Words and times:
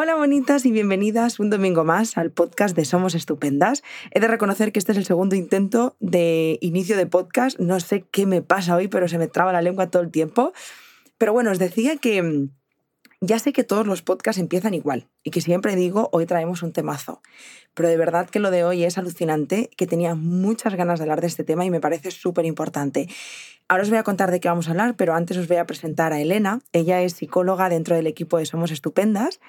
Hola 0.00 0.14
bonitas 0.14 0.64
y 0.64 0.70
bienvenidas 0.70 1.40
un 1.40 1.50
domingo 1.50 1.82
más 1.82 2.18
al 2.18 2.30
podcast 2.30 2.76
de 2.76 2.84
Somos 2.84 3.16
Estupendas. 3.16 3.82
He 4.12 4.20
de 4.20 4.28
reconocer 4.28 4.70
que 4.70 4.78
este 4.78 4.92
es 4.92 4.98
el 4.98 5.04
segundo 5.04 5.34
intento 5.34 5.96
de 5.98 6.56
inicio 6.60 6.96
de 6.96 7.06
podcast. 7.06 7.58
No 7.58 7.80
sé 7.80 8.04
qué 8.12 8.24
me 8.24 8.40
pasa 8.40 8.76
hoy, 8.76 8.86
pero 8.86 9.08
se 9.08 9.18
me 9.18 9.26
traba 9.26 9.52
la 9.52 9.60
lengua 9.60 9.90
todo 9.90 10.02
el 10.02 10.12
tiempo. 10.12 10.52
Pero 11.18 11.32
bueno, 11.32 11.50
os 11.50 11.58
decía 11.58 11.96
que 11.96 12.22
mm, 12.22 12.50
ya 13.20 13.40
sé 13.40 13.52
que 13.52 13.64
todos 13.64 13.88
los 13.88 14.02
podcasts 14.02 14.40
empiezan 14.40 14.72
igual 14.72 15.08
y 15.24 15.32
que 15.32 15.40
siempre 15.40 15.74
digo 15.74 16.10
hoy 16.12 16.26
traemos 16.26 16.62
un 16.62 16.72
temazo. 16.72 17.20
Pero 17.74 17.88
de 17.88 17.96
verdad 17.96 18.30
que 18.30 18.38
lo 18.38 18.52
de 18.52 18.62
hoy 18.62 18.84
es 18.84 18.98
alucinante, 18.98 19.68
que 19.76 19.88
tenía 19.88 20.14
muchas 20.14 20.76
ganas 20.76 21.00
de 21.00 21.06
hablar 21.06 21.22
de 21.22 21.26
este 21.26 21.42
tema 21.42 21.64
y 21.64 21.70
me 21.70 21.80
parece 21.80 22.12
súper 22.12 22.44
importante. 22.44 23.08
Ahora 23.66 23.82
os 23.82 23.90
voy 23.90 23.98
a 23.98 24.04
contar 24.04 24.30
de 24.30 24.38
qué 24.38 24.48
vamos 24.48 24.68
a 24.68 24.70
hablar, 24.70 24.94
pero 24.94 25.14
antes 25.14 25.36
os 25.36 25.48
voy 25.48 25.56
a 25.56 25.66
presentar 25.66 26.12
a 26.12 26.20
Elena. 26.20 26.60
Ella 26.72 27.02
es 27.02 27.14
psicóloga 27.14 27.68
dentro 27.68 27.96
del 27.96 28.06
equipo 28.06 28.38
de 28.38 28.46
Somos 28.46 28.70
Estupendas 28.70 29.40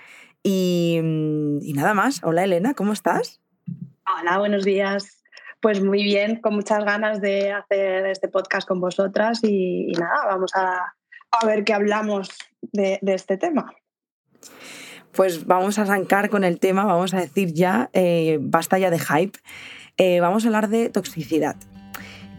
Mm, 0.44 1.60
y, 1.62 1.74
nada 1.74 1.94
más. 1.94 2.22
Hola 2.24 2.44
Elena, 2.44 2.74
¿cómo 2.74 2.94
estás? 2.94 3.40
Hola, 4.20 4.38
buenos 4.40 4.64
días. 4.64 5.24
Pues 5.62 5.84
muy 5.84 6.04
bien, 6.04 6.38
con 6.38 6.56
muchas 6.56 6.86
ganas 6.86 7.20
de 7.20 7.52
hacer 7.52 8.06
este 8.06 8.30
podcast 8.30 8.68
con 8.68 8.80
vosotras 8.80 9.44
y, 9.44 9.92
nada, 10.00 10.26
vamos 10.26 10.52
a, 10.56 10.94
ver 11.46 11.64
qué 11.64 11.74
hablamos 11.74 12.30
de, 12.62 13.00
este 13.04 13.38
tema. 13.38 13.74
Pues 15.12 15.46
vamos 15.46 15.78
a 15.78 15.82
arrancar 15.82 16.30
con 16.30 16.44
el 16.44 16.60
tema, 16.60 16.86
vamos 16.86 17.14
a 17.14 17.20
decir 17.20 17.54
ya, 17.54 17.90
eh, 17.94 18.38
basta 18.40 18.80
ya 18.80 18.90
de 18.90 19.00
hype. 19.00 19.38
Eh, 19.98 20.22
vamos 20.22 20.46
a 20.46 20.48
hablar 20.48 20.70
de 20.70 20.90
toxicidad. 20.90 21.58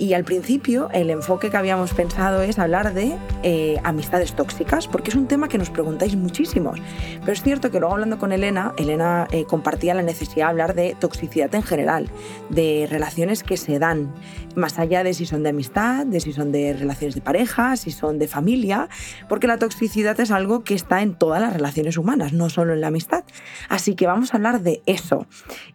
Y 0.01 0.15
al 0.15 0.25
principio 0.25 0.89
el 0.95 1.11
enfoque 1.11 1.51
que 1.51 1.59
habíamos 1.59 1.93
pensado 1.93 2.41
es 2.41 2.59
hablar 2.59 2.95
de 2.95 3.13
eh, 3.43 3.77
amistades 3.85 4.33
tóxicas, 4.33 4.89
porque 4.89 5.11
es 5.11 5.15
un 5.15 5.27
tema 5.27 5.47
que 5.47 5.59
nos 5.59 5.69
preguntáis 5.69 6.17
muchísimos. 6.17 6.81
Pero 7.21 7.33
es 7.33 7.43
cierto 7.43 7.71
que 7.71 7.81
luego 7.81 7.93
hablando 7.93 8.19
con 8.19 8.33
Elena, 8.33 8.73
Elena 8.79 9.29
eh, 9.31 9.45
compartía 9.45 9.93
la 9.93 10.01
necesidad 10.01 10.47
de 10.47 10.51
hablar 10.51 10.75
de 10.75 10.97
toxicidad 10.99 11.55
en 11.55 11.63
general, 11.63 12.09
de 12.49 12.89
relaciones 12.91 13.43
que 13.43 13.59
se 13.59 13.79
dan, 13.79 14.15
más 14.57 14.79
allá 14.79 15.05
de 15.05 15.13
si 15.13 15.27
son 15.27 15.43
de 15.43 15.51
amistad, 15.51 16.07
de 16.07 16.21
si 16.21 16.33
son 16.33 16.51
de 16.51 16.73
relaciones 16.73 17.15
de 17.15 17.21
pareja, 17.21 17.77
si 17.77 17.91
son 17.91 18.19
de 18.19 18.27
familia, 18.27 18.89
porque 19.29 19.46
la 19.46 19.59
toxicidad 19.59 20.19
es 20.19 20.30
algo 20.30 20.65
que 20.65 20.73
está 20.73 21.02
en 21.02 21.15
todas 21.15 21.43
las 21.43 21.52
relaciones 21.52 21.99
humanas, 21.99 22.33
no 22.33 22.49
solo 22.49 22.73
en 22.73 22.80
la 22.80 22.87
amistad. 22.87 23.24
Así 23.69 23.96
que 23.96 24.07
vamos 24.07 24.33
a 24.33 24.39
hablar 24.39 24.63
de 24.63 24.80
eso. 24.87 25.27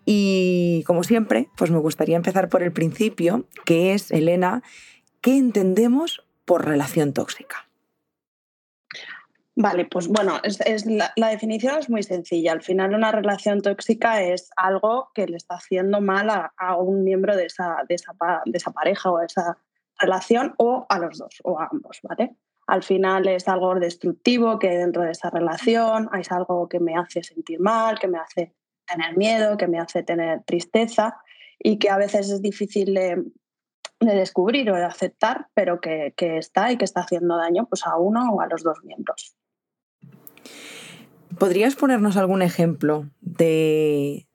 Y 0.03 0.83
como 0.88 1.03
siempre, 1.03 1.47
pues 1.55 1.69
me 1.69 1.77
gustaría 1.77 2.16
empezar 2.16 2.49
por 2.49 2.64
el 2.64 2.71
principio, 2.71 3.45
que 3.66 3.94
es 3.94 4.14
Elena, 4.16 4.63
¿qué 5.21 5.38
entendemos 5.38 6.25
por 6.45 6.66
relación 6.66 7.13
tóxica? 7.13 7.67
Vale, 9.58 9.85
pues 9.85 10.09
bueno, 10.09 10.41
la, 11.16 11.30
definición 11.30 11.80
es 11.80 11.89
muy 11.89 12.03
sencilla. 12.03 12.52
Al 12.52 12.61
final 12.61 12.93
una 12.93 13.13
relación 13.13 13.61
tóxica 13.61 14.21
es 14.21 14.49
algo 14.58 15.11
que 15.13 15.27
le 15.27 15.38
está 15.38 15.55
haciendo 15.55 16.02
mal 16.02 16.30
a, 16.30 16.75
un 16.75 17.05
miembro 17.05 17.38
de 17.38 17.45
esa, 17.45 17.77
de, 17.88 17.95
esa, 17.95 18.13
de 18.45 18.58
esa, 18.58 18.71
pareja 18.71 19.11
o 19.11 19.19
de 19.19 19.27
esa 19.27 19.58
relación 19.97 20.55
o 20.58 20.86
a 20.89 20.99
los 20.99 21.17
dos 21.17 21.39
o 21.45 21.58
a 21.58 21.69
ambos, 21.71 21.99
¿vale? 22.03 22.36
Al 22.67 22.83
final 22.83 23.27
es 23.30 23.47
algo 23.47 23.75
destructivo 23.75 24.59
que 24.59 24.71
dentro 24.71 25.03
de 25.03 25.11
esa 25.11 25.30
relación 25.30 26.09
es 26.19 26.31
algo 26.33 26.67
que 26.67 26.81
me 26.81 26.95
hace 26.97 27.23
sentir 27.23 27.61
mal, 27.61 27.97
que 27.97 28.09
me 28.09 28.17
hace 28.17 28.53
tener 28.86 29.16
miedo, 29.16 29.55
que 29.55 29.67
me 29.67 29.80
hace 29.80 30.03
tener 30.03 30.43
tristeza 30.43 31.17
y 31.58 31.77
que 31.80 31.89
a 31.89 31.97
veces 31.97 32.30
es 32.30 32.41
difícil 32.41 32.93
de, 32.93 33.23
de 33.99 34.15
descubrir 34.15 34.69
o 34.71 34.75
de 34.75 34.83
aceptar, 34.83 35.47
pero 35.53 35.79
que, 35.79 36.13
está 36.17 36.71
y 36.71 36.77
que 36.77 36.85
está 36.85 37.01
haciendo 37.01 37.38
daño 37.38 37.65
pues, 37.67 37.85
a 37.85 37.97
uno 37.97 38.31
o 38.31 38.41
a 38.41 38.47
los 38.47 38.63
dos 38.63 38.83
miembros. 38.83 39.35
¿Podrías 41.37 41.75
ponernos 41.75 42.17
algún 42.17 42.41
ejemplo 42.41 43.09
de 43.21 44.27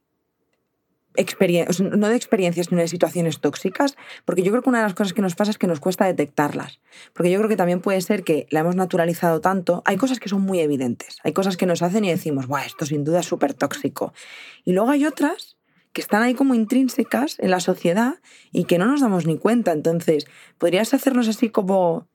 experiencias, 1.16 1.80
no 1.80 2.08
de 2.08 2.16
experiencias, 2.16 2.66
sino 2.66 2.80
de 2.80 2.88
situaciones 2.88 3.40
tóxicas? 3.40 3.96
Porque 4.24 4.42
yo 4.42 4.50
creo 4.50 4.62
que 4.62 4.68
una 4.68 4.78
de 4.78 4.84
las 4.84 4.94
cosas 4.94 5.14
que 5.14 5.22
nos 5.22 5.34
pasa 5.34 5.50
es 5.50 5.58
que 5.58 5.66
nos 5.66 5.80
cuesta 5.80 6.04
detectarlas. 6.04 6.80
Porque 7.14 7.30
yo 7.30 7.38
creo 7.38 7.48
que 7.48 7.56
también 7.56 7.80
puede 7.80 8.00
ser 8.02 8.22
que 8.22 8.46
la 8.50 8.60
hemos 8.60 8.76
naturalizado 8.76 9.40
tanto. 9.40 9.82
Hay 9.86 9.96
cosas 9.96 10.20
que 10.20 10.28
son 10.28 10.42
muy 10.42 10.60
evidentes, 10.60 11.18
hay 11.24 11.32
cosas 11.32 11.56
que 11.56 11.66
nos 11.66 11.82
hacen 11.82 12.04
y 12.04 12.10
decimos, 12.10 12.46
Buah, 12.46 12.66
esto 12.66 12.84
sin 12.84 13.04
duda 13.04 13.20
es 13.20 13.26
súper 13.26 13.54
tóxico. 13.54 14.12
Y 14.64 14.72
luego 14.72 14.90
hay 14.90 15.06
otras 15.06 15.56
que 15.92 16.00
están 16.00 16.22
ahí 16.22 16.34
como 16.34 16.54
intrínsecas 16.54 17.38
en 17.38 17.50
la 17.50 17.60
sociedad 17.60 18.14
y 18.52 18.64
que 18.64 18.78
no 18.78 18.86
nos 18.86 19.00
damos 19.00 19.26
ni 19.26 19.38
cuenta. 19.38 19.72
Entonces, 19.72 20.26
¿podrías 20.58 20.94
hacernos 20.94 21.28
así 21.28 21.50
como 21.50 22.06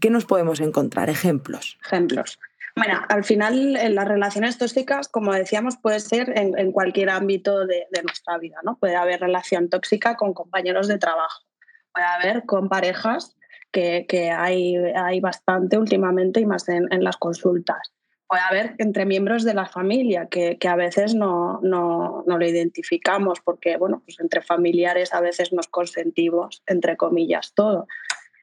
qué 0.00 0.10
nos 0.10 0.26
podemos 0.26 0.60
encontrar? 0.60 1.08
Ejemplos. 1.08 1.78
Ejemplos. 1.84 2.38
Bueno, 2.76 3.00
al 3.08 3.24
final 3.24 3.76
en 3.76 3.94
las 3.94 4.06
relaciones 4.06 4.56
tóxicas, 4.56 5.08
como 5.08 5.32
decíamos, 5.32 5.76
puede 5.78 5.98
ser 5.98 6.32
en, 6.38 6.70
cualquier 6.70 7.10
ámbito 7.10 7.66
de, 7.66 7.86
nuestra 8.04 8.38
vida, 8.38 8.58
¿no? 8.62 8.76
Puede 8.76 8.94
haber 8.94 9.20
relación 9.20 9.68
tóxica 9.68 10.16
con 10.16 10.32
compañeros 10.32 10.86
de 10.86 10.98
trabajo, 10.98 11.44
puede 11.92 12.06
haber 12.06 12.44
con 12.46 12.68
parejas, 12.68 13.36
que, 13.72 14.30
hay, 14.30 14.76
hay, 14.76 15.20
bastante 15.20 15.76
últimamente 15.76 16.40
y 16.40 16.46
más 16.46 16.68
en 16.68 17.04
las 17.04 17.16
consultas 17.16 17.92
puede 18.28 18.42
haber 18.42 18.74
entre 18.78 19.06
miembros 19.06 19.42
de 19.42 19.54
la 19.54 19.66
familia, 19.66 20.26
que, 20.26 20.58
a 20.68 20.76
veces 20.76 21.14
no, 21.14 21.60
no, 21.62 22.24
lo 22.26 22.46
identificamos, 22.46 23.40
porque 23.40 23.78
bueno, 23.78 24.02
pues 24.04 24.20
entre 24.20 24.42
familiares 24.42 25.14
a 25.14 25.20
veces 25.20 25.52
nos 25.52 25.66
consentimos, 25.66 26.62
entre 26.66 26.96
comillas, 26.96 27.54
todo. 27.54 27.86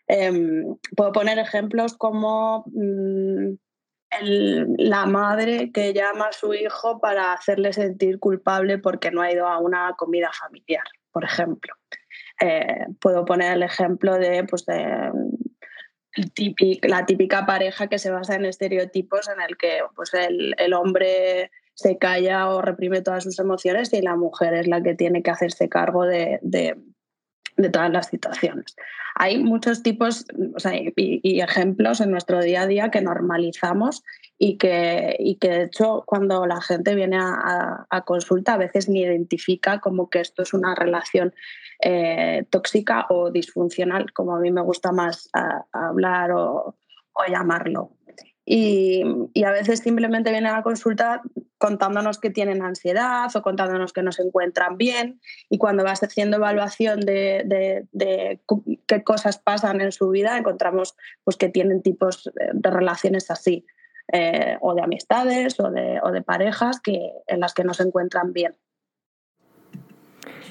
Em, 0.08 0.76
puedo 0.96 1.12
poner 1.12 1.38
ejemplos 1.38 1.96
como 1.96 2.66
mm, 2.68 3.54
la 4.78 5.06
madre 5.06 5.72
que 5.72 5.94
llama 5.94 6.28
a 6.28 6.34
su 6.34 6.54
hijo 6.54 7.00
para 7.00 7.34
hacerle 7.34 7.74
sentir 7.74 8.20
culpable 8.20 8.78
porque 8.80 9.12
no 9.12 9.22
ha 9.22 9.32
ido 9.32 9.48
a 9.48 9.60
una 9.60 9.94
comida 9.98 10.32
familiar, 10.34 10.84
por 11.12 11.24
ejemplo. 11.24 11.76
Eh, 12.42 12.88
puedo 13.00 13.24
poner 13.24 13.54
el 13.54 13.64
ejemplo 13.64 14.18
de, 14.18 14.44
pues 14.46 14.66
de 14.66 15.12
la 16.84 17.06
típica 17.06 17.46
pareja 17.46 17.88
que 17.88 18.00
se 18.00 18.12
basa 18.12 18.36
en 18.36 18.46
estereotipos 18.46 19.28
en 19.28 19.42
el 19.42 19.58
que 19.58 19.80
pues 19.96 20.12
el, 20.14 20.74
hombre 20.74 21.52
se 21.74 21.98
calla 21.98 22.50
o 22.50 22.62
reprime 22.62 23.02
todas 23.02 23.24
sus 23.24 23.38
emociones 23.40 23.92
y 23.94 24.02
la 24.02 24.16
mujer 24.16 24.54
es 24.54 24.68
la 24.68 24.82
que 24.82 24.96
tiene 24.96 25.24
que 25.24 25.32
hacerse 25.32 25.68
cargo 25.68 26.06
de, 26.06 26.40
todas 27.72 27.92
las 27.92 28.08
situaciones. 28.08 28.76
Hay 29.18 29.42
muchos 29.42 29.82
tipos 29.82 30.26
y, 30.98 31.40
ejemplos 31.40 32.02
en 32.02 32.12
nuestro 32.12 32.42
día 32.42 32.64
a 32.64 32.68
día 32.68 32.92
que 32.92 33.02
normalizamos 33.02 34.04
y 34.38 34.58
que, 34.58 35.16
y 35.18 35.36
que 35.36 35.50
de 35.50 35.64
hecho 35.64 36.04
cuando 36.06 36.46
la 36.46 36.62
gente 36.62 36.96
viene 36.96 37.18
a, 37.20 38.04
consulta 38.06 38.56
a 38.56 38.58
veces 38.58 38.90
ni 38.90 39.02
identifica 39.02 39.80
como 39.80 40.10
que 40.10 40.20
esto 40.20 40.42
es 40.44 40.54
una 40.54 40.76
relación 40.76 41.34
eh, 41.82 42.46
tóxica 42.50 43.06
o 43.10 43.32
disfuncional, 43.32 44.12
como 44.12 44.36
a 44.36 44.40
mí 44.42 44.52
me 44.52 44.62
gusta 44.62 44.92
más 44.92 45.30
hablar 45.72 46.32
o, 46.34 46.76
llamarlo. 47.30 47.92
Y, 48.46 49.04
a 49.44 49.52
veces 49.52 49.80
simplemente 49.80 50.30
vienen 50.30 50.54
a 50.54 50.62
consulta 50.62 51.24
contándonos 51.58 52.20
que 52.20 52.30
tienen 52.30 52.62
ansiedad 52.62 53.36
o 53.36 53.42
contándonos 53.42 53.92
que 53.92 54.04
no 54.04 54.12
se 54.12 54.22
encuentran 54.22 54.78
bien 54.78 55.20
y 55.50 55.58
cuando 55.58 55.84
vas 55.84 56.04
haciendo 56.04 56.38
evaluación 56.38 57.00
de, 57.00 57.88
qué 58.88 59.04
cosas 59.04 59.40
pasan 59.40 59.82
en 59.82 59.92
su 59.92 60.10
vida 60.10 60.38
encontramos 60.38 60.96
pues, 61.24 61.38
que 61.38 61.50
tienen 61.50 61.82
tipos 61.82 62.30
de 62.36 62.70
relaciones 62.70 63.32
así 63.32 63.66
eh, 64.14 64.58
o 64.62 64.76
de 64.76 64.82
amistades 64.84 65.60
o 65.60 65.72
de, 65.72 66.00
o 66.04 66.12
de 66.12 66.22
parejas 66.22 66.80
que, 66.80 67.12
en 67.26 67.40
las 67.40 67.56
que 67.56 67.64
no 67.64 67.74
se 67.74 67.84
encuentran 67.84 68.34
bien. 68.34 68.56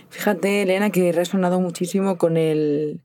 Fíjate, 0.08 0.62
Elena, 0.62 0.90
que 0.90 1.08
he 1.08 1.12
resonado 1.12 1.60
muchísimo 1.60 2.18
con 2.18 2.36
el, 2.36 3.00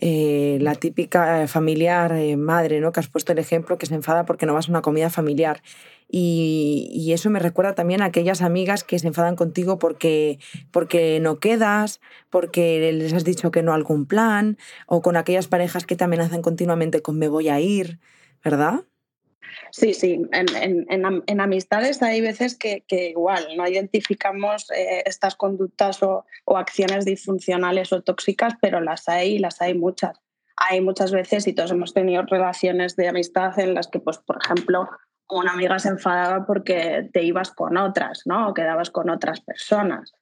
eh, 0.00 0.58
la 0.60 0.74
típica 0.74 1.46
familiar 1.46 2.12
eh, 2.12 2.36
madre, 2.36 2.80
¿no? 2.80 2.90
Que 2.92 3.00
has 3.00 3.08
puesto 3.08 3.32
el 3.32 3.38
ejemplo 3.38 3.76
que 3.78 3.86
se 3.86 3.94
enfada 3.94 4.24
porque 4.24 4.46
no 4.46 4.54
vas 4.54 4.68
a 4.68 4.72
una 4.72 4.82
comida 4.82 5.10
familiar. 5.10 5.62
Y, 6.08 7.12
eso 7.12 7.30
me 7.30 7.38
recuerda 7.38 7.74
también 7.74 8.02
a 8.02 8.06
aquellas 8.06 8.42
amigas 8.42 8.82
que 8.84 8.98
se 8.98 9.06
enfadan 9.08 9.36
contigo 9.36 9.78
porque, 9.78 10.38
porque 10.70 11.20
no 11.20 11.38
quedas, 11.38 12.00
porque 12.30 12.92
les 12.92 13.12
has 13.12 13.24
dicho 13.24 13.50
que 13.50 13.62
no 13.62 13.72
a 13.72 13.74
algún 13.74 14.06
plan, 14.06 14.58
o 14.86 15.02
con 15.02 15.16
aquellas 15.16 15.48
parejas 15.48 15.86
que 15.86 15.96
te 15.96 16.04
amenazan 16.04 16.42
continuamente 16.42 17.02
con 17.02 17.18
me 17.18 17.28
voy 17.28 17.48
a 17.48 17.60
ir, 17.60 18.00
¿verdad? 18.42 18.84
Sí, 19.72 19.94
sí, 19.94 20.20
en, 20.32 21.40
amistades 21.40 22.02
hay 22.02 22.20
veces 22.20 22.56
que, 22.56 22.84
igual 22.90 23.46
no 23.56 23.66
identificamos 23.66 24.70
eh, 24.70 25.02
estas 25.06 25.36
conductas 25.36 26.02
o, 26.02 26.24
acciones 26.56 27.04
disfuncionales 27.04 27.92
o 27.92 28.02
tóxicas, 28.02 28.54
pero 28.60 28.80
las 28.80 29.08
hay 29.08 29.34
y 29.34 29.38
las 29.38 29.60
hay 29.60 29.74
muchas. 29.74 30.20
Hay 30.56 30.80
muchas 30.80 31.12
veces 31.12 31.46
y 31.46 31.52
todos 31.52 31.70
hemos 31.70 31.94
tenido 31.94 32.22
relaciones 32.22 32.96
de 32.96 33.08
amistad 33.08 33.58
en 33.58 33.74
las 33.74 33.88
que, 33.88 34.00
pues, 34.00 34.18
por 34.18 34.38
ejemplo, 34.42 34.88
una 35.28 35.52
amiga 35.52 35.78
se 35.78 35.88
enfadaba 35.88 36.44
porque 36.44 37.08
te 37.12 37.22
ibas 37.22 37.52
con 37.52 37.76
otras, 37.76 38.22
¿no? 38.26 38.48
O 38.48 38.54
quedabas 38.54 38.90
con 38.90 39.08
otras 39.08 39.40
personas. 39.40 40.12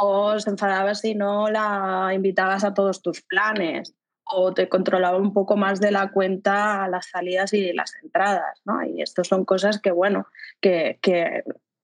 O 0.00 0.38
se 0.40 0.50
enfadaba 0.50 0.94
si 0.94 1.14
no 1.14 1.48
la 1.48 2.10
invitabas 2.14 2.64
a 2.64 2.74
todos 2.74 3.02
tus 3.02 3.22
planes 3.22 3.94
o 4.24 4.54
te 4.54 4.68
controlaba 4.68 5.18
un 5.18 5.32
poco 5.32 5.56
más 5.56 5.80
de 5.80 5.90
la 5.90 6.10
cuenta 6.10 6.88
las 6.88 7.06
salidas 7.06 7.52
y 7.52 7.72
las 7.72 7.94
entradas, 8.02 8.60
¿no? 8.64 8.84
Y 8.84 9.02
esto 9.02 9.24
son 9.24 9.44
cosas 9.44 9.80
que, 9.80 9.90
bueno, 9.90 10.26
que, 10.60 10.98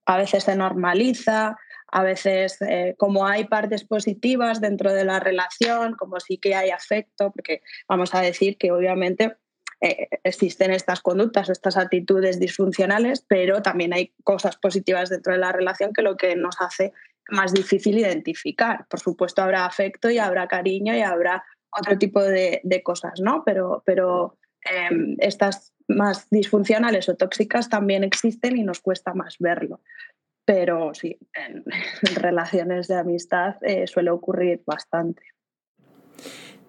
a 0.05 0.17
veces 0.17 0.45
se 0.45 0.55
normaliza, 0.55 1.57
a 1.87 2.03
veces 2.03 2.57
eh, 2.61 2.95
como 2.97 3.27
hay 3.27 3.45
partes 3.45 3.83
positivas 3.83 4.59
dentro 4.59 4.91
de 4.91 5.05
la 5.05 5.19
relación, 5.19 5.93
como 5.95 6.19
sí 6.19 6.37
que 6.37 6.55
hay 6.55 6.71
afecto, 6.71 7.31
porque 7.31 7.61
vamos 7.87 8.15
a 8.15 8.21
decir 8.21 8.57
que 8.57 8.71
obviamente 8.71 9.37
eh, 9.79 10.09
existen 10.23 10.71
estas 10.71 11.01
conductas, 11.01 11.49
estas 11.49 11.77
actitudes 11.77 12.39
disfuncionales, 12.39 13.23
pero 13.27 13.61
también 13.61 13.93
hay 13.93 14.13
cosas 14.23 14.57
positivas 14.57 15.09
dentro 15.09 15.33
de 15.33 15.39
la 15.39 15.51
relación 15.51 15.93
que 15.93 16.01
lo 16.01 16.17
que 16.17 16.35
nos 16.35 16.55
hace 16.59 16.93
más 17.29 17.53
difícil 17.53 17.97
identificar. 17.97 18.85
Por 18.89 18.99
supuesto 18.99 19.41
habrá 19.41 19.65
afecto 19.65 20.09
y 20.09 20.17
habrá 20.19 20.47
cariño 20.47 20.95
y 20.95 21.01
habrá 21.01 21.43
otro 21.79 21.97
tipo 21.97 22.21
de, 22.21 22.81
cosas, 22.83 23.19
¿no? 23.21 23.43
Pero, 23.45 23.83
pero 23.85 24.37
em, 24.63 25.15
estas 25.19 25.73
más 25.87 26.29
disfuncionales 26.29 27.09
o 27.09 27.15
tóxicas 27.15 27.69
también 27.69 28.03
existen 28.03 28.57
y 28.57 28.63
nos 28.63 28.79
cuesta 28.79 29.13
más 29.13 29.37
verlo 29.39 29.81
pero 30.45 30.93
sí, 30.93 31.17
en, 31.33 31.63
relaciones 32.15 32.87
de 32.87 32.95
amistad 32.95 33.55
eh, 33.61 33.87
suele 33.87 34.11
ocurrir 34.11 34.61
bastante. 34.65 35.23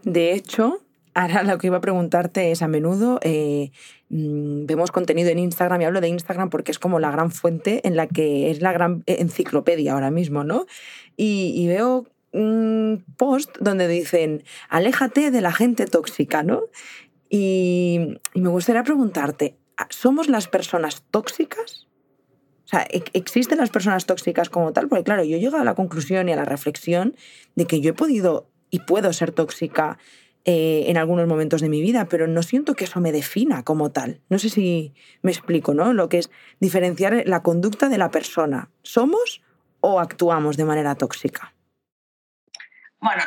De 0.04 0.32
hecho, 0.32 0.80
ahora 1.14 1.42
lo 1.42 1.58
que 1.58 1.68
iba 1.68 1.78
a 1.78 1.80
preguntarte 1.80 2.50
es 2.50 2.62
a 2.62 2.68
menudo 2.68 3.18
eh, 3.22 3.70
mm, 4.08 4.66
vemos 4.66 4.90
contenido 4.90 5.30
en 5.30 5.38
Instagram 5.38 5.80
y 5.80 5.84
hablo 5.84 6.00
de 6.00 6.08
Instagram 6.08 6.50
porque 6.50 6.72
es 6.72 6.78
como 6.78 6.98
la 7.00 7.10
gran 7.10 7.30
fuente 7.30 7.86
en 7.86 7.96
la 7.96 8.06
que 8.06 8.50
es 8.50 8.60
la 8.62 8.72
gran 8.72 9.02
enciclopedia 9.06 9.92
ahora 9.92 10.10
mismo, 10.10 10.44
¿no? 10.44 10.66
Y, 11.16 11.66
veo 11.68 12.06
un 12.32 13.04
post 13.16 13.56
donde 13.60 13.88
dicen, 13.88 14.44
aléjate 14.68 15.30
de 15.30 15.40
la 15.40 15.52
gente 15.52 15.86
tóxica, 15.86 16.42
¿no? 16.42 16.62
y 17.34 18.18
me 18.34 18.50
gustaría 18.50 18.82
preguntarte, 18.82 19.56
¿somos 19.88 20.28
las 20.28 20.48
personas 20.48 21.02
tóxicas? 21.10 21.88
sea, 22.72 22.86
existen 23.12 23.58
las 23.58 23.70
personas 23.70 24.06
tóxicas 24.06 24.48
como 24.48 24.72
tal, 24.72 24.88
porque 24.88 25.04
claro, 25.04 25.24
yo 25.24 25.36
llego 25.36 25.58
a 25.58 25.64
la 25.64 25.74
conclusión 25.74 26.28
y 26.28 26.32
a 26.32 26.36
la 26.36 26.44
reflexión 26.44 27.14
de 27.54 27.66
que 27.66 27.80
yo 27.80 27.90
he 27.90 27.94
podido 27.94 28.48
y 28.70 28.80
puedo 28.80 29.12
ser 29.12 29.32
tóxica 29.32 29.98
eh, 30.44 30.84
en 30.88 30.96
algunos 30.96 31.28
momentos 31.28 31.60
de 31.60 31.68
mi 31.68 31.82
vida, 31.82 32.08
pero 32.08 32.26
no 32.26 32.42
siento 32.42 32.74
que 32.74 32.84
eso 32.84 33.00
me 33.00 33.12
defina 33.12 33.62
como 33.62 33.92
tal. 33.92 34.20
No 34.30 34.38
sé 34.38 34.48
si 34.48 34.94
me 35.20 35.30
explico, 35.30 35.74
¿no? 35.74 35.92
Lo 35.92 36.08
que 36.08 36.18
es 36.18 36.30
diferenciar 36.58 37.22
la 37.26 37.42
conducta 37.42 37.88
de 37.90 37.98
la 37.98 38.10
persona. 38.10 38.70
¿Somos 38.82 39.42
o 39.80 40.00
actuamos 40.00 40.56
de 40.56 40.64
manera 40.64 40.94
tóxica? 40.94 41.54
Bueno, 43.02 43.22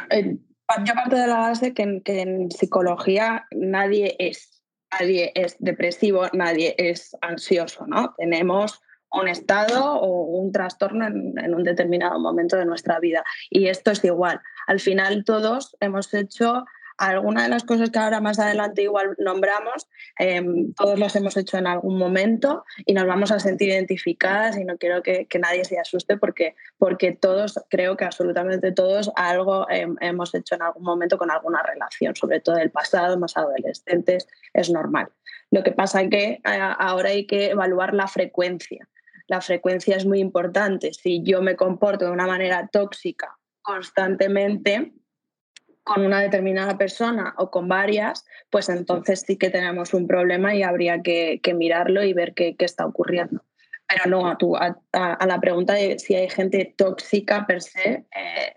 yo 0.86 0.94
parto 0.94 1.18
de 1.18 1.28
la 1.28 1.38
base 1.38 1.74
que 1.74 1.84
en 2.06 2.50
psicología 2.50 3.46
nadie 3.52 4.16
es. 4.20 4.64
Nadie 4.98 5.34
es 5.36 5.58
depresivo, 5.60 6.28
nadie 6.32 6.74
es 6.78 7.18
ansioso, 7.20 7.86
¿no? 7.86 8.14
Tenemos 8.18 8.82
un 9.12 9.28
estado 9.28 9.96
o 9.96 10.24
un 10.40 10.54
trastorno 10.54 11.08
en, 11.08 11.54
un 11.54 11.64
determinado 11.64 12.20
momento 12.20 12.56
de 12.56 12.66
nuestra 12.66 13.00
vida. 13.00 13.24
Y 13.50 13.68
esto 13.68 13.92
es 13.92 14.04
igual. 14.06 14.42
Al 14.68 14.80
final 14.80 15.26
todos 15.26 15.76
hemos 15.82 16.14
hecho 16.14 16.66
alguna 16.98 17.44
de 17.44 17.50
las 17.50 17.64
cosas 17.64 17.90
que 17.90 18.00
ahora 18.00 18.22
más 18.22 18.40
adelante 18.40 18.84
igual 18.84 19.16
nombramos, 19.18 19.88
em, 20.18 20.74
todos 20.74 20.98
las 20.98 21.16
hemos 21.16 21.36
hecho 21.38 21.58
en 21.58 21.68
algún 21.68 21.98
momento 21.98 22.64
y 22.86 22.94
nos 22.94 23.06
vamos 23.06 23.32
a 23.32 23.40
sentir 23.40 23.70
identificadas 23.70 24.58
y 24.58 24.66
no 24.66 24.78
quiero 24.78 25.02
que, 25.04 25.28
nadie 25.40 25.66
se 25.66 25.80
asuste 25.80 26.18
porque, 26.18 26.56
porque 26.78 27.12
todos, 27.12 27.60
creo 27.70 27.98
que 27.98 28.06
absolutamente 28.06 28.72
todos, 28.72 29.12
algo 29.16 29.68
hemos 29.70 30.34
hecho 30.34 30.56
en 30.56 30.62
algún 30.62 30.84
momento 30.84 31.18
con 31.18 31.30
alguna 31.30 31.62
relación, 31.62 32.16
sobre 32.16 32.40
todo 32.40 32.56
del 32.56 32.72
pasado, 32.72 33.20
más 33.20 33.36
adolescentes, 33.36 34.28
es 34.54 34.70
normal. 34.70 35.10
Lo 35.52 35.64
que 35.64 35.72
pasa 35.72 36.02
es 36.02 36.10
que 36.10 36.42
ahora 36.44 37.10
hay 37.10 37.28
que 37.28 37.52
evaluar 37.52 37.94
la 37.94 38.08
frecuencia 38.08 38.88
la 39.28 39.42
frecuencia 39.42 39.96
es 39.96 40.06
muy 40.06 40.20
importante. 40.20 40.94
Si 40.94 41.24
yo 41.24 41.42
me 41.42 41.56
comporto 41.56 42.06
de 42.06 42.12
una 42.12 42.28
manera 42.28 42.68
tóxica 42.72 43.38
constantemente 43.62 44.94
con 45.86 46.04
una 46.04 46.20
determinada 46.20 46.80
persona 46.80 47.36
o 47.38 47.52
con 47.52 47.68
varias, 47.68 48.26
pues 48.50 48.70
entonces 48.70 49.24
sí 49.26 49.38
que 49.38 49.52
tenemos 49.52 49.94
un 49.94 50.08
problema 50.08 50.56
y 50.56 50.64
habría 50.64 51.04
que, 51.04 51.40
mirarlo 51.56 52.04
y 52.04 52.12
ver 52.12 52.34
qué, 52.34 52.56
está 52.58 52.88
ocurriendo. 52.88 53.44
Pero 53.88 54.10
no, 54.10 54.28
a, 54.28 54.78
a, 54.94 55.28
la 55.28 55.40
pregunta 55.40 55.74
de 55.74 56.00
si 56.00 56.16
hay 56.16 56.28
gente 56.28 56.74
tóxica 56.76 57.46
per 57.46 57.62
se, 57.62 58.04
eh, 58.16 58.56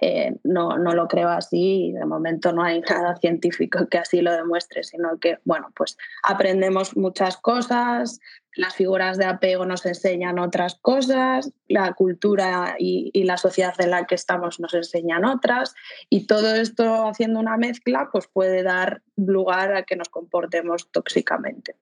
eh, 0.00 0.36
no, 0.44 0.78
no 0.78 0.94
lo 0.94 1.08
creo 1.08 1.28
así 1.28 1.88
y 1.88 1.92
de 1.92 2.06
momento 2.06 2.52
no 2.52 2.62
hay 2.62 2.80
nada 2.90 3.16
científico 3.16 3.86
que 3.88 3.98
así 3.98 4.22
lo 4.22 4.32
demuestre, 4.32 4.82
sino 4.82 5.18
que, 5.18 5.38
bueno, 5.44 5.72
pues 5.76 5.96
aprendemos 6.22 6.96
muchas 6.96 7.36
cosas, 7.36 8.20
las 8.54 8.74
figuras 8.74 9.18
de 9.18 9.26
apego 9.26 9.64
nos 9.64 9.86
enseñan 9.86 10.38
otras 10.38 10.76
cosas, 10.80 11.52
la 11.68 11.92
cultura 11.92 12.76
y, 12.78 13.10
la 13.24 13.36
sociedad 13.36 13.74
en 13.78 13.90
la 13.90 14.06
que 14.06 14.14
estamos 14.14 14.58
nos 14.58 14.74
enseñan 14.74 15.24
otras, 15.24 15.74
y 16.08 16.26
todo 16.26 16.54
esto 16.54 17.06
haciendo 17.06 17.38
una 17.38 17.56
mezcla, 17.56 18.08
pues 18.10 18.26
puede 18.26 18.62
dar 18.62 19.02
lugar 19.16 19.74
a 19.74 19.84
que 19.84 19.96
nos 19.96 20.08
comportemos 20.08 20.90
tóxicamente. 20.90 21.76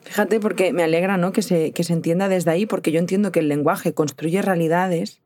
Fíjate, 0.00 0.40
porque 0.40 0.72
me 0.72 0.82
alegra 0.82 1.16
¿no? 1.16 1.32
que, 1.32 1.42
se, 1.42 1.72
que 1.72 1.84
se 1.84 1.92
entienda 1.92 2.28
desde 2.28 2.50
ahí, 2.50 2.66
porque 2.66 2.90
yo 2.90 2.98
entiendo 2.98 3.32
que 3.32 3.40
el 3.40 3.48
lenguaje 3.48 3.94
construye 3.94 4.42
realidades 4.42 5.21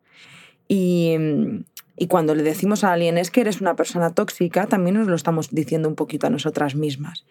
Mm, 0.68 1.60
y, 1.96 2.06
cuando 2.08 2.34
le 2.34 2.42
decimos 2.42 2.84
a 2.84 2.92
alguien 2.92 3.18
es 3.18 3.30
que 3.30 3.40
eres 3.40 3.60
una 3.60 3.76
persona 3.76 4.14
tóxica, 4.14 4.66
también 4.66 4.96
nos 4.96 5.06
lo 5.06 5.14
estamos 5.14 5.50
diciendo 5.50 5.88
un 5.88 5.94
poquito 5.94 6.26
a 6.26 6.30
nosotras 6.30 6.74
mismas. 6.74 7.24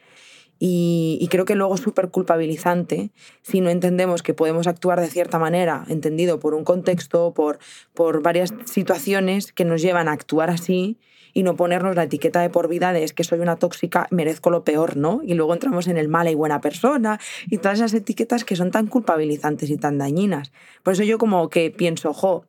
Y, 0.58 1.28
creo 1.30 1.46
que 1.46 1.56
luego 1.56 1.76
es 1.76 1.82
súper 1.82 2.10
culpabilizante 2.10 3.12
si 3.42 3.60
no 3.60 3.70
entendemos 3.70 4.24
que 4.24 4.34
podemos 4.34 4.68
actuar 4.68 5.02
de 5.02 5.08
cierta 5.08 5.38
manera, 5.38 5.84
entendido 5.90 6.40
por 6.40 6.54
un 6.54 6.64
contexto, 6.64 7.34
por, 7.34 7.60
por 7.94 8.22
varias 8.22 8.54
situaciones 8.64 9.52
que 9.52 9.66
nos 9.66 9.82
llevan 9.82 10.08
a 10.08 10.14
actuar 10.14 10.50
así 10.50 10.98
y 11.34 11.44
no 11.44 11.58
ponernos 11.58 11.98
la 11.98 12.04
etiqueta 12.04 12.40
de 12.40 12.50
por 12.50 12.70
vida 12.70 12.94
de 12.94 13.04
es 13.04 13.12
que 13.12 13.26
soy 13.26 13.40
una 13.40 13.58
tóxica, 13.58 14.08
merezco 14.10 14.50
lo 14.50 14.64
peor, 14.64 14.96
¿no? 14.96 15.20
Y 15.22 15.34
luego 15.34 15.54
entramos 15.54 15.88
en 15.88 15.98
el 15.98 16.08
mala 16.08 16.32
y 16.32 16.36
buena 16.36 16.62
persona 16.62 17.20
y 17.48 17.58
todas 17.58 17.80
esas 17.80 17.94
etiquetas 17.94 18.46
que 18.46 18.56
son 18.56 18.72
tan 18.72 18.88
culpabilizantes 18.88 19.70
y 19.70 19.76
tan 19.76 19.98
dañinas. 19.98 20.54
Por 20.82 20.94
eso 20.94 21.04
yo 21.04 21.18
como 21.18 21.50
que 21.50 21.72
pienso, 21.72 22.14
jo, 22.14 22.46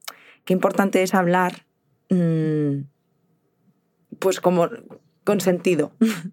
qué 0.46 0.54
importante 0.54 1.02
es 1.02 1.14
hablar 1.14 1.66
mm, 2.08 2.84
pues 4.18 4.40
como 4.40 4.70
con 5.24 5.40
sentido. 5.40 5.92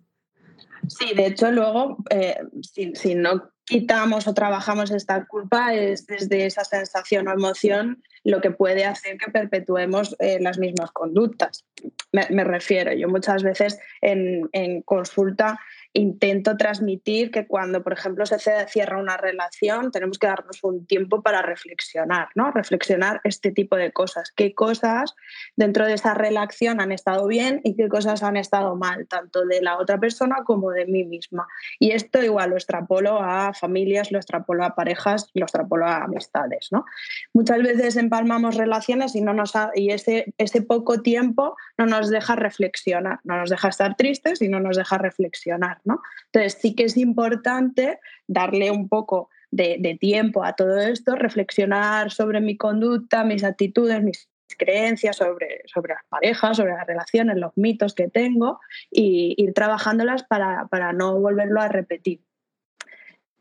Sí, 0.88 1.14
de 1.16 1.28
hecho 1.28 1.50
luego, 1.50 1.96
eh, 2.10 2.36
si, 2.62 3.16
no 3.16 3.50
quitamos 3.64 4.28
o 4.28 4.34
trabajamos 4.34 4.92
esta 4.92 5.26
culpa, 5.26 5.74
es 5.74 6.06
desde 6.06 6.46
esa 6.46 6.66
sensación 6.66 7.30
o 7.30 7.32
emoción 7.32 8.04
lo 8.26 8.42
que 8.42 8.52
puede 8.52 8.84
hacer 8.84 9.18
que 9.18 9.32
perpetuemos 9.32 10.14
eh, 10.20 10.40
las 10.42 10.60
mismas 10.60 10.92
conductas. 10.92 11.66
Me, 12.12 12.44
refiero, 12.44 12.92
yo 12.92 13.08
muchas 13.08 13.44
veces 13.44 13.80
en, 14.02 14.50
en 14.52 14.82
consulta 14.82 15.58
intento 15.94 16.58
transmitir 16.58 17.32
que 17.32 17.46
cuando, 17.46 17.84
por 17.84 17.94
ejemplo, 17.94 18.26
se 18.26 18.40
cierra 18.68 18.98
una 18.98 19.18
relación, 19.18 19.92
tenemos 19.92 20.18
que 20.18 20.28
darnos 20.28 20.64
un 20.64 20.86
tiempo 20.86 21.22
para 21.22 21.42
reflexionar, 21.42 22.30
¿no? 22.36 22.52
Reflexionar 22.52 23.22
este 23.24 23.52
tipo 23.52 23.76
de 23.76 23.92
cosas. 23.92 24.32
¿Qué 24.36 24.56
cosas 24.56 25.16
dentro 25.56 25.86
de 25.86 25.94
esa 25.94 26.14
relación 26.14 26.82
han 26.82 26.92
estado 26.92 27.28
bien 27.28 27.62
y 27.64 27.76
qué 27.76 27.88
cosas 27.88 28.24
han 28.24 28.38
estado 28.38 28.76
mal, 28.76 29.08
tanto 29.08 29.46
de 29.46 29.62
la 29.62 29.78
otra 29.78 30.00
persona 30.00 30.38
como 30.46 30.72
de 30.72 30.86
mí 30.86 31.04
misma? 31.04 31.48
Y 31.80 31.92
esto 31.92 32.24
igual 32.24 32.50
lo 32.50 32.56
extrapolo 32.56 33.22
a 33.22 33.54
familias, 33.54 34.12
lo 34.12 34.18
extrapolo 34.18 34.66
a 34.66 34.76
parejas, 34.76 35.30
lo 35.34 35.46
extrapolo 35.46 35.86
a 35.86 36.04
amistades, 36.04 36.70
¿no? 36.72 36.86
Muchas 37.34 37.62
veces 37.62 37.98
empalmamos 37.98 38.56
relaciones 38.56 39.16
y, 39.16 39.22
no 39.22 39.34
nos 39.34 39.54
y 39.76 39.92
ese, 39.92 40.34
ese 40.40 40.64
poco 40.64 41.02
tiempo 41.02 41.56
no 41.78 41.86
nos 41.86 42.10
deja 42.10 42.36
reflexionar, 42.36 43.20
no 43.24 43.38
nos 43.38 43.52
deja 43.52 43.68
estar 43.68 43.96
tristes 43.96 44.42
y 44.42 44.50
no 44.50 44.60
nos 44.60 44.78
deja 44.78 44.98
reflexionar. 44.98 45.83
Entonces 45.86 46.58
sí 46.62 46.76
que 46.76 46.84
es 46.84 46.98
importante 46.98 48.00
darle 48.28 48.72
un 48.72 48.90
poco 48.90 49.30
de, 49.52 49.98
tiempo 50.00 50.44
a 50.44 50.54
todo 50.54 50.80
esto, 50.80 51.16
reflexionar 51.16 52.12
sobre 52.12 52.42
mi 52.42 52.58
conducta, 52.58 53.24
mis 53.24 53.44
actitudes, 53.44 54.02
mis 54.02 54.30
creencias 54.58 55.18
sobre, 55.18 55.64
sobre 55.66 55.94
las 55.94 56.04
parejas, 56.10 56.58
sobre 56.58 56.74
las 56.74 56.88
relaciones, 56.88 57.38
los 57.38 57.52
mitos 57.56 57.94
que 57.94 58.08
tengo 58.08 58.60
y 58.92 59.36
ir 59.38 59.54
trabajándolas 59.54 60.24
para, 60.24 60.68
para 60.68 60.94
no 60.94 61.20
volverlo 61.20 61.62
a 61.62 61.68
repetir. 61.68 62.22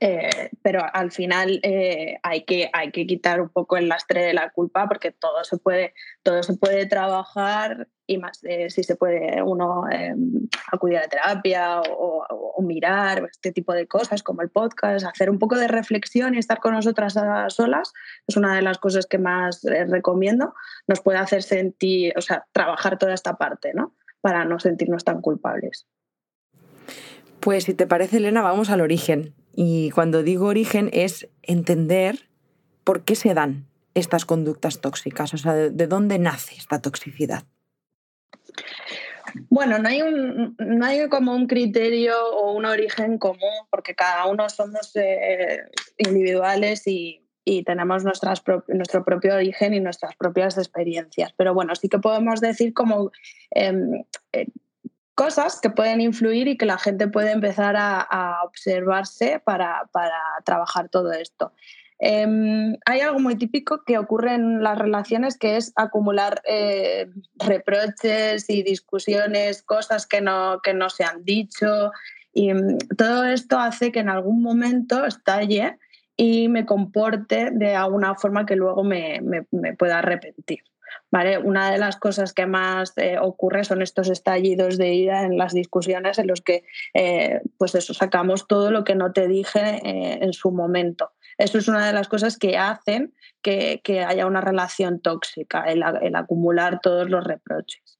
Eh, 0.04 0.50
pero 0.62 0.84
al 0.92 1.12
final 1.12 1.60
eh, 1.62 2.18
hay, 2.24 2.42
que, 2.42 2.68
hay 2.72 2.90
que 2.90 3.06
quitar 3.06 3.40
un 3.40 3.50
poco 3.50 3.76
el 3.76 3.88
lastre 3.88 4.24
de 4.24 4.34
la 4.34 4.50
culpa 4.50 4.88
porque 4.88 5.12
todo 5.12 5.44
se 5.44 5.58
puede, 5.58 5.94
todo 6.24 6.42
se 6.42 6.56
puede 6.56 6.86
trabajar 6.86 7.86
y 8.04 8.18
más 8.18 8.40
si 8.40 8.82
se 8.82 8.96
puede 8.96 9.40
uno 9.44 9.84
em, 9.88 10.48
acudir 10.72 10.96
a 10.98 11.06
terapia 11.06 11.82
o, 11.82 12.26
mirar 12.62 13.28
este 13.30 13.52
tipo 13.52 13.72
de 13.72 13.86
cosas 13.86 14.22
como 14.22 14.42
el 14.42 14.48
podcast, 14.48 15.06
hacer 15.06 15.30
un 15.30 15.38
poco 15.38 15.56
de 15.56 15.68
reflexión 15.68 16.34
y 16.34 16.38
estar 16.38 16.58
con 16.58 16.74
nosotras 16.74 17.16
solas 17.48 17.92
es 18.26 18.36
una 18.36 18.56
de 18.56 18.62
las 18.62 18.78
cosas 18.78 19.06
que 19.06 19.18
más 19.18 19.64
eh, 19.64 19.84
recomiendo. 19.84 20.54
Nos 20.88 21.00
puede 21.00 21.18
hacer 21.18 21.42
sentir, 21.42 22.12
o 22.16 22.20
sea, 22.20 22.46
trabajar 22.52 22.98
toda 22.98 23.14
esta 23.14 23.36
parte, 23.36 23.72
¿no? 23.74 23.94
Para 24.20 24.44
no 24.44 24.58
sentirnos 24.58 25.04
tan 25.04 25.20
culpables. 25.20 25.86
Pues 27.40 27.64
si 27.64 27.74
te 27.74 27.86
parece, 27.86 28.18
Elena, 28.18 28.42
vamos 28.42 28.70
al 28.70 28.80
origen. 28.80 29.34
Y 29.54 29.90
cuando 29.90 30.22
digo 30.22 30.46
origen 30.46 30.90
es 30.92 31.28
entender 31.42 32.28
por 32.84 33.04
qué 33.04 33.14
se 33.14 33.34
dan 33.34 33.66
estas 33.94 34.24
conductas 34.24 34.80
tóxicas? 34.80 35.34
O 35.34 35.38
sea, 35.38 35.54
¿de, 35.54 35.86
dónde 35.86 36.18
nace 36.18 36.54
esta 36.56 36.80
toxicidad? 36.80 37.44
Bueno, 39.48 39.78
no 39.78 39.88
hay, 39.88 40.02
un, 40.02 40.56
no 40.58 40.84
hay 40.84 41.08
como 41.08 41.34
un 41.34 41.46
criterio 41.46 42.14
o 42.34 42.52
un 42.52 42.66
origen 42.66 43.18
común, 43.18 43.66
porque 43.70 43.94
cada 43.94 44.26
uno 44.26 44.48
somos 44.48 44.94
eh, 44.96 45.62
individuales 45.98 46.86
y, 46.86 47.18
tenemos 47.66 48.04
nuestras 48.04 48.40
nuestro 48.68 49.04
propio 49.04 49.34
origen 49.34 49.74
y 49.74 49.80
nuestras 49.80 50.14
propias 50.14 50.56
experiencias. 50.58 51.34
Pero 51.36 51.52
bueno, 51.52 51.74
sí 51.74 51.88
que 51.88 51.98
podemos 51.98 52.40
decir 52.40 52.72
como 52.72 53.10
em, 53.50 54.04
eh, 54.32 54.46
cosas 55.22 55.60
que 55.60 55.70
pueden 55.70 56.00
influir 56.00 56.48
y 56.48 56.56
que 56.56 56.66
la 56.66 56.78
gente 56.78 57.06
puede 57.06 57.30
empezar 57.30 57.76
a, 57.78 58.40
observarse 58.44 59.40
para, 59.44 59.88
para, 59.92 60.18
trabajar 60.44 60.88
todo 60.88 61.12
esto. 61.12 61.52
Em, 62.00 62.76
hay 62.84 63.00
algo 63.00 63.20
muy 63.20 63.36
típico 63.36 63.84
que 63.84 63.98
ocurre 63.98 64.34
en 64.34 64.64
las 64.64 64.76
relaciones 64.76 65.38
que 65.38 65.56
es 65.56 65.72
acumular 65.76 66.42
eh, 66.44 67.06
reproches 67.36 68.50
y 68.50 68.64
discusiones, 68.64 69.62
cosas 69.62 70.08
que 70.08 70.20
no, 70.20 70.60
que 70.60 70.74
no 70.74 70.90
se 70.90 71.04
han 71.04 71.24
dicho. 71.24 71.92
Y 72.32 72.52
mm, 72.52 72.78
todo 72.98 73.24
esto 73.24 73.60
hace 73.60 73.92
que 73.92 74.00
en 74.00 74.08
algún 74.08 74.42
momento 74.42 75.06
estalle 75.06 75.78
y 76.16 76.48
me 76.48 76.66
comporte 76.66 77.50
de 77.52 77.76
alguna 77.76 78.16
forma 78.16 78.44
que 78.44 78.56
luego 78.56 78.82
me, 78.82 79.20
me 79.20 79.76
pueda 79.76 80.00
arrepentir. 80.00 80.64
Una 81.44 81.70
de 81.70 81.76
las 81.76 81.96
cosas 81.96 82.32
que 82.32 82.46
más 82.46 82.94
eh, 82.96 83.18
ocurre 83.20 83.64
son 83.64 83.82
estos 83.82 84.08
estallidos 84.08 84.78
de 84.78 84.94
ira 84.94 85.24
en 85.24 85.36
las 85.36 85.52
discusiones 85.52 86.18
en 86.18 86.26
los 86.26 86.40
que 86.40 86.64
eh, 86.94 87.42
pues 87.58 87.74
eso, 87.74 87.92
sacamos 87.92 88.46
todo 88.46 88.70
lo 88.70 88.82
que 88.82 88.94
no 88.94 89.12
te 89.12 89.28
dije 89.28 89.80
eh, 89.84 90.18
en 90.22 90.32
su 90.32 90.50
momento. 90.50 91.12
Eso 91.36 91.58
es 91.58 91.68
una 91.68 91.86
de 91.86 91.92
las 91.92 92.08
cosas 92.08 92.38
que 92.38 92.56
hacen 92.56 93.12
que, 93.42 93.80
haya 94.06 94.26
una 94.26 94.40
relación 94.40 95.00
tóxica, 95.00 95.64
el, 95.64 95.82
acumular 96.14 96.80
todos 96.80 97.10
los 97.10 97.24
reproches. 97.24 97.98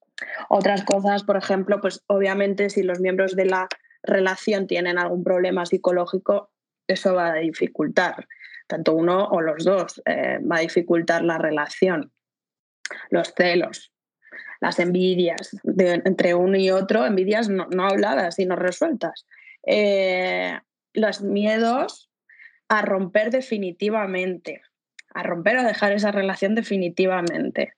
Otras 0.49 0.83
cosas, 0.85 1.23
por 1.23 1.37
ejemplo, 1.37 1.81
pues 1.83 2.03
obviamente 2.07 2.71
si 2.71 2.83
los 2.83 3.01
miembros 3.01 3.37
de 3.37 3.45
la 3.45 3.69
relación 4.03 4.67
tienen 4.67 4.99
algún 4.99 5.23
problema 5.23 5.67
psicológico, 5.67 6.51
eso 6.87 7.15
va 7.15 7.33
a 7.33 7.35
dificultar, 7.35 8.27
tanto 8.69 8.95
uno 8.95 9.27
o 9.27 9.41
los 9.41 9.65
dos, 9.65 10.03
va 10.07 10.57
a 10.57 10.61
dificultar 10.61 11.23
la 11.23 11.39
relación 11.39 12.13
los 13.11 13.35
celos, 13.35 13.93
las 14.63 14.79
envidias 14.79 15.57
entre 15.65 16.35
uno 16.35 16.57
y 16.57 16.71
otro, 16.71 17.05
envidias 17.05 17.49
no, 17.49 17.67
habladas, 17.85 18.37
sino 18.37 18.55
resueltas. 18.55 19.27
Eh, 19.67 20.57
los 20.95 21.21
miedos 21.23 22.11
a 22.69 22.83
romper 22.83 23.31
definitivamente, 23.31 24.63
a 25.13 25.25
romper 25.25 25.59
o 25.59 25.65
dejar 25.65 25.93
esa 25.93 26.13
relación 26.13 26.55
definitivamente. 26.55 27.75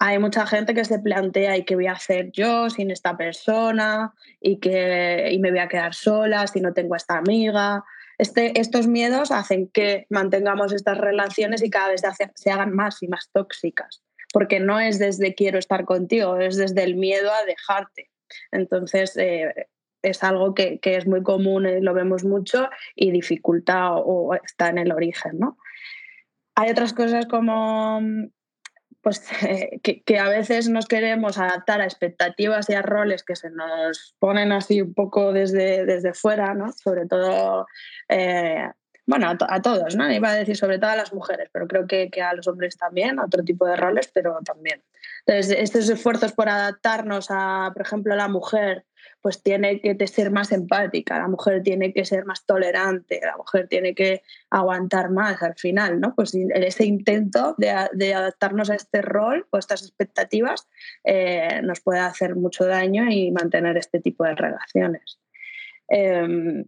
Hay 0.00 0.18
mucha 0.18 0.46
gente 0.46 0.74
que 0.74 0.84
se 0.84 0.98
plantea 0.98 1.56
y 1.56 1.64
qué 1.64 1.76
voy 1.76 1.86
a 1.86 1.92
hacer 1.92 2.32
yo 2.32 2.70
sin 2.70 2.90
esta 2.90 3.16
persona 3.16 4.12
y 4.40 4.58
que 4.58 5.30
y 5.30 5.38
me 5.38 5.50
voy 5.50 5.60
a 5.60 5.68
quedar 5.68 5.94
sola 5.94 6.48
si 6.48 6.60
no 6.60 6.74
tengo 6.74 6.96
esta 6.96 7.18
amiga. 7.18 7.84
Este, 8.18 8.60
estos 8.60 8.88
miedos 8.88 9.30
hacen 9.30 9.68
que 9.68 10.06
mantengamos 10.10 10.72
estas 10.72 10.98
relaciones 10.98 11.62
y 11.62 11.70
cada 11.70 11.90
vez 11.90 12.02
se 12.34 12.50
hagan 12.50 12.74
más 12.74 13.00
y 13.02 13.08
más 13.08 13.30
tóxicas 13.32 14.02
porque 14.36 14.60
no 14.60 14.78
es 14.78 14.98
desde 14.98 15.34
quiero 15.34 15.58
estar 15.58 15.86
contigo, 15.86 16.36
es 16.36 16.58
desde 16.58 16.84
el 16.84 16.94
miedo 16.94 17.32
a 17.32 17.46
dejarte. 17.46 18.10
Entonces, 18.52 19.16
eh, 19.16 19.68
es 20.02 20.22
algo 20.22 20.52
que, 20.52 20.78
es 20.82 21.06
muy 21.06 21.22
común, 21.22 21.66
y 21.66 21.80
lo 21.80 21.94
vemos 21.94 22.22
mucho 22.22 22.68
y 22.94 23.12
dificulta 23.12 23.94
o, 23.94 24.34
está 24.34 24.68
en 24.68 24.76
el 24.76 24.92
origen, 24.92 25.38
¿no? 25.38 25.56
Hay 26.54 26.70
otras 26.70 26.92
cosas 26.92 27.24
como 27.24 27.98
pues, 29.00 29.26
que, 30.04 30.18
a 30.18 30.28
veces 30.28 30.68
nos 30.68 30.86
queremos 30.86 31.38
adaptar 31.38 31.80
a 31.80 31.84
expectativas 31.84 32.68
y 32.68 32.74
a 32.74 32.82
roles 32.82 33.24
que 33.24 33.36
se 33.36 33.48
nos 33.48 34.16
ponen 34.18 34.52
así 34.52 34.82
un 34.82 34.92
poco 34.92 35.32
desde, 35.32 35.86
desde 35.86 36.12
fuera, 36.12 36.52
¿no? 36.52 36.74
sobre 36.74 37.06
todo 37.06 37.66
eh, 38.10 38.68
bueno, 39.06 39.36
a, 39.48 39.62
todos, 39.62 39.94
¿no? 39.94 40.12
Iba 40.12 40.30
a 40.30 40.34
decir 40.34 40.56
sobre 40.56 40.78
todo 40.78 40.90
a 40.90 40.96
las 40.96 41.12
mujeres, 41.12 41.48
pero 41.52 41.68
creo 41.68 41.86
que, 41.86 42.10
a 42.20 42.34
los 42.34 42.48
hombres 42.48 42.76
también, 42.76 43.20
a 43.20 43.24
otro 43.24 43.44
tipo 43.44 43.64
de 43.64 43.76
roles, 43.76 44.10
pero 44.12 44.38
también. 44.44 44.82
Entonces, 45.24 45.56
estos 45.58 45.88
esfuerzos 45.88 46.32
por 46.32 46.48
adaptarnos 46.48 47.28
a, 47.30 47.70
por 47.72 47.82
ejemplo, 47.82 48.12
a 48.14 48.16
la 48.16 48.26
mujer, 48.26 48.84
pues 49.20 49.42
tiene 49.42 49.80
que 49.80 50.06
ser 50.08 50.32
más 50.32 50.50
empática, 50.50 51.18
la 51.18 51.28
mujer 51.28 51.62
tiene 51.62 51.92
que 51.92 52.04
ser 52.04 52.24
más 52.24 52.44
tolerante, 52.46 53.20
la 53.22 53.36
mujer 53.36 53.68
tiene 53.68 53.94
que 53.94 54.22
aguantar 54.50 55.10
más 55.10 55.40
al 55.40 55.54
final, 55.54 56.00
¿no? 56.00 56.14
Pues 56.16 56.34
ese 56.34 56.84
intento 56.84 57.54
de, 57.58 57.70
adaptarnos 58.12 58.70
a 58.70 58.74
este 58.74 59.02
rol 59.02 59.46
o 59.50 59.58
estas 59.58 59.82
expectativas 59.82 60.68
eh, 61.04 61.60
nos 61.62 61.80
puede 61.80 62.00
hacer 62.00 62.34
mucho 62.34 62.66
daño 62.66 63.08
y 63.08 63.30
mantener 63.30 63.76
este 63.76 64.00
tipo 64.00 64.24
de 64.24 64.34
relaciones. 64.34 65.20
Em, 65.88 66.64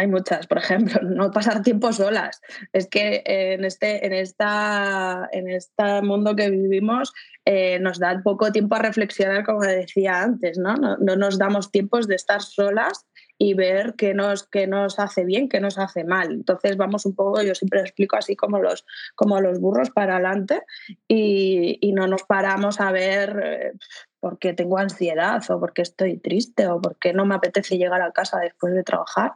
hay 0.00 0.06
muchas, 0.06 0.46
por 0.46 0.58
ejemplo, 0.58 1.00
no 1.02 1.30
pasar 1.30 1.62
tiempo 1.62 1.92
solas. 1.92 2.40
Es 2.72 2.88
que 2.88 3.22
en 3.26 3.64
este, 3.64 4.06
en 4.06 4.12
esta, 4.12 5.28
en 5.32 5.48
este 5.48 6.02
mundo 6.02 6.34
que 6.34 6.50
vivimos 6.50 7.12
eh, 7.44 7.78
nos 7.80 7.98
da 7.98 8.20
poco 8.22 8.50
tiempo 8.52 8.74
a 8.74 8.80
reflexionar, 8.80 9.44
como 9.44 9.60
decía 9.60 10.22
antes, 10.22 10.58
¿no? 10.58 10.74
¿no? 10.76 11.16
nos 11.16 11.38
damos 11.38 11.70
tiempos 11.70 12.06
de 12.06 12.14
estar 12.14 12.42
solas 12.42 13.06
y 13.38 13.54
ver 13.54 13.94
qué 13.96 14.12
nos, 14.12 14.46
qué 14.46 14.66
nos 14.66 14.98
hace 14.98 15.24
bien, 15.24 15.48
qué 15.48 15.60
nos 15.60 15.78
hace 15.78 16.04
mal. 16.04 16.30
Entonces 16.30 16.76
vamos 16.76 17.06
un 17.06 17.14
poco, 17.14 17.42
yo 17.42 17.54
siempre 17.54 17.80
explico 17.80 18.16
así 18.16 18.36
como 18.36 18.58
los, 18.58 18.84
como 19.14 19.40
los 19.40 19.60
burros 19.60 19.90
para 19.90 20.14
adelante 20.16 20.62
y, 21.08 21.78
y 21.80 21.92
no 21.92 22.06
nos 22.06 22.22
paramos 22.24 22.80
a 22.80 22.92
ver 22.92 23.40
eh, 23.42 23.72
por 24.20 24.38
qué 24.38 24.52
tengo 24.52 24.78
ansiedad 24.78 25.42
o 25.50 25.58
por 25.58 25.72
qué 25.72 25.82
estoy 25.82 26.18
triste 26.18 26.66
o 26.68 26.80
por 26.80 26.98
qué 26.98 27.14
no 27.14 27.24
me 27.24 27.34
apetece 27.34 27.78
llegar 27.78 28.02
a 28.02 28.12
casa 28.12 28.38
después 28.38 28.74
de 28.74 28.84
trabajar 28.84 29.32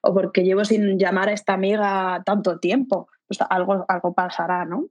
o 0.00 0.14
porque 0.14 0.44
llevo 0.44 0.64
sin 0.64 0.98
llamar 0.98 1.28
a 1.28 1.32
esta 1.32 1.54
amiga 1.54 2.22
tanto 2.24 2.58
tiempo. 2.58 3.08
Pues 3.26 3.40
algo, 3.48 3.84
algo 3.88 4.14
pasará, 4.14 4.64
¿no? 4.64 4.88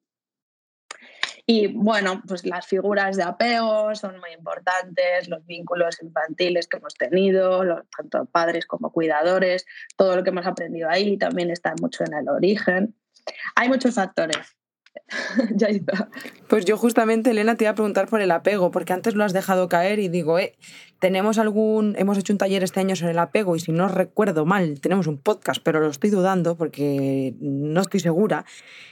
Y 1.49 1.67
bueno, 1.67 2.21
pues 2.27 2.45
las 2.45 2.67
figuras 2.67 3.15
de 3.15 3.23
apego 3.23 3.95
son 3.95 4.19
muy 4.19 4.33
importantes, 4.33 5.29
los 5.29 5.45
vínculos 5.45 5.97
infantiles 6.03 6.67
que 6.67 6.75
hemos 6.75 6.93
tenido, 6.93 7.63
tanto 7.95 8.25
padres 8.25 8.65
como 8.65 8.91
cuidadores, 8.91 9.65
todo 9.95 10.17
lo 10.17 10.23
que 10.23 10.31
hemos 10.31 10.45
aprendido 10.45 10.89
ahí 10.89 11.17
también 11.17 11.49
está 11.49 11.73
mucho 11.81 12.03
en 12.03 12.15
el 12.15 12.27
origen. 12.27 12.95
Hay 13.55 13.69
muchos 13.69 13.95
factores. 13.95 14.57
ya 15.55 15.67
está. 15.67 16.09
Pues 16.47 16.65
yo 16.65 16.77
justamente, 16.77 17.31
Elena, 17.31 17.55
te 17.55 17.65
iba 17.65 17.71
a 17.71 17.75
preguntar 17.75 18.07
por 18.07 18.21
el 18.21 18.31
apego, 18.31 18.71
porque 18.71 18.93
antes 18.93 19.15
lo 19.15 19.23
has 19.23 19.33
dejado 19.33 19.69
caer 19.69 19.99
y 19.99 20.07
digo, 20.07 20.39
eh, 20.39 20.57
tenemos 20.99 21.37
algún, 21.37 21.95
hemos 21.97 22.17
hecho 22.17 22.33
un 22.33 22.37
taller 22.37 22.63
este 22.63 22.79
año 22.79 22.95
sobre 22.95 23.11
el 23.11 23.19
apego 23.19 23.55
y 23.55 23.59
si 23.59 23.71
no 23.71 23.87
recuerdo 23.87 24.45
mal, 24.45 24.79
tenemos 24.81 25.07
un 25.07 25.17
podcast, 25.17 25.61
pero 25.63 25.79
lo 25.79 25.89
estoy 25.89 26.09
dudando 26.09 26.57
porque 26.57 27.35
no 27.39 27.81
estoy 27.81 27.99
segura. 27.99 28.45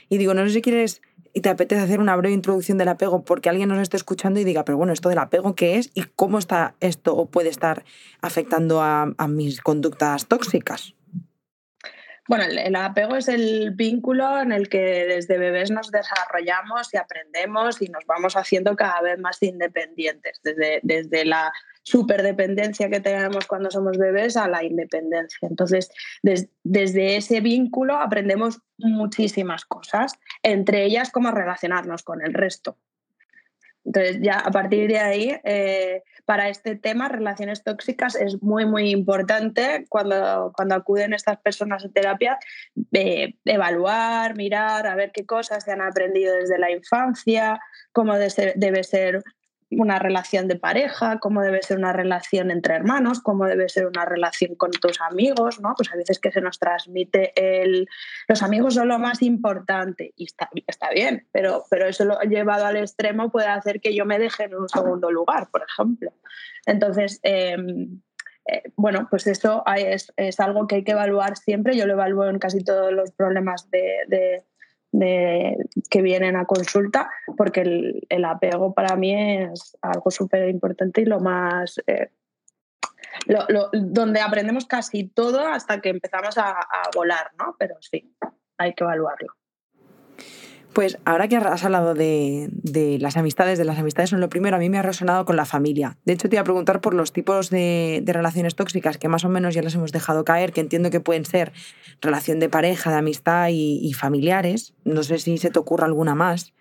Y 0.08 0.18
digo, 0.18 0.34
no 0.34 0.46
sé 0.46 0.54
si 0.54 0.62
quieres 0.62 1.02
y 1.36 1.42
te 1.42 1.50
apetece 1.50 1.82
hacer 1.82 2.00
una 2.00 2.16
breve 2.16 2.32
introducción 2.34 2.78
del 2.78 2.88
apego 2.88 3.22
porque 3.22 3.50
alguien 3.50 3.68
nos 3.68 3.78
esté 3.78 3.98
escuchando 3.98 4.40
y 4.40 4.44
diga, 4.44 4.64
pero 4.64 4.78
bueno, 4.78 4.94
esto 4.94 5.10
del 5.10 5.18
apego, 5.18 5.54
¿qué 5.54 5.76
es? 5.76 5.90
¿Y 5.92 6.04
cómo 6.16 6.38
está 6.38 6.76
esto 6.80 7.14
o 7.14 7.26
puede 7.26 7.50
estar 7.50 7.84
afectando 8.22 8.80
a, 8.80 9.14
mis 9.28 9.60
conductas 9.60 10.28
tóxicas? 10.28 10.95
Bueno, 12.28 12.44
el, 12.44 12.74
apego 12.76 13.16
es 13.16 13.28
el 13.28 13.70
vínculo 13.70 14.40
en 14.40 14.52
el 14.52 14.68
que 14.68 15.06
desde 15.06 15.38
bebés 15.38 15.70
nos 15.70 15.90
desarrollamos 15.90 16.92
y 16.92 16.96
aprendemos 16.96 17.80
y 17.80 17.88
nos 17.88 18.04
vamos 18.06 18.36
haciendo 18.36 18.74
cada 18.74 19.00
vez 19.00 19.18
más 19.18 19.42
independientes, 19.42 20.40
desde, 20.42 20.80
desde 20.82 21.24
la 21.24 21.52
superdependencia 21.82 22.90
que 22.90 23.00
tenemos 23.00 23.46
cuando 23.46 23.70
somos 23.70 23.96
bebés 23.96 24.36
a 24.36 24.48
la 24.48 24.64
independencia. 24.64 25.46
Entonces, 25.48 25.88
desde 26.22 27.16
ese 27.16 27.40
vínculo 27.40 27.96
aprendemos 27.96 28.58
muchísimas 28.76 29.64
cosas, 29.64 30.18
entre 30.42 30.84
ellas 30.84 31.12
cómo 31.12 31.30
relacionarnos 31.30 32.02
con 32.02 32.22
el 32.22 32.34
resto. 32.34 32.76
Entonces, 33.86 34.18
ya 34.20 34.40
a 34.40 34.50
partir 34.50 34.88
de 34.88 34.98
ahí, 34.98 35.40
eh, 35.44 36.02
para 36.24 36.48
este 36.48 36.74
tema, 36.74 37.08
relaciones 37.08 37.62
tóxicas, 37.62 38.16
es 38.16 38.42
muy, 38.42 38.66
muy 38.66 38.90
importante 38.90 39.86
cuando, 39.88 40.52
cuando 40.56 40.74
acuden 40.74 41.14
estas 41.14 41.38
personas 41.38 41.84
a 41.84 41.88
terapia, 41.88 42.36
evaluar, 43.44 44.36
mirar, 44.36 44.88
a 44.88 44.96
ver 44.96 45.12
qué 45.12 45.24
cosas 45.24 45.62
se 45.62 45.70
han 45.70 45.82
aprendido 45.82 46.34
desde 46.34 46.58
la 46.58 46.72
infancia, 46.72 47.60
cómo 47.92 48.14
debe 48.16 48.82
ser 48.82 49.22
una 49.70 49.98
relación 49.98 50.46
de 50.46 50.56
pareja, 50.56 51.18
cómo 51.18 51.42
debe 51.42 51.62
ser 51.62 51.78
una 51.78 51.92
relación 51.92 52.50
entre 52.50 52.74
hermanos, 52.74 53.20
cómo 53.20 53.46
debe 53.46 53.68
ser 53.68 53.86
una 53.86 54.04
relación 54.04 54.54
con 54.54 54.70
tus 54.70 55.00
amigos, 55.00 55.60
¿no? 55.60 55.74
Pues 55.76 55.92
a 55.92 55.96
veces 55.96 56.20
que 56.20 56.30
se 56.30 56.40
nos 56.40 56.58
transmite 56.58 57.32
el... 57.36 57.88
Los 58.28 58.42
amigos 58.42 58.74
son 58.74 58.88
lo 58.88 58.98
más 58.98 59.22
importante 59.22 60.12
y 60.16 60.24
está, 60.24 60.50
está 60.66 60.90
bien, 60.90 61.26
pero, 61.32 61.64
pero 61.68 61.86
eso 61.86 62.04
lo 62.04 62.20
llevado 62.20 62.66
al 62.66 62.76
extremo 62.76 63.30
puede 63.30 63.48
hacer 63.48 63.80
que 63.80 63.94
yo 63.94 64.04
me 64.04 64.18
deje 64.18 64.44
en 64.44 64.54
un 64.54 64.68
segundo 64.68 65.10
lugar, 65.10 65.48
por 65.50 65.64
ejemplo. 65.68 66.12
Entonces, 66.64 67.18
em, 67.24 68.00
eh, 68.46 68.62
bueno, 68.76 69.08
pues 69.10 69.26
eso 69.26 69.64
es, 69.76 70.12
es, 70.16 70.38
algo 70.38 70.68
que 70.68 70.76
hay 70.76 70.84
que 70.84 70.92
evaluar 70.92 71.36
siempre. 71.36 71.76
Yo 71.76 71.86
lo 71.86 71.94
evalúo 71.94 72.28
en 72.28 72.38
casi 72.38 72.62
todos 72.62 72.92
los 72.92 73.10
problemas 73.10 73.68
de 73.70 74.44
que 74.98 76.02
vienen 76.02 76.36
a 76.36 76.44
consulta, 76.44 77.10
porque 77.36 78.02
el, 78.08 78.24
apego 78.24 78.74
para 78.74 78.96
mí 78.96 79.14
es 79.14 79.76
algo 79.82 80.10
súper 80.10 80.48
importante 80.48 81.02
y 81.02 81.04
lo 81.04 81.20
más... 81.20 81.80
Eh, 81.86 82.10
donde 83.72 84.20
aprendemos 84.20 84.66
casi 84.66 85.08
todo 85.08 85.48
hasta 85.48 85.80
que 85.80 85.88
empezamos 85.88 86.36
a 86.36 86.54
volar, 86.94 87.30
¿no? 87.38 87.56
Pero 87.58 87.76
sí, 87.80 88.14
hay 88.58 88.74
que 88.74 88.84
evaluarlo. 88.84 89.34
Pues 90.76 90.98
ahora 91.06 91.26
que 91.26 91.38
has 91.38 91.64
hablado 91.64 91.94
de, 91.94 92.50
las 93.00 93.16
amistades, 93.16 93.56
de 93.56 93.64
las 93.64 93.78
amistades 93.78 94.10
son 94.10 94.20
lo 94.20 94.28
primero, 94.28 94.56
a 94.56 94.58
mí 94.58 94.68
me 94.68 94.76
ha 94.76 94.82
resonado 94.82 95.24
con 95.24 95.34
la 95.34 95.46
familia. 95.46 95.96
De 96.04 96.12
hecho, 96.12 96.28
te 96.28 96.36
iba 96.36 96.42
a 96.42 96.44
preguntar 96.44 96.82
por 96.82 96.92
los 96.92 97.14
tipos 97.14 97.48
de, 97.48 98.04
relaciones 98.06 98.56
tóxicas 98.56 98.98
que 98.98 99.08
más 99.08 99.24
o 99.24 99.30
menos 99.30 99.54
ya 99.54 99.62
las 99.62 99.74
hemos 99.74 99.90
dejado 99.90 100.26
caer, 100.26 100.52
que 100.52 100.60
entiendo 100.60 100.90
que 100.90 101.00
pueden 101.00 101.24
ser 101.24 101.54
relación 102.02 102.40
de 102.40 102.50
pareja, 102.50 102.90
de 102.90 102.98
amistad 102.98 103.48
y, 103.50 103.90
familiares. 103.94 104.74
No 104.84 105.02
sé 105.02 105.16
si 105.16 105.38
se 105.38 105.48
te 105.48 105.58
ocurre 105.58 105.86
alguna 105.86 106.14
más. 106.14 106.52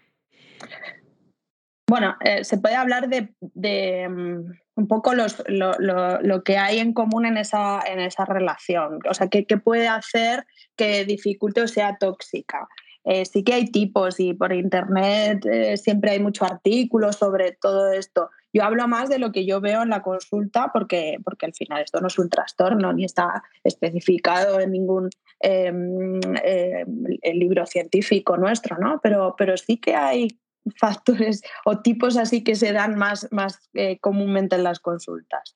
Bueno, 1.89 2.15
eh, 2.21 2.45
se 2.45 2.57
puede 2.57 2.75
hablar 2.75 3.09
de, 3.09 4.07
mm, 4.07 4.51
un 4.75 4.87
poco 4.87 5.11
lo, 5.13 6.43
que 6.45 6.57
hay 6.57 6.79
en 6.79 6.93
común 6.93 7.25
en 7.25 7.35
esa, 7.35 7.81
en 7.85 7.99
esa 7.99 8.23
relación. 8.23 8.99
O 9.09 9.13
sea, 9.13 9.27
¿qué, 9.27 9.45
qué 9.45 9.57
puede 9.57 9.89
hacer 9.89 10.47
que 10.77 11.03
dificulte 11.03 11.61
o 11.61 11.67
sea 11.67 11.97
tóxica? 11.97 12.69
Eh, 13.05 13.25
sí 13.25 13.43
que 13.43 13.53
hay 13.53 13.67
tipos 13.67 14.19
y 14.19 14.33
por 14.33 14.51
internet 14.51 15.45
eh, 15.45 15.77
siempre 15.77 16.11
hay 16.11 16.19
muchos 16.19 16.49
artículos 16.49 17.15
sobre 17.15 17.51
todo 17.51 17.91
esto. 17.91 18.31
Yo 18.51 18.63
hablo 18.63 18.87
más 18.87 19.09
de 19.09 19.19
lo 19.19 19.31
que 19.31 19.45
yo 19.45 19.61
veo 19.61 19.83
en 19.83 19.89
la 19.89 20.01
consulta 20.01 20.71
porque, 20.73 21.17
porque 21.23 21.45
al 21.45 21.53
final 21.53 21.83
esto 21.83 22.01
no 22.01 22.07
es 22.07 22.17
un 22.17 22.29
trastorno 22.29 22.93
ni 22.93 23.05
está 23.05 23.43
especificado 23.63 24.59
en 24.59 24.71
ningún 24.71 25.09
em, 25.39 26.19
em, 26.43 27.37
libro 27.37 27.65
científico 27.67 28.37
nuestro, 28.37 28.77
¿no? 28.79 28.99
Pero, 29.03 29.35
pero 29.37 29.55
sí 29.55 29.77
que 29.77 29.95
hay 29.95 30.39
factores 30.77 31.43
o 31.65 31.79
tipos 31.81 32.17
así 32.17 32.43
que 32.43 32.55
se 32.55 32.73
dan 32.73 32.95
más, 32.95 33.27
más 33.31 33.69
eh, 33.73 33.99
comúnmente 33.99 34.55
en 34.55 34.63
las 34.63 34.79
consultas. 34.79 35.55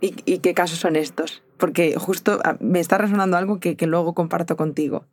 ¿Y, 0.00 0.14
¿Y, 0.24 0.38
qué 0.38 0.54
casos 0.54 0.78
son 0.78 0.96
estos? 0.96 1.42
Porque 1.56 1.94
justo 1.96 2.40
ah, 2.44 2.56
me 2.60 2.80
está 2.80 2.98
resonando 2.98 3.36
algo 3.36 3.60
que, 3.60 3.76
que 3.76 3.86
luego 3.86 4.14
comparto 4.14 4.56
contigo. 4.56 5.04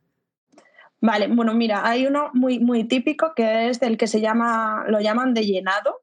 Vale, 1.06 1.28
bueno, 1.28 1.54
mira, 1.54 1.88
hay 1.88 2.08
uno 2.08 2.32
muy, 2.34 2.60
muy 2.60 2.84
típico 2.86 3.34
que 3.36 3.70
es 3.70 3.82
el 3.84 3.96
que 3.96 4.08
se 4.08 4.22
llama, 4.22 4.86
lo 4.88 5.00
llaman 5.00 5.36
de 5.36 5.46
llenado, 5.46 6.02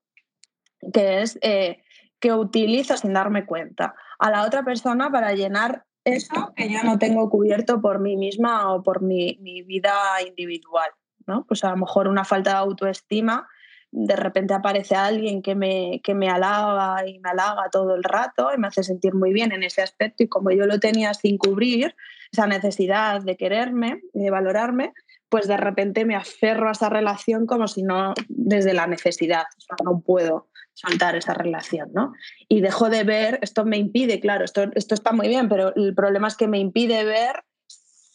que 0.92 1.22
es 1.22 1.38
eh, 1.42 1.82
que 2.20 2.32
utilizo 2.32 2.96
sin 2.96 3.12
darme 3.12 3.44
cuenta 3.44 3.96
a 4.20 4.30
la 4.30 4.44
otra 4.44 4.64
persona 4.64 5.10
para 5.10 5.32
llenar 5.32 5.84
eso 6.04 6.52
que 6.54 6.68
yo 6.68 6.82
no 6.84 6.98
tengo 6.98 7.28
cubierto 7.30 7.80
por 7.80 7.98
mí 7.98 8.16
misma 8.16 8.72
o 8.72 8.82
por 8.84 9.02
mi, 9.02 9.38
mi 9.40 9.62
vida 9.62 9.92
individual. 10.24 10.90
¿no? 11.26 11.44
Pues 11.46 11.64
a 11.64 11.70
lo 11.70 11.78
mejor 11.78 12.06
una 12.06 12.24
falta 12.24 12.50
de 12.50 12.56
autoestima, 12.56 13.48
de 13.92 14.16
repente 14.16 14.54
aparece 14.54 14.96
alguien 14.96 15.42
que 15.42 15.54
me, 15.54 16.00
que 16.02 16.14
me 16.14 16.30
halaga 16.30 17.06
y 17.06 17.18
me 17.18 17.30
halaga 17.30 17.68
todo 17.70 17.94
el 17.94 18.02
rato 18.02 18.48
y 18.54 18.58
me 18.58 18.68
hace 18.68 18.82
sentir 18.82 19.14
muy 19.14 19.32
bien 19.34 19.52
en 19.52 19.62
ese 19.62 19.82
aspecto 19.82 20.22
y 20.22 20.28
como 20.28 20.50
yo 20.50 20.66
lo 20.66 20.80
tenía 20.80 21.12
sin 21.12 21.36
cubrir, 21.36 21.94
esa 22.32 22.46
necesidad 22.46 23.20
de 23.20 23.36
quererme 23.36 24.00
y 24.14 24.22
de 24.22 24.30
valorarme, 24.30 24.94
pues 25.28 25.46
de 25.46 25.58
repente 25.58 26.06
me 26.06 26.16
aferro 26.16 26.68
a 26.68 26.72
esa 26.72 26.88
relación 26.88 27.46
como 27.46 27.68
si 27.68 27.82
no 27.82 28.14
desde 28.28 28.72
la 28.72 28.86
necesidad, 28.86 29.44
no 29.84 30.00
puedo 30.00 30.48
soltar 30.72 31.14
esa 31.14 31.34
relación, 31.34 31.90
¿no? 31.92 32.14
Y 32.48 32.62
dejo 32.62 32.88
de 32.88 33.04
ver, 33.04 33.38
esto 33.42 33.66
me 33.66 33.76
impide, 33.76 34.20
claro, 34.20 34.46
esto, 34.46 34.70
esto 34.74 34.94
está 34.94 35.12
muy 35.12 35.28
bien, 35.28 35.50
pero 35.50 35.74
el 35.76 35.94
problema 35.94 36.28
es 36.28 36.36
que 36.36 36.48
me 36.48 36.58
impide 36.58 37.04
ver 37.04 37.44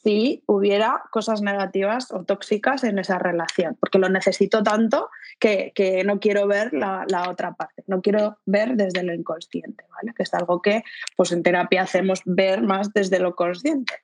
si 0.07 0.41
hubiera 0.45 1.03
cosas 1.11 1.41
negativas 1.41 2.13
o 2.13 2.23
tóxicas 2.23 2.85
en 2.85 2.97
esa 2.97 3.19
relación, 3.19 3.75
porque 3.77 3.99
lo 3.99 4.07
necesito 4.07 4.63
tanto 4.63 5.09
que, 5.37 5.73
no 6.05 6.21
quiero 6.21 6.47
ver 6.47 6.71
la, 6.71 7.25
otra 7.29 7.55
parte, 7.55 7.83
no 7.87 8.01
quiero 8.01 8.37
ver 8.45 8.77
desde 8.77 9.03
lo 9.03 9.13
inconsciente, 9.13 9.83
¿vale? 9.91 10.13
que 10.15 10.23
es 10.23 10.33
algo 10.33 10.61
que 10.61 10.83
pues, 11.17 11.33
en 11.33 11.43
terapia 11.43 11.81
hacemos 11.81 12.21
ver 12.23 12.61
más 12.61 12.93
desde 12.93 13.19
lo 13.19 13.35
consciente. 13.35 13.95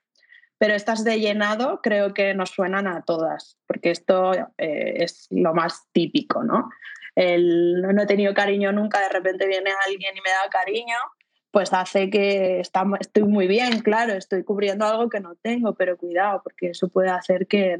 Pero 0.58 0.74
estas 0.74 1.06
de 1.06 1.22
llenado 1.22 1.80
creo 1.82 2.14
que 2.14 2.34
nos 2.34 2.50
suenan 2.50 2.86
a 2.86 3.04
todas, 3.04 3.58
porque 3.66 3.92
esto 3.92 4.34
eh, 4.58 4.96
es 4.98 5.28
lo 5.30 5.54
más 5.54 5.88
típico, 5.94 6.44
¿no? 6.44 6.70
El 7.16 7.82
no 7.82 8.02
he 8.02 8.06
tenido 8.08 8.34
cariño 8.34 8.74
nunca, 8.74 9.00
de 9.00 9.10
repente 9.10 9.48
viene 9.48 9.72
alguien 9.88 10.18
y 10.18 10.22
me 10.22 10.32
da 10.32 10.50
cariño, 10.52 10.98
pues 11.54 11.72
hace 11.72 12.10
que 12.10 12.62
estoy 12.62 13.24
muy 13.26 13.46
bien, 13.46 13.82
claro, 13.82 14.14
estoy 14.14 14.44
cubriendo 14.44 14.88
algo 14.88 15.08
que 15.08 15.20
no 15.20 15.36
tengo, 15.36 15.76
pero 15.76 15.98
cuidado, 15.98 16.42
porque 16.44 16.72
eso 16.72 16.90
puede 16.90 17.12
hacer 17.12 17.46
que, 17.46 17.78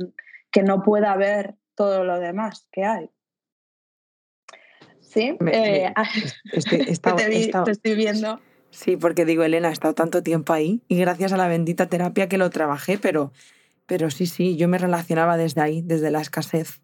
que 0.52 0.62
no 0.62 0.84
pueda 0.84 1.16
ver 1.16 1.56
todo 1.74 2.04
lo 2.04 2.20
demás 2.20 2.68
que 2.72 2.84
hay. 2.86 3.10
Sí, 5.02 5.36
eh, 5.52 5.92
te, 6.70 6.92
estoy 6.92 7.96
viendo. 7.96 8.40
Sí, 8.70 8.96
porque 8.96 9.26
digo, 9.26 9.42
Elena, 9.42 9.70
he 9.70 9.74
estado 9.74 9.96
tanto 9.96 10.22
tiempo 10.22 10.54
ahí 10.54 10.84
y 10.88 11.00
gracias 11.00 11.34
a 11.34 11.38
la 11.38 11.48
bendita 11.48 11.88
terapia 11.88 12.30
que 12.30 12.38
lo 12.38 12.52
trabajé, 12.52 13.00
pero, 13.00 13.34
pero 13.88 14.12
sí, 14.12 14.28
sí, 14.28 14.56
yo 14.56 14.68
me 14.68 14.78
relacionaba 14.78 15.36
desde 15.36 15.62
ahí, 15.62 15.82
desde 15.82 16.12
la 16.12 16.22
escasez. 16.22 16.83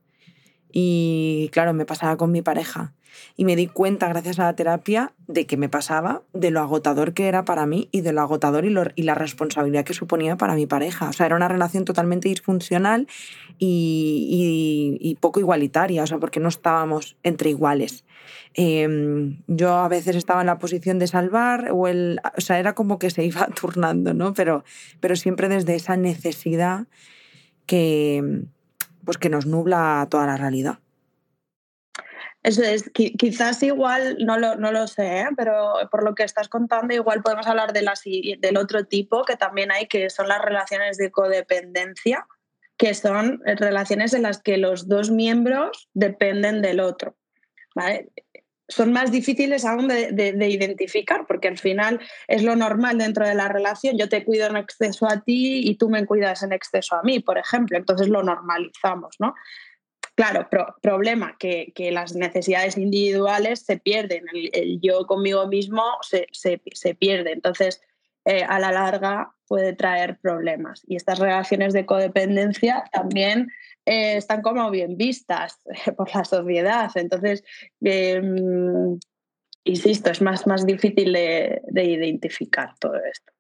Y 0.71 1.49
claro, 1.51 1.73
me 1.73 1.86
pasaba 1.86 2.17
con 2.17 2.32
mi 2.32 2.41
pareja. 2.41 2.93
Y 3.36 3.45
me 3.45 3.55
di 3.55 3.67
cuenta, 3.67 4.08
gracias 4.08 4.39
a 4.39 4.43
la 4.43 4.55
terapia, 4.55 5.13
de 5.27 5.45
que 5.45 5.58
me 5.58 5.69
pasaba, 5.69 6.21
de 6.34 6.51
lo 6.51 6.60
agotador 6.60 7.13
que 7.13 7.27
era 7.27 7.45
para 7.45 7.65
mí 7.65 7.89
y 7.91 8.01
de 8.01 8.12
lo 8.12 8.21
agotador 8.21 8.65
y, 8.65 9.03
la 9.03 9.15
responsabilidad 9.15 9.86
que 9.86 9.93
suponía 9.93 10.36
para 10.38 10.55
mi 10.55 10.65
pareja. 10.65 11.10
O 11.10 11.13
sea, 11.13 11.25
era 11.25 11.36
una 11.36 11.47
relación 11.47 11.86
totalmente 11.86 12.29
disfuncional 12.29 13.08
y, 13.58 14.97
y, 14.99 15.15
poco 15.15 15.39
igualitaria, 15.39 16.03
o 16.03 16.08
sea, 16.08 16.19
porque 16.19 16.39
no 16.39 16.49
estábamos 16.49 17.17
entre 17.23 17.49
iguales. 17.49 18.03
Em, 18.53 19.41
yo 19.47 19.75
a 19.75 19.88
veces 19.88 20.15
estaba 20.15 20.41
en 20.41 20.47
la 20.47 20.60
posición 20.60 20.99
de 20.99 21.08
salvar, 21.08 21.69
o, 21.71 21.88
el, 21.88 22.19
o 22.38 22.41
sea, 22.41 22.60
era 22.60 22.73
como 22.73 22.99
que 22.99 23.10
se 23.10 23.23
iba 23.23 23.47
turnando, 23.60 24.13
¿no? 24.13 24.34
Pero, 24.34 24.63
pero 24.99 25.15
siempre 25.15 25.49
desde 25.49 25.75
esa 25.75 25.97
necesidad 25.97 26.88
que 27.65 28.43
pues 29.10 29.17
que 29.17 29.30
nos 29.30 29.48
nubla 29.48 30.06
toda 30.12 30.28
la 30.28 30.38
realidad. 30.38 30.78
Eso 32.43 32.62
es, 32.62 32.91
quizás 32.93 33.63
igual, 33.63 34.17
no 34.19 34.38
lo, 34.38 34.56
no 34.56 34.72
lo 34.72 34.86
sé, 34.86 35.22
¿eh? 35.22 35.28
pero 35.36 35.74
por 35.89 36.04
lo 36.04 36.13
que 36.13 36.22
estás 36.22 36.48
contando, 36.48 36.93
igual 36.93 37.24
podemos 37.24 37.48
hablar 37.48 37.74
de 37.74 37.84
del 38.38 38.58
otro 38.58 38.86
tipo 38.86 39.24
que 39.24 39.36
también 39.36 39.72
hay, 39.72 39.88
que 39.88 40.12
son 40.12 40.28
las 40.28 40.43
relaciones 40.43 40.98
de 40.98 41.10
codependencia, 41.10 42.28
que 42.78 42.93
son 42.93 43.41
relaciones 43.43 44.13
en 44.13 44.22
las 44.22 44.43
que 44.43 44.58
los 44.58 44.88
dos 44.88 45.10
miembros 45.10 45.89
dependen 45.95 46.62
del 46.62 46.80
otro. 46.80 47.17
¿vale? 47.74 48.12
Son 48.69 48.93
más 48.93 49.12
difíciles 49.12 49.65
aún 49.65 49.88
de, 49.88 50.47
identificar, 50.49 51.25
porque 51.27 51.47
al 51.47 51.58
final 51.58 51.99
es 52.27 52.43
lo 52.43 52.55
normal 52.55 52.99
dentro 52.99 53.27
de 53.27 53.36
la 53.36 53.49
relación. 53.49 53.97
Yo 53.97 54.08
te 54.08 54.23
cuido 54.23 54.47
en 54.47 54.58
exceso 54.58 55.08
a 55.08 55.21
ti 55.21 55.67
y 55.67 55.75
tú 55.75 55.89
me 55.89 56.05
cuidas 56.05 56.43
en 56.43 56.53
exceso 56.53 56.95
a 56.95 57.03
mí, 57.03 57.19
por 57.19 57.38
ejemplo. 57.38 57.77
Entonces 57.77 58.08
lo 58.08 58.23
normalizamos, 58.23 59.15
¿no? 59.19 59.34
Claro, 60.15 60.47
problema, 60.82 61.36
que, 61.39 61.73
las 61.91 62.13
necesidades 62.13 62.77
individuales 62.77 63.62
se 63.62 63.77
pierden, 63.77 64.25
el, 64.34 64.79
yo 64.82 65.05
conmigo 65.08 65.47
mismo 65.47 65.84
se, 66.01 66.27
se, 66.32 66.95
pierde. 66.95 67.32
Entonces, 67.32 67.82
eh, 68.25 68.43
a 68.43 68.60
la 68.60 68.71
larga 68.71 69.34
puede 69.49 69.73
traer 69.73 70.19
problemas. 70.19 70.83
Y 70.88 70.95
estas 70.95 71.19
relaciones 71.19 71.73
de 71.73 71.85
codependencia 71.85 72.83
también 72.93 73.49
eh, 73.85 74.15
están 74.15 74.43
como 74.43 74.69
bien 74.69 74.95
vistas 74.95 75.59
por 75.97 76.15
la 76.15 76.23
sociedad. 76.23 76.91
Entonces, 76.95 77.43
em, 77.81 78.99
insisto, 79.63 80.12
es 80.12 80.21
más, 80.21 80.45
más 80.45 80.65
difícil 80.65 81.12
de, 81.12 81.62
identificar 81.73 82.75
todo 82.79 82.95
esto. 83.12 83.33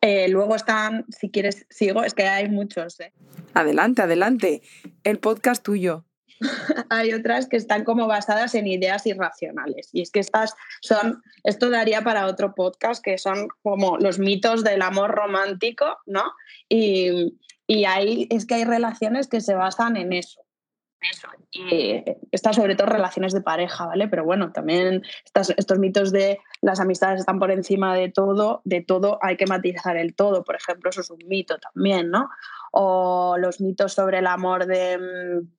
Eh, 0.00 0.28
luego 0.28 0.54
están, 0.54 1.04
si 1.08 1.28
quieres, 1.30 1.66
sigo, 1.68 2.04
es 2.04 2.14
que 2.14 2.28
hay 2.28 2.48
muchos. 2.48 3.00
¿eh? 3.00 3.12
Adelante, 3.52 4.02
adelante. 4.02 4.62
El 5.02 5.18
podcast 5.18 5.64
tuyo. 5.64 6.04
hay 6.90 7.12
otras 7.12 7.48
que 7.48 7.56
están 7.56 7.84
como 7.84 8.06
basadas 8.06 8.54
en 8.54 8.66
ideas 8.66 9.06
irracionales. 9.06 9.90
Y 9.92 10.02
es 10.02 10.10
que 10.10 10.20
estas 10.20 10.54
son, 10.80 11.22
esto 11.44 11.70
daría 11.70 12.02
para 12.02 12.26
otro 12.26 12.54
podcast, 12.54 13.02
que 13.02 13.18
son 13.18 13.48
como 13.62 13.98
los 13.98 14.18
mitos 14.18 14.64
del 14.64 14.82
amor 14.82 15.10
romántico, 15.12 15.98
¿no? 16.06 16.24
Y, 16.68 17.38
y 17.66 17.84
es 18.30 18.46
que 18.46 18.54
hay 18.54 18.64
relaciones 18.64 19.28
que 19.28 19.40
se 19.40 19.54
basan 19.54 19.96
en 19.96 20.12
eso. 20.12 20.42
Eso. 21.00 21.28
Y 21.52 22.02
estas 22.32 22.56
sobre 22.56 22.74
todo 22.74 22.88
relaciones 22.88 23.32
de 23.32 23.42
pareja, 23.42 23.86
¿vale? 23.86 24.08
Pero 24.08 24.24
bueno, 24.24 24.52
también 24.52 25.02
estos 25.24 25.78
mitos 25.78 26.10
de 26.10 26.38
las 26.62 26.80
amistades 26.80 27.20
están 27.20 27.38
por 27.38 27.50
encima 27.50 27.94
de 27.94 28.10
todo, 28.10 28.62
de 28.64 28.80
todo 28.80 29.18
hay 29.22 29.36
que 29.36 29.46
matizar 29.46 29.96
el 29.96 30.14
todo, 30.14 30.42
por 30.42 30.56
ejemplo, 30.56 30.90
eso 30.90 31.02
es 31.02 31.10
un 31.10 31.20
mito 31.26 31.58
también, 31.58 32.10
¿no? 32.10 32.30
O 32.72 33.36
los 33.38 33.60
mitos 33.60 33.92
sobre 33.92 34.18
el 34.18 34.26
amor 34.26 34.66
de 34.66 34.98
mm, 34.98 35.56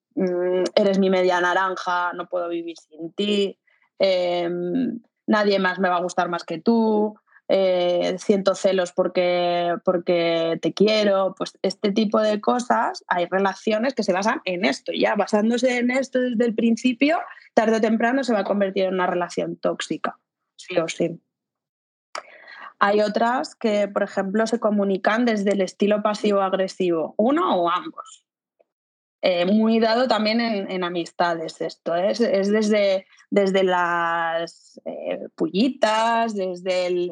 eres 0.75 0.99
mi 0.99 1.09
media 1.09 1.39
naranja, 1.41 2.13
no 2.13 2.27
puedo 2.27 2.49
vivir 2.49 2.77
sin 2.77 3.11
ti, 3.13 3.59
em, 3.99 4.99
nadie 5.27 5.59
más 5.59 5.79
me 5.79 5.89
va 5.89 5.97
a 5.97 6.01
gustar 6.01 6.29
más 6.29 6.43
que 6.43 6.59
tú, 6.59 7.15
eh, 7.49 8.15
siento 8.17 8.55
celos 8.55 8.91
porque, 8.91 9.75
porque 9.85 10.59
te 10.61 10.73
quiero, 10.73 11.33
pues 11.37 11.57
este 11.61 11.91
tipo 11.91 12.19
de 12.19 12.41
cosas, 12.41 13.05
hay 13.07 13.25
relaciones 13.25 13.93
que 13.93 14.03
se 14.03 14.11
basan 14.11 14.41
en 14.43 14.65
esto, 14.65 14.91
ya 14.91 15.15
basándose 15.15 15.77
en 15.77 15.91
esto 15.91 16.19
desde 16.19 16.45
el 16.45 16.55
principio, 16.55 17.19
tarde 17.53 17.77
o 17.77 17.81
temprano 17.81 18.23
se 18.23 18.33
va 18.33 18.39
a 18.39 18.43
convertir 18.43 18.85
en 18.85 18.95
una 18.95 19.07
relación 19.07 19.55
tóxica, 19.55 20.19
sí 20.57 20.77
o 20.77 20.87
sí. 20.87 21.21
Hay 22.79 23.01
otras 23.01 23.55
que, 23.55 23.87
por 23.87 24.03
ejemplo, 24.03 24.45
se 24.45 24.59
comunican 24.59 25.25
desde 25.25 25.53
el 25.53 25.61
estilo 25.61 26.03
pasivo-agresivo, 26.03 27.15
uno 27.17 27.55
o 27.55 27.69
ambos. 27.69 28.26
Eh, 29.29 29.45
muy 29.45 29.81
dado 29.81 30.07
también 30.07 30.39
en, 30.39 30.85
amistades 30.85 31.59
esto, 31.59 31.93
¿eh? 31.97 32.11
es, 32.11 32.21
es 32.21 32.49
desde, 32.49 33.05
desde 33.29 33.63
las 33.65 34.79
eh, 34.85 35.27
pullitas, 35.35 36.33
desde 36.33 36.87
el, 36.87 37.11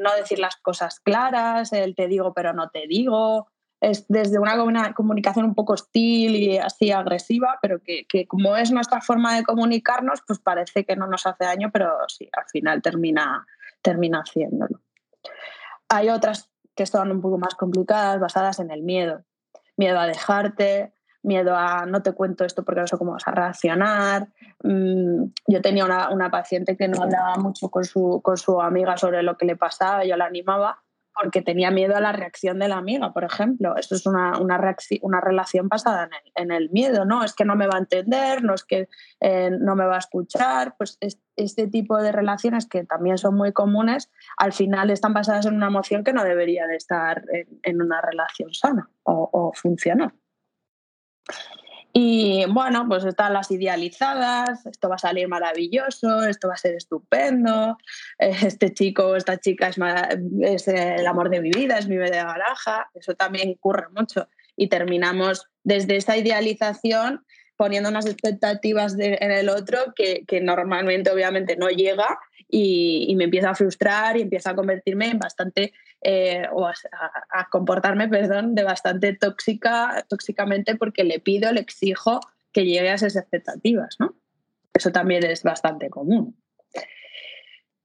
no 0.00 0.14
decir 0.14 0.38
las 0.38 0.54
cosas 0.58 1.00
claras, 1.00 1.72
el 1.72 1.96
te 1.96 2.06
digo 2.06 2.32
pero 2.32 2.52
no 2.52 2.70
te 2.70 2.86
digo, 2.86 3.48
es 3.80 4.06
desde 4.06 4.38
una 4.38 4.94
comunicación 4.94 5.44
un 5.44 5.56
poco 5.56 5.72
hostil 5.72 6.36
y 6.36 6.56
así 6.56 6.92
agresiva, 6.92 7.58
pero 7.60 7.82
que, 7.82 8.06
que, 8.06 8.28
como 8.28 8.56
es 8.56 8.70
nuestra 8.70 9.00
forma 9.00 9.34
de 9.34 9.42
comunicarnos, 9.42 10.22
pues 10.24 10.38
parece 10.38 10.84
que 10.84 10.94
no 10.94 11.08
nos 11.08 11.26
hace 11.26 11.46
daño, 11.46 11.70
pero 11.72 11.96
sí, 12.06 12.28
al 12.32 12.48
final 12.48 12.80
termina, 12.80 13.44
termina 13.82 14.20
haciéndolo. 14.20 14.82
Hay 15.88 16.10
otras 16.10 16.48
que 16.76 16.86
son 16.86 17.10
un 17.10 17.20
poco 17.20 17.38
más 17.38 17.56
complicadas, 17.56 18.20
basadas 18.20 18.60
en 18.60 18.70
el 18.70 18.82
miedo. 18.82 19.24
Miedo 19.76 19.98
a 19.98 20.06
dejarte, 20.06 20.92
miedo 21.22 21.56
a 21.56 21.86
no 21.86 22.02
te 22.02 22.12
cuento 22.12 22.44
esto 22.44 22.64
porque 22.64 22.80
no 22.80 22.86
sé 22.86 22.96
cómo 22.98 23.12
vas 23.12 23.26
a 23.26 23.32
reaccionar. 23.32 24.28
Mm, 24.62 25.24
yo 25.46 25.60
tenía 25.60 25.84
una, 25.84 26.30
paciente 26.30 26.76
que 26.76 26.88
no 26.88 27.02
hablaba 27.02 27.36
mucho 27.36 27.70
con 27.70 27.84
su, 27.84 28.20
con 28.22 28.36
su 28.36 28.60
amiga 28.60 28.96
sobre 28.96 29.22
lo 29.22 29.36
que 29.36 29.46
le 29.46 29.56
pasaba, 29.56 30.04
yo 30.04 30.16
la 30.16 30.26
animaba 30.26 30.82
porque 31.16 31.40
tenía 31.40 31.70
miedo 31.70 31.96
a 31.96 32.00
la 32.00 32.12
reacción 32.12 32.58
de 32.58 32.68
la 32.68 32.76
amiga, 32.76 33.12
por 33.12 33.24
ejemplo. 33.24 33.76
Esto 33.76 33.94
es 33.94 34.06
una, 34.06 34.38
una, 34.38 34.60
una 35.00 35.20
relación 35.20 35.68
basada 35.68 36.10
en 36.34 36.50
el, 36.50 36.70
miedo, 36.70 37.04
¿no? 37.06 37.24
Es 37.24 37.32
que 37.32 37.44
no 37.44 37.56
me 37.56 37.66
va 37.66 37.76
a 37.76 37.80
entender, 37.80 38.44
no 38.44 38.54
es 38.54 38.64
que 38.64 38.88
eh, 39.20 39.50
no 39.50 39.74
me 39.76 39.86
va 39.86 39.96
a 39.96 39.98
escuchar. 39.98 40.74
Pues 40.76 40.98
este 41.36 41.68
tipo 41.68 41.96
de 41.98 42.12
relaciones 42.12 42.66
que 42.66 42.84
también 42.84 43.16
son 43.16 43.34
muy 43.34 43.52
comunes, 43.52 44.10
al 44.36 44.52
final 44.52 44.90
están 44.90 45.14
basadas 45.14 45.46
en 45.46 45.54
una 45.54 45.68
emoción 45.68 46.04
que 46.04 46.12
no 46.12 46.22
debería 46.22 46.66
de 46.66 46.76
estar 46.76 47.24
en, 47.62 47.80
una 47.80 48.02
relación 48.02 48.52
sana 48.52 48.90
o, 49.04 49.30
o 49.32 49.52
funcionar. 49.54 50.12
Y 51.98 52.44
bueno, 52.50 52.84
pues 52.86 53.06
están 53.06 53.32
las 53.32 53.50
idealizadas, 53.50 54.66
esto 54.66 54.90
va 54.90 54.96
a 54.96 54.98
salir 54.98 55.28
maravilloso, 55.28 56.26
esto 56.26 56.48
va 56.48 56.54
a 56.54 56.58
ser 56.58 56.74
estupendo, 56.74 57.78
este 58.18 58.74
chico 58.74 59.06
o 59.06 59.16
esta 59.16 59.38
chica 59.38 59.68
es, 59.68 59.78
es, 60.42 60.68
el 60.68 61.06
amor 61.06 61.30
de 61.30 61.40
mi 61.40 61.50
vida, 61.50 61.78
es 61.78 61.88
mi 61.88 61.96
de 61.96 62.22
baraja, 62.22 62.90
eso 62.92 63.14
también 63.14 63.54
ocurre 63.56 63.86
mucho. 63.94 64.28
Y 64.56 64.68
terminamos 64.68 65.48
desde 65.64 65.96
esa 65.96 66.18
idealización 66.18 67.24
poniendo 67.56 67.88
unas 67.88 68.06
expectativas 68.06 68.96
en 68.98 69.30
el 69.30 69.48
otro 69.48 69.78
que, 69.94 70.24
que, 70.26 70.40
normalmente 70.40 71.10
obviamente 71.10 71.56
no 71.56 71.68
llega 71.68 72.18
y, 72.48 73.14
me 73.16 73.24
empieza 73.24 73.50
a 73.50 73.54
frustrar 73.54 74.16
y 74.16 74.22
empieza 74.22 74.50
a 74.50 74.56
convertirme 74.56 75.08
en 75.08 75.18
bastante 75.18 75.72
eh, 76.02 76.46
o 76.52 76.66
a, 76.66 77.48
comportarme, 77.50 78.08
perdón, 78.08 78.54
de 78.54 78.62
bastante 78.62 79.14
tóxica, 79.14 80.04
tóxicamente 80.08 80.76
porque 80.76 81.04
le 81.04 81.18
pido, 81.18 81.52
le 81.52 81.60
exijo 81.60 82.20
que 82.52 82.64
llegue 82.64 82.90
a 82.90 82.94
esas 82.94 83.16
expectativas, 83.16 83.96
¿no? 83.98 84.14
Eso 84.72 84.92
también 84.92 85.24
es 85.24 85.42
bastante 85.42 85.90
común. 85.90 86.36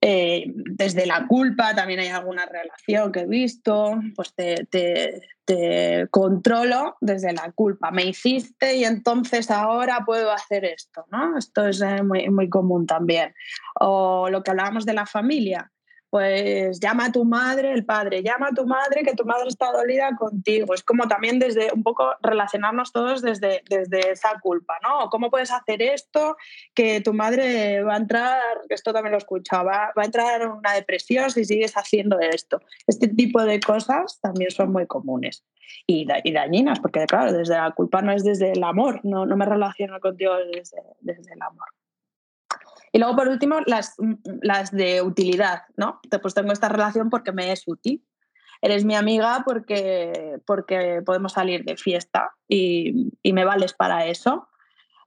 Eh, 0.04 0.46
desde 0.56 1.06
la 1.06 1.28
culpa 1.28 1.76
también 1.76 2.00
hay 2.00 2.08
alguna 2.08 2.48
relación 2.48 3.12
que 3.12 3.20
he 3.20 3.28
visto, 3.28 4.00
pues 4.16 4.34
te, 4.34 4.66
te, 4.66 6.08
controlo 6.10 6.96
desde 7.02 7.34
la 7.34 7.52
culpa. 7.52 7.92
Me 7.92 8.06
hiciste 8.06 8.78
y 8.78 8.86
entonces 8.86 9.52
ahora 9.52 10.04
puedo 10.06 10.32
hacer 10.32 10.66
esto, 10.66 11.06
¿no? 11.12 11.38
Esto 11.38 11.68
es 11.68 11.82
eh, 11.82 12.02
muy, 12.04 12.30
muy 12.30 12.50
común 12.50 12.88
también. 12.88 13.36
O 13.80 14.30
lo 14.30 14.42
que 14.42 14.52
hablábamos 14.52 14.86
de 14.86 14.94
la 14.94 15.06
familia, 15.06 15.71
pues 16.12 16.82
llama 16.82 17.06
a 17.06 17.12
tu 17.14 17.24
madre, 17.24 17.72
el 17.72 17.86
padre, 17.86 18.22
llama 18.22 18.50
a 18.52 18.54
tu 18.54 18.68
madre 18.68 19.02
que 19.02 19.16
tu 19.16 19.24
madre 19.24 19.48
está 19.48 19.72
dolida 19.72 20.14
contigo. 20.18 20.74
Es 20.74 20.84
como 20.84 21.08
también 21.08 21.40
desde 21.40 21.72
un 21.74 21.84
poco 21.84 22.12
relacionarnos 22.22 22.92
todos 22.92 23.22
desde, 23.22 23.64
desde 23.70 24.12
esa 24.12 24.38
culpa, 24.42 24.76
¿no? 24.84 25.10
¿Cómo 25.10 25.32
puedes 25.32 25.52
hacer 25.52 25.82
esto? 25.82 26.36
Que 26.74 27.00
tu 27.00 27.14
madre 27.14 27.82
va 27.84 27.94
a 27.94 27.98
entrar, 27.98 28.42
esto 28.68 28.92
también 28.92 29.12
lo 29.12 29.20
he 29.20 29.20
escuchado, 29.20 29.64
va, 29.64 29.94
a 29.96 30.04
entrar 30.04 30.42
en 30.42 30.50
una 30.50 30.74
depresión 30.74 31.32
si 31.32 31.46
sigues 31.46 31.78
haciendo 31.78 32.20
esto. 32.20 32.60
Este 32.88 33.08
tipo 33.08 33.42
de 33.44 33.62
cosas 33.62 34.20
también 34.20 34.52
son 34.52 34.74
muy 34.74 34.88
comunes 34.88 35.46
y, 35.88 36.06
dañinas, 36.06 36.82
porque 36.82 37.06
claro, 37.06 37.32
desde 37.32 37.56
la 37.56 37.72
culpa 37.72 38.02
no 38.02 38.12
es 38.12 38.26
desde 38.26 38.52
el 38.52 38.64
amor, 38.66 39.00
no, 39.04 39.26
no 39.26 39.38
me 39.38 39.46
relaciono 39.46 39.98
contigo 40.02 40.36
desde, 40.36 40.84
desde 41.00 41.34
el 41.34 41.42
amor. 41.42 41.68
Y 42.92 43.00
luego, 43.00 43.16
por 43.16 43.28
último, 43.30 43.60
las, 43.66 43.96
las 44.42 44.72
de 44.72 45.02
utilidad, 45.02 45.64
¿no? 45.78 46.02
Pues 46.22 46.34
tengo 46.34 46.52
esta 46.52 46.70
relación 46.70 47.10
porque 47.10 47.32
me 47.32 47.52
es 47.52 47.68
útil. 47.68 48.04
Eres 48.62 48.86
mi 48.86 48.96
amiga 48.96 49.44
porque, 49.46 50.40
porque 50.46 51.02
podemos 51.06 51.34
salir 51.34 51.64
de 51.64 51.78
fiesta 51.78 52.32
y, 52.48 53.12
y 53.24 53.34
me 53.34 53.46
vales 53.46 53.74
para 53.74 54.06
eso. 54.06 54.50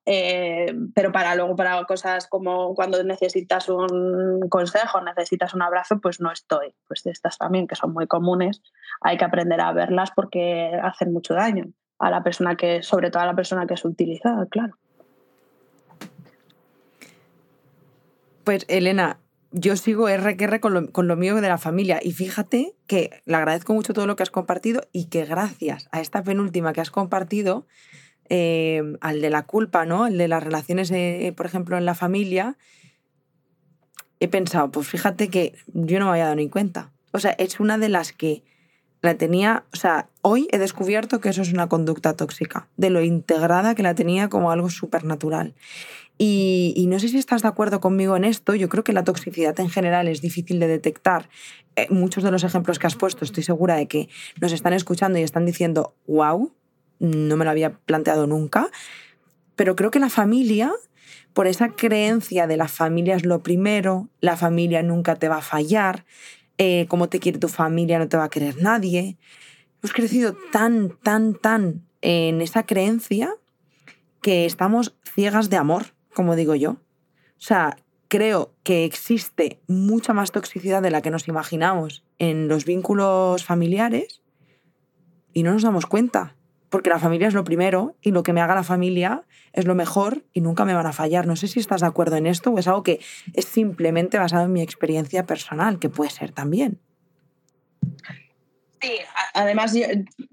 Eh, 0.06 0.74
pero 0.94 1.12
para 1.12 1.34
luego 1.34 1.56
para 1.56 1.82
cosas 1.84 2.26
como 2.26 2.74
cuando 2.74 3.02
necesitas 3.02 3.70
un 3.70 4.48
consejo, 4.50 5.00
necesitas 5.00 5.54
un 5.54 5.62
abrazo, 5.62 6.00
pues 6.00 6.20
no 6.20 6.30
estoy. 6.30 6.74
Pues 6.86 7.06
estas 7.06 7.38
también, 7.38 7.66
que 7.66 7.76
son 7.76 7.92
muy 7.92 8.06
comunes, 8.06 8.62
hay 9.00 9.16
que 9.16 9.24
aprender 9.24 9.60
a 9.60 9.72
verlas 9.72 10.10
porque 10.14 10.78
hacen 10.82 11.12
mucho 11.12 11.34
daño 11.34 11.66
a 11.98 12.10
la 12.10 12.22
persona 12.22 12.56
que, 12.56 12.82
sobre 12.82 13.10
todo 13.10 13.22
a 13.22 13.26
la 13.26 13.36
persona 13.36 13.66
que 13.66 13.74
es 13.74 13.84
utilizada, 13.84 14.46
claro. 14.46 14.76
Pues 18.44 18.66
Elena, 18.68 19.18
yo 19.52 19.76
sigo 19.76 20.08
R 20.08 20.60
con 20.60 20.74
lo, 20.74 20.92
con 20.92 21.08
lo 21.08 21.16
mío 21.16 21.34
de 21.36 21.48
la 21.48 21.58
familia 21.58 21.98
y 22.02 22.12
fíjate 22.12 22.74
que 22.86 23.22
le 23.24 23.36
agradezco 23.36 23.72
mucho 23.72 23.94
todo 23.94 24.06
lo 24.06 24.16
que 24.16 24.22
has 24.22 24.30
compartido 24.30 24.86
y 24.92 25.06
que 25.06 25.24
gracias 25.24 25.88
a 25.92 26.00
esta 26.00 26.22
penúltima 26.22 26.72
que 26.72 26.80
has 26.80 26.90
compartido, 26.90 27.66
eh, 28.28 28.82
al 29.00 29.20
de 29.20 29.30
la 29.30 29.44
culpa, 29.44 29.86
¿no? 29.86 30.06
El 30.06 30.18
de 30.18 30.28
las 30.28 30.42
relaciones, 30.42 30.90
eh, 30.90 31.32
por 31.36 31.46
ejemplo, 31.46 31.78
en 31.78 31.84
la 31.84 31.94
familia, 31.94 32.56
he 34.20 34.28
pensado, 34.28 34.70
pues 34.70 34.88
fíjate 34.88 35.28
que 35.28 35.54
yo 35.66 35.98
no 35.98 36.06
me 36.06 36.12
había 36.12 36.24
dado 36.24 36.36
ni 36.36 36.48
cuenta. 36.48 36.92
O 37.12 37.18
sea, 37.18 37.32
es 37.32 37.60
una 37.60 37.78
de 37.78 37.88
las 37.88 38.12
que 38.12 38.42
la 39.02 39.14
tenía, 39.16 39.64
o 39.72 39.76
sea, 39.76 40.08
hoy 40.22 40.48
he 40.50 40.58
descubierto 40.58 41.20
que 41.20 41.28
eso 41.28 41.42
es 41.42 41.52
una 41.52 41.68
conducta 41.68 42.16
tóxica, 42.16 42.68
de 42.76 42.90
lo 42.90 43.02
integrada 43.02 43.74
que 43.74 43.82
la 43.82 43.94
tenía 43.94 44.28
como 44.28 44.50
algo 44.50 44.70
supernatural. 44.70 45.54
Y, 46.16 46.86
no 46.88 47.00
sé 47.00 47.08
si 47.08 47.18
estás 47.18 47.42
de 47.42 47.48
acuerdo 47.48 47.80
conmigo 47.80 48.16
en 48.16 48.24
esto. 48.24 48.54
Yo 48.54 48.68
creo 48.68 48.84
que 48.84 48.92
la 48.92 49.04
toxicidad 49.04 49.58
en 49.58 49.68
general 49.68 50.06
es 50.06 50.20
difícil 50.20 50.60
de 50.60 50.68
detectar. 50.68 51.28
Eh, 51.76 51.88
muchos 51.90 52.22
de 52.22 52.30
los 52.30 52.44
ejemplos 52.44 52.78
que 52.78 52.86
has 52.86 52.94
puesto, 52.94 53.24
estoy 53.24 53.42
segura 53.42 53.74
de 53.74 53.88
que 53.88 54.08
nos 54.40 54.52
están 54.52 54.72
escuchando 54.74 55.18
y 55.18 55.22
están 55.22 55.44
diciendo, 55.44 55.94
wow, 56.06 56.52
no 57.00 57.36
me 57.36 57.44
lo 57.44 57.50
había 57.50 57.78
planteado 57.78 58.26
nunca. 58.26 58.68
Pero 59.56 59.74
creo 59.74 59.90
que 59.90 59.98
la 59.98 60.08
familia, 60.08 60.72
por 61.32 61.48
esa 61.48 61.70
creencia 61.70 62.46
de 62.46 62.56
la 62.56 62.68
familia 62.68 63.16
es 63.16 63.26
lo 63.26 63.42
primero, 63.42 64.08
la 64.20 64.36
familia 64.36 64.82
nunca 64.82 65.16
te 65.16 65.28
va 65.28 65.38
a 65.38 65.42
fallar, 65.42 66.04
eh, 66.58 66.86
como 66.88 67.08
te 67.08 67.18
quiere 67.18 67.38
tu 67.38 67.48
familia 67.48 67.98
no 67.98 68.08
te 68.08 68.16
va 68.16 68.24
a 68.24 68.30
querer 68.30 68.62
nadie. 68.62 69.16
Hemos 69.82 69.92
crecido 69.92 70.36
tan, 70.52 70.96
tan, 71.02 71.34
tan 71.34 71.82
en 72.02 72.40
esa 72.40 72.64
creencia 72.64 73.34
que 74.22 74.46
estamos 74.46 74.94
ciegas 75.02 75.50
de 75.50 75.56
amor 75.56 75.93
como 76.14 76.36
digo 76.36 76.54
yo. 76.54 76.70
O 76.70 77.46
sea, 77.46 77.76
creo 78.08 78.54
que 78.62 78.84
existe 78.84 79.60
mucha 79.66 80.12
más 80.12 80.32
toxicidad 80.32 80.82
de 80.82 80.90
la 80.90 81.02
que 81.02 81.10
nos 81.10 81.28
imaginamos 81.28 82.04
en 82.18 82.48
los 82.48 82.64
vínculos 82.64 83.44
familiares 83.44 84.22
y 85.32 85.42
no 85.42 85.52
nos 85.52 85.62
damos 85.62 85.86
cuenta, 85.86 86.36
porque 86.70 86.90
la 86.90 86.98
familia 86.98 87.28
es 87.28 87.34
lo 87.34 87.44
primero 87.44 87.96
y 88.00 88.12
lo 88.12 88.22
que 88.22 88.32
me 88.32 88.40
haga 88.40 88.54
la 88.54 88.62
familia 88.62 89.24
es 89.52 89.66
lo 89.66 89.74
mejor 89.74 90.24
y 90.32 90.40
nunca 90.40 90.64
me 90.64 90.74
van 90.74 90.86
a 90.86 90.92
fallar. 90.92 91.26
No 91.26 91.36
sé 91.36 91.48
si 91.48 91.60
estás 91.60 91.80
de 91.80 91.86
acuerdo 91.86 92.16
en 92.16 92.26
esto 92.26 92.50
o 92.50 92.58
es 92.58 92.68
algo 92.68 92.82
que 92.82 93.00
es 93.32 93.44
simplemente 93.44 94.18
basado 94.18 94.44
en 94.44 94.52
mi 94.52 94.62
experiencia 94.62 95.26
personal, 95.26 95.78
que 95.78 95.88
puede 95.88 96.10
ser 96.10 96.32
también. 96.32 96.80
Sí, 98.84 98.98
además, 99.32 99.74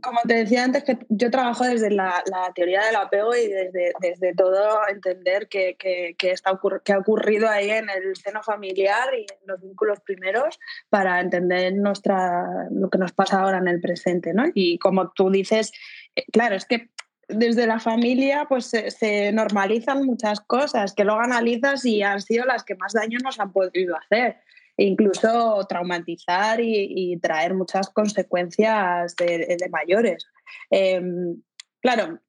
como 0.01 0.19
te 0.27 0.33
decía 0.33 0.63
antes, 0.63 0.83
que 0.83 0.97
yo 1.09 1.31
trabajo 1.31 1.63
desde 1.63 1.89
la, 1.89 2.21
teoría 2.53 2.83
del 2.85 2.97
apego 2.97 3.33
y 3.33 3.47
desde, 3.47 3.93
desde 4.01 4.35
todo 4.35 4.79
entender 4.89 5.47
qué 5.47 5.75
que, 5.79 6.15
que, 6.17 6.31
está 6.31 6.59
que 6.83 6.93
ha 6.93 6.97
ocurrido 6.97 7.47
ahí 7.47 7.69
en 7.69 7.89
el 7.89 8.15
seno 8.15 8.43
familiar 8.43 9.13
y 9.13 9.21
en 9.21 9.47
los 9.47 9.61
vínculos 9.61 10.01
primeros 10.01 10.59
para 10.89 11.21
entender 11.21 11.73
nuestra, 11.73 12.67
lo 12.71 12.89
que 12.89 12.97
nos 12.97 13.13
pasa 13.13 13.41
ahora 13.41 13.59
en 13.59 13.67
el 13.67 13.79
presente. 13.79 14.33
¿no? 14.33 14.43
Y 14.53 14.77
como 14.79 15.11
tú 15.11 15.29
dices, 15.29 15.71
eh, 16.15 16.25
claro, 16.31 16.55
es 16.55 16.65
que 16.65 16.89
desde 17.29 17.67
la 17.67 17.79
familia 17.79 18.45
pues 18.49 18.65
se, 18.65 19.31
normalizan 19.31 20.03
muchas 20.05 20.41
cosas 20.41 20.93
que 20.93 21.05
luego 21.05 21.21
analizas 21.21 21.85
y 21.85 22.03
han 22.03 22.21
sido 22.21 22.45
las 22.45 22.63
que 22.63 22.75
más 22.75 22.93
daño 22.93 23.19
nos 23.23 23.39
han 23.39 23.51
podido 23.51 23.95
hacer. 23.97 24.37
Incluso 24.86 25.65
traumatizar 25.67 26.60
y, 26.62 27.17
traer 27.22 27.54
muchas 27.54 27.89
consecuencias 27.89 29.15
de, 29.15 29.70
mayores. 29.72 30.26
Em, 30.70 31.41
claro, 31.82 32.20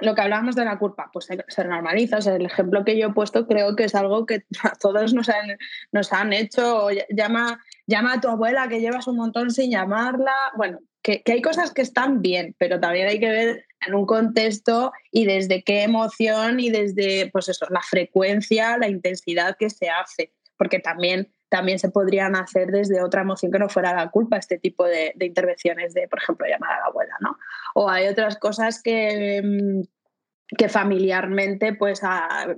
lo 0.00 0.14
que 0.14 0.22
hablábamos 0.22 0.56
de 0.56 0.64
la 0.64 0.78
culpa, 0.78 1.10
pues 1.12 1.26
se, 1.26 1.64
normaliza. 1.64 2.18
el 2.18 2.46
ejemplo 2.46 2.84
que 2.84 2.98
yo 2.98 3.08
he 3.08 3.12
puesto 3.12 3.46
creo 3.46 3.76
que 3.76 3.84
es 3.84 3.94
algo 3.94 4.26
que 4.26 4.44
todos 4.80 5.12
nos 5.12 5.28
han, 5.28 6.32
hecho. 6.32 6.88
Llama, 7.10 7.60
llama 7.86 8.14
a 8.14 8.20
tu 8.20 8.28
abuela 8.28 8.68
que 8.68 8.80
llevas 8.80 9.06
un 9.06 9.16
montón 9.16 9.50
sin 9.50 9.70
llamarla. 9.70 10.32
Bueno, 10.56 10.78
que, 11.02 11.22
hay 11.26 11.42
cosas 11.42 11.72
que 11.72 11.82
están 11.82 12.22
bien, 12.22 12.54
pero 12.58 12.80
también 12.80 13.08
hay 13.08 13.20
que 13.20 13.30
ver 13.30 13.66
en 13.86 13.94
un 13.94 14.06
contexto 14.06 14.92
y 15.10 15.24
desde 15.26 15.62
qué 15.62 15.82
emoción 15.82 16.60
y 16.60 16.70
desde, 16.70 17.30
pues 17.30 17.48
eso, 17.48 17.66
la 17.70 17.82
frecuencia, 17.82 18.78
la 18.78 18.88
intensidad 18.88 19.56
que 19.58 19.70
se 19.70 19.88
hace. 19.88 20.32
Porque 20.56 20.78
también 20.78 21.32
también 21.50 21.78
se 21.78 21.90
podrían 21.90 22.36
hacer 22.36 22.68
desde 22.68 23.02
otra 23.02 23.22
emoción 23.22 23.52
que 23.52 23.58
no 23.58 23.68
fuera 23.68 23.94
la 23.94 24.10
culpa, 24.10 24.38
este 24.38 24.58
tipo 24.58 24.86
de, 24.86 25.12
intervenciones 25.20 25.92
de, 25.92 26.08
por 26.08 26.20
ejemplo, 26.20 26.46
llamar 26.46 26.72
a 26.72 26.78
la 26.78 26.86
abuela, 26.86 27.14
¿no? 27.20 27.36
O 27.74 27.90
hay 27.90 28.06
otras 28.06 28.38
cosas 28.38 28.80
que, 28.82 29.42
mm, 29.44 30.56
que 30.56 30.68
familiarmente, 30.68 31.74
pues 31.74 32.00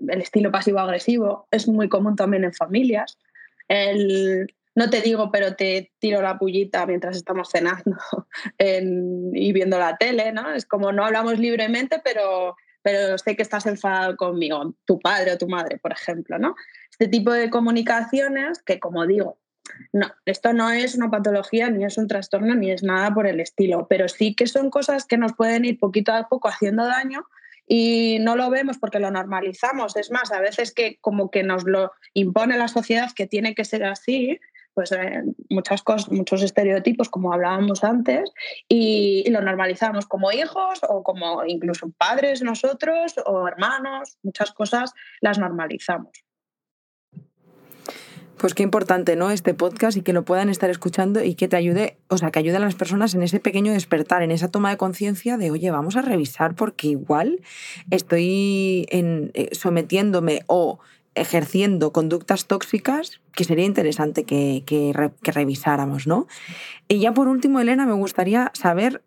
el 0.09 0.21
estilo 0.21 0.53
pasivo-agresivo 0.53 1.49
es 1.51 1.67
muy 1.69 1.89
común 1.89 2.17
también 2.17 2.45
en 2.45 2.53
familias. 2.53 3.19
El, 3.67 4.47
no 4.75 4.91
te 4.91 5.01
digo, 5.01 5.31
pero 5.31 5.55
te 5.57 5.93
tiro 5.99 6.21
la 6.21 6.39
pullita 6.39 6.87
mientras 6.87 7.17
estamos 7.17 7.49
cenando 7.51 7.97
y 8.59 9.53
viendo 9.53 9.79
la 9.79 9.97
tele, 9.97 10.33
¿no? 10.33 10.53
Es 10.53 10.67
como 10.67 10.93
no 10.93 11.05
hablamos 11.05 11.39
libremente, 11.39 12.01
pero, 12.05 12.57
pero 12.83 13.17
sé 13.17 13.37
que 13.37 13.43
estás 13.43 13.65
enfadado 13.65 14.17
conmigo, 14.17 14.75
tu 14.85 14.99
padre 14.99 15.33
o 15.33 15.39
tu 15.39 15.49
madre, 15.49 15.79
por 15.79 15.93
ejemplo, 15.93 16.39
¿no? 16.39 16.55
Este 16.93 17.09
tipo 17.09 17.33
de 17.33 17.51
comunicaciones 17.51 18.63
que, 18.63 18.79
como 18.79 19.07
digo, 19.07 19.39
no, 19.93 20.13
esto 20.27 20.53
no 20.53 20.71
es 20.71 20.95
una 20.95 21.11
patología, 21.11 21.71
ni 21.71 21.85
es 21.85 21.99
un 21.99 22.09
trastorno, 22.09 22.55
ni 22.55 22.71
es 22.71 22.83
nada 22.83 23.13
por 23.13 23.27
el 23.27 23.41
estilo, 23.41 23.87
pero 23.89 24.09
sí 24.09 24.35
que 24.35 24.47
son 24.47 24.71
cosas 24.71 25.07
que 25.07 25.17
nos 25.17 25.33
pueden 25.35 25.65
ir 25.65 25.79
poquito 25.79 26.13
a 26.13 26.29
poco 26.29 26.49
haciendo 26.49 26.85
daño 26.85 27.27
y 27.67 28.19
no 28.21 28.37
lo 28.37 28.51
vemos 28.51 28.79
porque 28.79 28.99
lo 28.99 29.11
normalizamos. 29.11 29.97
Es 29.97 30.11
más, 30.11 30.33
a 30.33 30.41
veces 30.41 30.73
que 30.73 30.99
como 31.01 31.31
que 31.31 31.43
nos 31.43 31.65
lo 31.65 31.93
impone 32.13 32.59
la 32.59 32.69
sociedad 32.69 33.11
que 33.15 33.27
tiene 33.27 33.55
que 33.55 33.65
ser 33.65 33.85
así, 33.85 34.39
pues 34.75 34.93
eh, 34.93 35.23
muchas 35.51 35.83
cosas, 35.83 36.11
muchos 36.11 36.43
estereotipos, 36.43 37.09
como 37.09 37.33
hablábamos 37.33 37.85
antes, 37.85 38.33
y, 38.69 39.29
lo 39.31 39.41
normalizamos 39.41 40.07
como 40.07 40.33
hijos 40.33 40.81
o 40.89 41.03
como 41.03 41.45
incluso 41.47 41.91
padres 41.97 42.43
nosotros 42.43 43.15
o 43.25 43.47
hermanos, 43.47 44.19
muchas 44.23 44.53
cosas 44.53 44.93
las 45.21 45.39
normalizamos. 45.39 46.11
Pues 48.43 48.55
qué 48.55 48.65
importante, 48.65 49.15
¿no? 49.15 49.31
Este 49.31 49.55
podcast 49.55 49.97
y 49.97 50.03
que 50.03 50.13
lo 50.13 50.25
puedan 50.25 50.49
estar 50.49 50.69
escuchando 50.69 51.23
y 51.23 51.37
que 51.37 51.47
te 51.47 51.55
ayude, 51.55 51.97
o 52.09 52.19
sea, 52.19 52.33
que 52.33 52.41
ayude 52.41 52.57
a 52.57 52.59
las 52.59 52.75
personas 52.75 53.15
en 53.15 53.23
ese 53.23 53.39
pequeño 53.39 53.73
despertar, 53.73 54.25
en 54.25 54.33
esa 54.33 54.49
toma 54.49 54.71
de 54.71 54.77
conciencia 54.77 55.37
de, 55.37 55.53
oye, 55.53 55.71
vamos 55.71 55.95
a 55.95 56.03
revisar 56.03 56.57
porque 56.57 56.89
igual 56.89 57.41
estoy 57.93 58.89
eh, 58.91 59.49
sometiéndome 59.53 60.43
o 60.49 60.81
ejerciendo 61.15 61.93
conductas 61.93 62.47
tóxicas 62.47 63.21
que 63.33 63.45
sería 63.45 63.65
interesante 63.65 64.25
que, 64.25 64.93
revisáramos, 65.23 66.09
¿no? 66.09 66.27
Y 66.89 66.99
ya 66.99 67.15
por 67.15 67.29
último, 67.29 67.61
Elena, 67.61 67.87
me 67.87 67.93
gustaría 67.93 68.51
saber, 68.55 69.05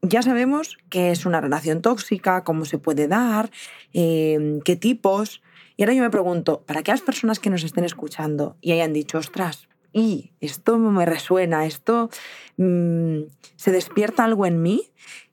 ya 0.00 0.22
sabemos 0.22 0.78
qué 0.88 1.10
es 1.10 1.26
una 1.26 1.42
relación 1.42 1.82
tóxica, 1.82 2.42
cómo 2.42 2.64
se 2.64 2.78
puede 2.78 3.06
dar, 3.06 3.50
em, 3.92 4.62
qué 4.62 4.76
tipos. 4.76 5.42
Y 5.76 5.82
ahora 5.82 5.94
yo 5.94 6.02
me 6.02 6.10
pregunto, 6.10 6.62
para 6.66 6.80
aquellas 6.80 7.02
personas 7.02 7.38
que 7.38 7.50
nos 7.50 7.62
estén 7.62 7.84
escuchando 7.84 8.56
y 8.60 8.72
hayan 8.72 8.92
dicho, 8.92 9.18
ostras, 9.18 9.68
y 9.92 10.32
esto 10.40 10.78
me 10.78 11.04
resuena, 11.04 11.66
esto 11.66 12.10
mm, 12.56 13.20
se 13.56 13.72
despierta 13.72 14.24
algo 14.24 14.46
en 14.46 14.62
mí, 14.62 14.90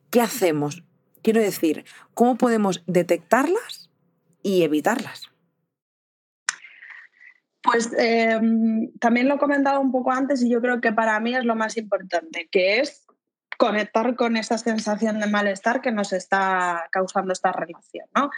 ¿qué 0.10 0.22
hacemos? 0.22 0.84
Quiero 1.22 1.42
decir, 1.42 1.86
¿cómo 2.14 2.38
podemos 2.38 2.84
detectarlas 2.88 3.90
y 4.42 4.64
evitarlas? 4.64 5.30
Pues 7.62 7.92
em, 7.98 8.92
también 9.00 9.30
lo 9.30 9.36
he 9.36 9.40
comentado 9.40 9.80
un 9.80 9.94
poco 9.94 10.12
antes 10.12 10.44
y 10.44 10.50
yo 10.50 10.60
creo 10.60 10.82
que 10.82 10.92
para 10.92 11.18
mí 11.22 11.34
es 11.34 11.46
lo 11.46 11.56
más 11.56 11.78
importante, 11.78 12.50
que 12.52 12.80
es 12.80 13.03
conectar 13.64 14.18
con 14.18 14.36
esa 14.36 14.58
sensación 14.58 15.22
de 15.22 15.28
malestar 15.28 15.80
que 15.80 15.94
nos 15.94 16.12
está 16.12 16.90
causando 16.92 17.32
esta 17.32 17.54
relación. 17.54 18.06
¿no? 18.14 18.30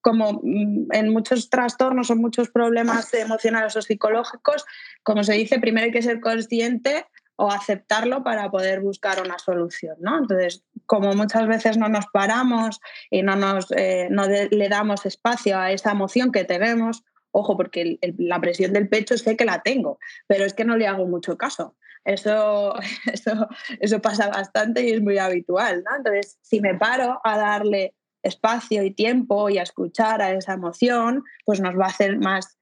Como 0.00 0.40
mm, 0.42 0.88
en 0.90 1.12
muchos 1.12 1.50
trastornos 1.50 2.08
o 2.08 2.16
muchos 2.16 2.48
problemas 2.48 3.12
emocionales 3.12 3.76
o 3.76 3.82
psicológicos, 3.82 4.64
como 5.02 5.22
se 5.22 5.34
dice, 5.34 5.60
primero 5.60 5.84
hay 5.84 5.92
que 5.92 6.00
ser 6.00 6.18
consciente 6.18 7.04
o 7.36 7.50
aceptarlo 7.50 8.24
para 8.24 8.50
poder 8.50 8.80
buscar 8.80 9.20
una 9.20 9.38
solución. 9.38 9.96
¿no? 10.00 10.16
Entonces, 10.16 10.64
como 10.86 11.12
muchas 11.12 11.46
veces 11.46 11.76
no 11.76 11.90
nos 11.90 12.06
paramos 12.06 12.80
y 13.10 13.22
no, 13.22 13.36
nos, 13.36 13.70
eh, 13.72 14.08
no 14.10 14.24
le 14.26 14.68
damos 14.70 15.04
espacio 15.04 15.58
a 15.58 15.72
esa 15.72 15.90
emoción 15.90 16.32
que 16.32 16.44
tenemos, 16.44 17.04
Ojo, 17.36 17.56
porque 17.56 17.98
la 18.16 18.40
presión 18.40 18.72
del 18.72 18.88
pecho 18.88 19.18
sé 19.18 19.36
que 19.36 19.44
la 19.44 19.60
tengo, 19.60 19.98
pero 20.28 20.44
es 20.44 20.54
que 20.54 20.64
no 20.64 20.76
le 20.76 20.86
hago 20.86 21.04
mucho 21.04 21.36
caso. 21.36 21.74
Eso, 22.04 22.74
eso, 23.12 23.48
eso 23.80 24.02
pasa 24.02 24.28
bastante 24.28 24.82
y 24.82 24.92
es 24.92 25.02
muy 25.02 25.18
habitual. 25.18 25.82
¿no? 25.84 25.96
Entonces, 25.96 26.38
si 26.42 26.60
me 26.60 26.74
paro 26.74 27.20
a 27.24 27.38
darle 27.38 27.94
espacio 28.22 28.82
y 28.82 28.90
tiempo 28.90 29.50
y 29.50 29.58
a 29.58 29.62
escuchar 29.62 30.22
a 30.22 30.32
esa 30.32 30.54
emoción, 30.54 31.24
pues 31.44 31.60
nos 31.60 31.78
va 31.78 31.84
a 31.84 31.88
hacer 31.88 32.18
más, 32.18 32.58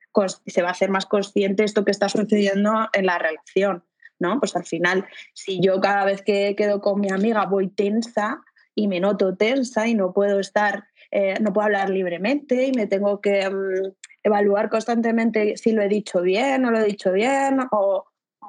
se 0.46 0.62
va 0.62 0.68
a 0.68 0.72
hacer 0.72 0.90
más 0.90 1.06
consciente 1.06 1.64
esto 1.64 1.84
que 1.84 1.92
está 1.92 2.08
sucediendo 2.08 2.88
en 2.92 3.06
la 3.06 3.18
relación. 3.18 3.84
¿no? 4.18 4.38
Pues 4.38 4.54
al 4.56 4.64
final, 4.64 5.06
si 5.34 5.60
yo 5.60 5.80
cada 5.80 6.04
vez 6.04 6.22
que 6.22 6.54
quedo 6.56 6.80
con 6.80 7.00
mi 7.00 7.10
amiga 7.10 7.46
voy 7.46 7.68
tensa 7.68 8.40
y 8.74 8.88
me 8.88 9.00
noto 9.00 9.36
tensa 9.36 9.86
y 9.86 9.94
no 9.94 10.12
puedo 10.12 10.38
estar, 10.40 10.84
eh, 11.10 11.34
no 11.40 11.52
puedo 11.52 11.66
hablar 11.66 11.90
libremente 11.90 12.66
y 12.66 12.72
me 12.72 12.86
tengo 12.86 13.20
que 13.20 13.48
mm, 13.48 13.92
evaluar 14.22 14.70
constantemente 14.70 15.56
si 15.56 15.72
lo 15.72 15.82
he 15.82 15.88
dicho 15.88 16.22
bien, 16.22 16.62
no 16.62 16.70
lo 16.70 16.78
he 16.78 16.84
dicho 16.84 17.12
bien, 17.12 17.60
o, 17.72 18.04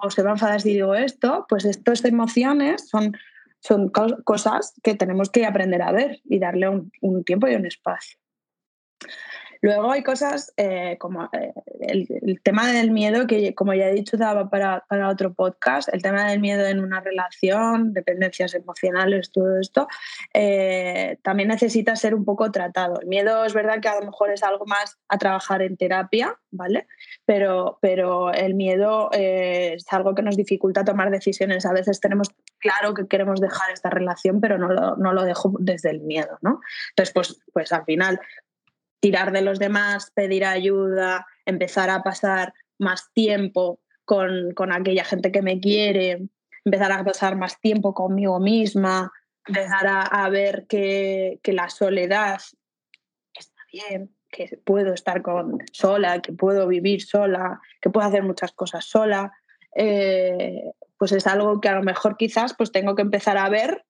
se 0.10 0.24
va 0.24 0.30
a 0.30 0.34
enfadar 0.34 0.62
si 0.62 0.74
digo 0.74 0.96
esto, 0.96 1.46
pues 1.50 1.66
estas 1.66 2.04
emociones 2.06 2.90
son, 2.90 3.18
son 3.60 3.90
cosas 3.90 4.74
que 4.84 4.96
tenemos 4.96 5.30
que 5.30 5.46
aprender 5.46 5.82
a 5.82 5.92
ver 5.92 6.22
y 6.26 6.40
darle 6.40 6.70
un 6.70 7.24
tiempo 7.24 7.48
y 7.48 7.56
un 7.56 7.66
espacio. 7.66 8.18
Luego 9.64 9.94
hay 9.94 10.04
cosas 10.04 10.54
eh, 10.58 10.98
como 11.00 11.30
eh, 11.32 11.54
el, 11.80 12.42
tema 12.44 12.70
del 12.70 12.92
miedo, 12.92 13.28
que 13.28 13.56
como 13.56 13.74
ya 13.74 13.88
he 13.88 13.94
dicho, 13.94 14.18
daba 14.18 14.50
para, 14.50 14.84
para, 14.90 15.08
otro 15.08 15.34
podcast, 15.34 15.88
el 15.94 16.02
tema 16.02 16.26
del 16.26 16.42
miedo 16.42 16.68
en 16.68 16.82
una 16.82 17.00
relación, 17.00 17.94
dependencias 17.94 18.56
emocionales, 18.56 19.32
todo 19.32 19.58
esto, 19.58 19.88
eh, 20.34 21.18
también 21.22 21.48
necesita 21.48 21.96
ser 21.96 22.14
un 22.14 22.26
poco 22.26 22.52
tratado. 22.52 23.00
El 23.00 23.08
miedo 23.08 23.46
es 23.46 23.54
verdad 23.54 23.80
que 23.80 23.88
a 23.88 24.02
lo 24.02 24.08
mejor 24.08 24.32
es 24.32 24.44
algo 24.44 24.66
más 24.66 24.98
a 25.08 25.18
trabajar 25.18 25.62
en 25.62 25.78
terapia, 25.78 26.38
¿vale? 26.52 26.86
Pero, 27.26 27.80
pero 27.82 28.34
el 28.34 28.56
miedo 28.56 29.12
es 29.14 29.86
algo 29.92 30.14
que 30.14 30.24
nos 30.24 30.36
dificulta 30.36 30.84
tomar 30.84 31.10
decisiones. 31.10 31.66
A 31.66 31.72
veces 31.72 32.02
tenemos 32.02 32.36
claro 32.60 32.94
que 32.94 33.08
queremos 33.08 33.40
dejar 33.40 33.72
esta 33.72 33.90
relación, 33.90 34.42
pero 34.42 34.58
no 34.58 34.68
lo, 34.68 34.98
no 34.98 35.14
lo 35.14 35.24
dejo 35.24 35.54
desde 35.60 35.90
el 35.90 36.02
miedo, 36.02 36.38
¿no? 36.42 36.60
Entonces, 36.90 37.14
pues, 37.14 37.42
pues 37.54 37.72
al 37.72 37.86
final, 37.86 38.20
tirar 39.04 39.34
de 39.34 39.42
los 39.42 39.60
demás, 39.60 40.12
pedir 40.16 40.46
ayuda, 40.46 41.28
empezar 41.46 41.90
a 41.90 42.04
pasar 42.04 42.54
más 42.80 43.12
tiempo 43.12 43.82
con, 44.06 44.54
aquella 44.72 45.04
gente 45.04 45.30
que 45.30 45.42
me 45.42 45.60
quiere, 45.60 46.30
empezar 46.64 46.94
a 46.94 47.04
pasar 47.04 47.36
más 47.36 47.60
tiempo 47.60 47.94
conmigo 47.94 48.40
misma, 48.40 49.12
empezar 49.46 49.88
a, 50.10 50.30
ver 50.30 50.68
que, 50.68 51.38
la 51.44 51.70
soledad 51.70 52.40
está 53.34 53.62
bien, 53.74 54.16
que 54.32 54.58
puedo 54.64 54.94
estar 54.94 55.22
con, 55.22 55.58
sola, 55.74 56.22
que 56.22 56.32
puedo 56.32 56.66
vivir 56.66 57.02
sola, 57.02 57.60
que 57.82 57.90
puedo 57.90 58.08
hacer 58.08 58.24
muchas 58.24 58.54
cosas 58.54 58.86
sola, 58.86 59.34
eh, 59.76 60.72
pues 60.98 61.12
es 61.12 61.28
algo 61.28 61.60
que 61.60 61.68
a 61.68 61.76
lo 61.76 61.84
mejor 61.84 62.16
quizás 62.16 62.56
pues 62.58 62.72
tengo 62.72 62.96
que 62.96 63.02
empezar 63.02 63.38
a 63.38 63.50
ver 63.50 63.84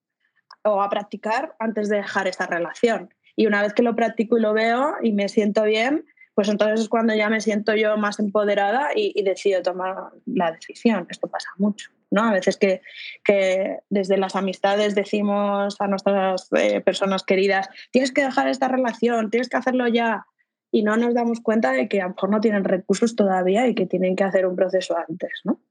o 0.64 0.82
a 0.82 0.90
practicar 0.90 1.56
antes 1.60 1.88
de 1.88 1.98
dejar 1.98 2.28
esta 2.28 2.48
relación. 2.48 3.14
Y 3.36 3.48
una 3.48 3.62
vez 3.62 3.74
que 3.74 3.84
lo 3.84 3.96
practico 3.96 4.38
y 4.38 4.42
lo 4.42 4.54
veo 4.54 4.96
y 5.02 5.12
me 5.12 5.30
siento 5.30 5.64
bien, 5.64 6.06
pues 6.36 6.50
entonces 6.50 6.82
es 6.82 6.90
cuando 6.90 7.14
ya 7.14 7.30
me 7.30 7.42
siento 7.42 7.76
yo 7.76 7.96
más 7.98 8.20
empoderada 8.20 8.90
y, 8.96 9.22
decido 9.24 9.62
tomar 9.62 9.96
la 10.26 10.52
decisión. 10.52 11.06
Esto 11.10 11.28
pasa 11.28 11.50
mucho, 11.58 11.92
¿no? 12.10 12.24
A 12.24 12.32
veces 12.32 12.58
que, 12.58 12.82
que 13.24 13.78
desde 13.90 14.18
las 14.18 14.36
amistades 14.36 14.96
decimos 14.96 15.80
a 15.80 15.88
nuestras 15.88 16.50
eh, 16.58 16.82
personas 16.82 17.24
queridas, 17.24 17.70
tienes 17.92 18.12
que 18.12 18.24
dejar 18.24 18.48
esta 18.48 18.68
relación, 18.68 19.30
tienes 19.30 19.50
que 19.50 19.58
hacerlo 19.58 19.88
ya. 19.88 20.26
Y 20.72 20.82
no 20.82 20.98
nos 20.98 21.14
damos 21.14 21.40
cuenta 21.40 21.72
de 21.72 21.88
que 21.88 22.02
a 22.02 22.06
lo 22.06 22.10
mejor 22.12 22.30
no 22.32 22.42
tienen 22.42 22.64
recursos 22.64 23.16
todavía 23.16 23.68
y 23.68 23.76
que 23.76 23.86
tienen 23.86 24.16
que 24.16 24.24
hacer 24.24 24.48
un 24.48 24.56
proceso 24.56 24.98
antes, 24.98 25.42
¿no? 25.44 25.62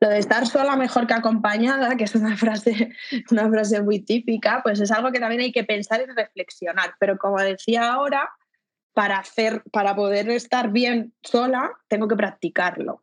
Lo 0.00 0.10
de 0.10 0.18
estar 0.18 0.46
sola 0.46 0.76
mejor 0.76 1.06
que 1.06 1.14
acompañada, 1.14 1.96
que 1.96 2.04
es 2.04 2.14
una 2.14 2.36
frase, 2.36 2.92
una 3.30 3.48
frase 3.48 3.82
muy 3.82 4.00
típica, 4.00 4.60
pues 4.62 4.80
es 4.80 4.90
algo 4.90 5.10
que 5.10 5.20
también 5.20 5.40
hay 5.40 5.52
que 5.52 5.64
pensar 5.64 6.02
y 6.02 6.12
reflexionar. 6.12 6.94
Pero 6.98 7.16
como 7.16 7.38
decía 7.38 7.92
ahora, 7.92 8.28
para, 8.92 9.18
hacer, 9.18 9.62
para 9.72 9.94
poder 9.94 10.30
estar 10.30 10.70
bien 10.70 11.14
sola, 11.22 11.70
tengo 11.88 12.08
que 12.08 12.16
practicarlo. 12.16 13.02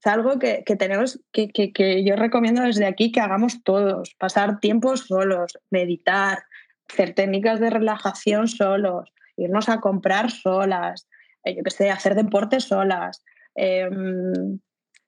Es 0.00 0.06
algo 0.06 0.38
que, 0.38 0.64
tenemos, 0.78 1.20
que, 1.32 1.48
que, 1.48 2.04
yo 2.04 2.16
recomiendo 2.16 2.62
desde 2.62 2.86
aquí 2.86 3.12
que 3.12 3.20
hagamos 3.20 3.62
todos, 3.62 4.14
pasar 4.18 4.58
tiempo 4.58 4.96
solos, 4.96 5.56
meditar, 5.70 6.42
hacer 6.90 7.14
técnicas 7.14 7.60
de 7.60 7.70
relajación 7.70 8.48
solos, 8.48 9.12
irnos 9.36 9.68
a 9.68 9.80
comprar 9.80 10.30
solas, 10.30 11.08
eh, 11.44 11.56
yo 11.56 11.62
qué 11.62 11.70
sé, 11.70 11.90
hacer 11.90 12.14
deporte 12.14 12.58
solas, 12.60 13.24
em, 13.54 14.58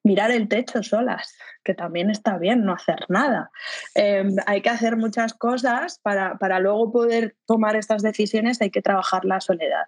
mirar 0.05 0.31
el 0.31 0.49
techo 0.49 0.83
solas, 0.83 1.37
que 1.64 1.75
también 1.75 2.11
está 2.11 2.38
bien 2.38 2.64
no 2.64 2.75
hacer 2.75 3.07
nada. 3.09 3.51
Em, 3.95 4.37
hay 4.47 4.61
que 4.61 4.71
hacer 4.71 4.97
muchas 4.97 5.35
cosas 5.35 5.99
para, 5.99 6.37
para 6.37 6.61
luego 6.61 6.93
poder 6.93 7.37
tomar 7.47 7.75
estas 7.75 8.03
decisiones, 8.03 8.61
hay 8.61 8.71
que 8.71 8.83
trabajar 8.83 9.25
la 9.25 9.40
soledad. 9.40 9.87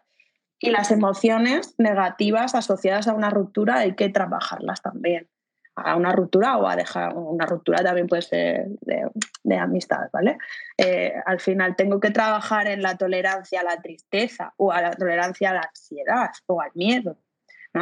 Y 0.58 0.70
las 0.70 0.90
emociones 0.90 1.74
negativas 1.76 2.54
asociadas 2.54 3.08
a 3.08 3.12
una 3.12 3.28
ruptura 3.28 3.76
hay 3.80 3.94
que 3.94 4.08
trabajarlas 4.08 4.80
también. 4.80 5.28
A 5.74 5.94
una 5.96 6.12
ruptura 6.12 6.56
o 6.56 6.66
a 6.66 6.74
dejar 6.74 7.14
una 7.14 7.44
ruptura 7.44 7.84
también 7.84 8.06
puede 8.06 8.22
ser 8.22 8.68
de, 8.80 9.58
amistad, 9.58 10.08
¿vale? 10.10 10.38
Eh, 10.78 11.12
al 11.26 11.38
final 11.40 11.76
tengo 11.76 12.00
que 12.00 12.10
trabajar 12.10 12.66
en 12.68 12.80
la 12.80 12.96
tolerancia 12.96 13.60
a 13.60 13.64
la 13.64 13.82
tristeza 13.82 14.54
o 14.56 14.72
a 14.72 14.80
la 14.80 14.92
tolerancia 14.92 15.50
a 15.50 15.54
la 15.54 15.68
ansiedad 15.68 16.30
o 16.46 16.62
al 16.62 16.70
miedo. 16.74 17.18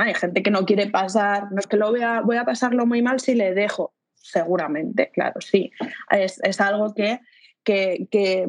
Hay 0.01 0.15
gente 0.15 0.43
que 0.43 0.51
no 0.51 0.65
quiere 0.65 0.89
pasar, 0.89 1.51
no 1.53 1.59
es 1.59 1.67
que 1.67 1.77
lo 1.77 1.91
voy 1.91 2.03
a, 2.03 2.21
voy 2.21 2.37
a 2.37 2.45
pasarlo 2.45 2.87
muy 2.87 3.03
mal 3.03 3.21
si 3.21 3.35
le 3.35 3.55
dejo, 3.55 3.95
seguramente, 4.15 5.11
claro, 5.13 5.41
sí. 5.41 5.71
Es, 6.11 6.41
es 6.43 6.61
algo 6.61 6.95
que, 6.95 7.21
que, 7.63 8.09
que 8.11 8.47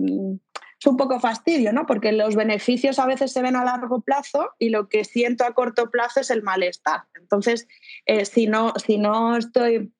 es 0.79 0.87
un 0.87 0.97
poco 0.97 1.19
fastidio, 1.19 1.73
¿no? 1.73 1.85
Porque 1.85 2.11
los 2.11 2.35
beneficios 2.35 2.99
a 2.99 3.05
veces 3.05 3.31
se 3.31 3.41
ven 3.41 3.55
a 3.55 3.63
largo 3.63 4.01
plazo 4.01 4.51
y 4.59 4.69
lo 4.69 4.89
que 4.89 5.03
siento 5.03 5.45
a 5.45 5.53
corto 5.53 5.89
plazo 5.89 6.19
es 6.19 6.29
el 6.29 6.43
malestar. 6.43 7.03
Entonces, 7.19 7.67
eh, 8.05 8.25
si, 8.25 8.47
no, 8.47 8.73
si 8.75 8.97
no 8.97 9.37
estoy 9.37 9.93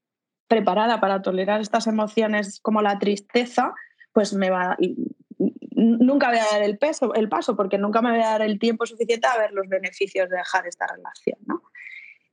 preparada 0.48 1.00
para 1.00 1.22
tolerar 1.22 1.62
estas 1.62 1.88
emociones 1.88 2.60
como 2.60 2.82
la 2.82 3.00
tristeza, 3.00 3.74
pues 4.14 4.34
me 4.34 4.50
va, 4.50 4.78
nunca 5.86 6.30
voy 6.30 6.38
a 6.38 6.46
dar 6.52 6.64
el, 6.64 6.78
peso, 6.78 7.14
el 7.14 7.30
paso 7.30 7.56
porque 7.56 7.78
nunca 7.78 8.02
me 8.02 8.12
voy 8.12 8.22
a 8.22 8.32
dar 8.32 8.42
el 8.42 8.60
tiempo 8.60 8.86
suficiente 8.86 9.28
a 9.28 9.38
ver 9.38 9.52
los 9.52 9.68
beneficios 9.68 10.30
de 10.30 10.38
dejar 10.38 10.68
esta 10.68 10.88
relación. 10.88 11.38
¿no? 11.46 11.62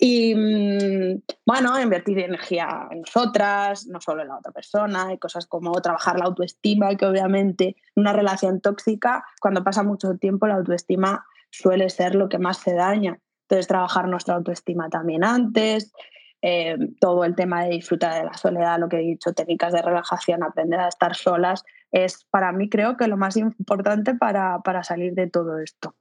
Y 0.04 0.34
mm, 0.34 1.22
bueno, 1.46 1.80
invertir 1.80 2.18
energía 2.18 2.88
en 2.90 3.02
nosotras, 3.02 3.86
no 3.86 4.00
solo 4.00 4.22
en 4.22 4.28
la 4.28 4.38
otra 4.38 4.50
persona, 4.50 5.06
hay 5.06 5.18
cosas 5.18 5.46
como 5.46 5.70
trabajar 5.80 6.18
la 6.18 6.24
autoestima, 6.24 6.96
que 6.96 7.06
obviamente 7.06 7.76
en 7.94 8.00
una 8.00 8.12
relación 8.12 8.60
tóxica, 8.60 9.24
cuando 9.40 9.62
pasa 9.62 9.84
mucho 9.84 10.16
tiempo, 10.16 10.48
la 10.48 10.54
autoestima 10.54 11.24
suele 11.50 11.88
ser 11.88 12.16
lo 12.16 12.28
que 12.28 12.38
más 12.38 12.58
se 12.58 12.74
daña. 12.74 13.20
Entonces, 13.42 13.68
trabajar 13.68 14.08
nuestra 14.08 14.34
autoestima 14.34 14.88
también 14.88 15.22
antes, 15.22 15.92
eh, 16.40 16.76
todo 17.00 17.24
el 17.24 17.36
tema 17.36 17.62
de 17.62 17.70
disfrutar 17.70 18.14
de 18.18 18.24
la 18.24 18.34
soledad, 18.34 18.80
lo 18.80 18.88
que 18.88 18.96
he 18.96 19.02
dicho, 19.02 19.32
técnicas 19.32 19.72
de 19.72 19.82
relajación, 19.82 20.42
aprender 20.42 20.80
a 20.80 20.88
estar 20.88 21.14
solas, 21.14 21.62
es 21.92 22.24
para 22.30 22.52
mí 22.52 22.68
creo 22.68 22.96
que 22.96 23.06
lo 23.06 23.16
más 23.16 23.36
importante 23.36 24.14
para, 24.14 24.60
para 24.60 24.82
salir 24.82 25.14
de 25.14 25.28
todo 25.28 25.58
esto. 25.58 25.94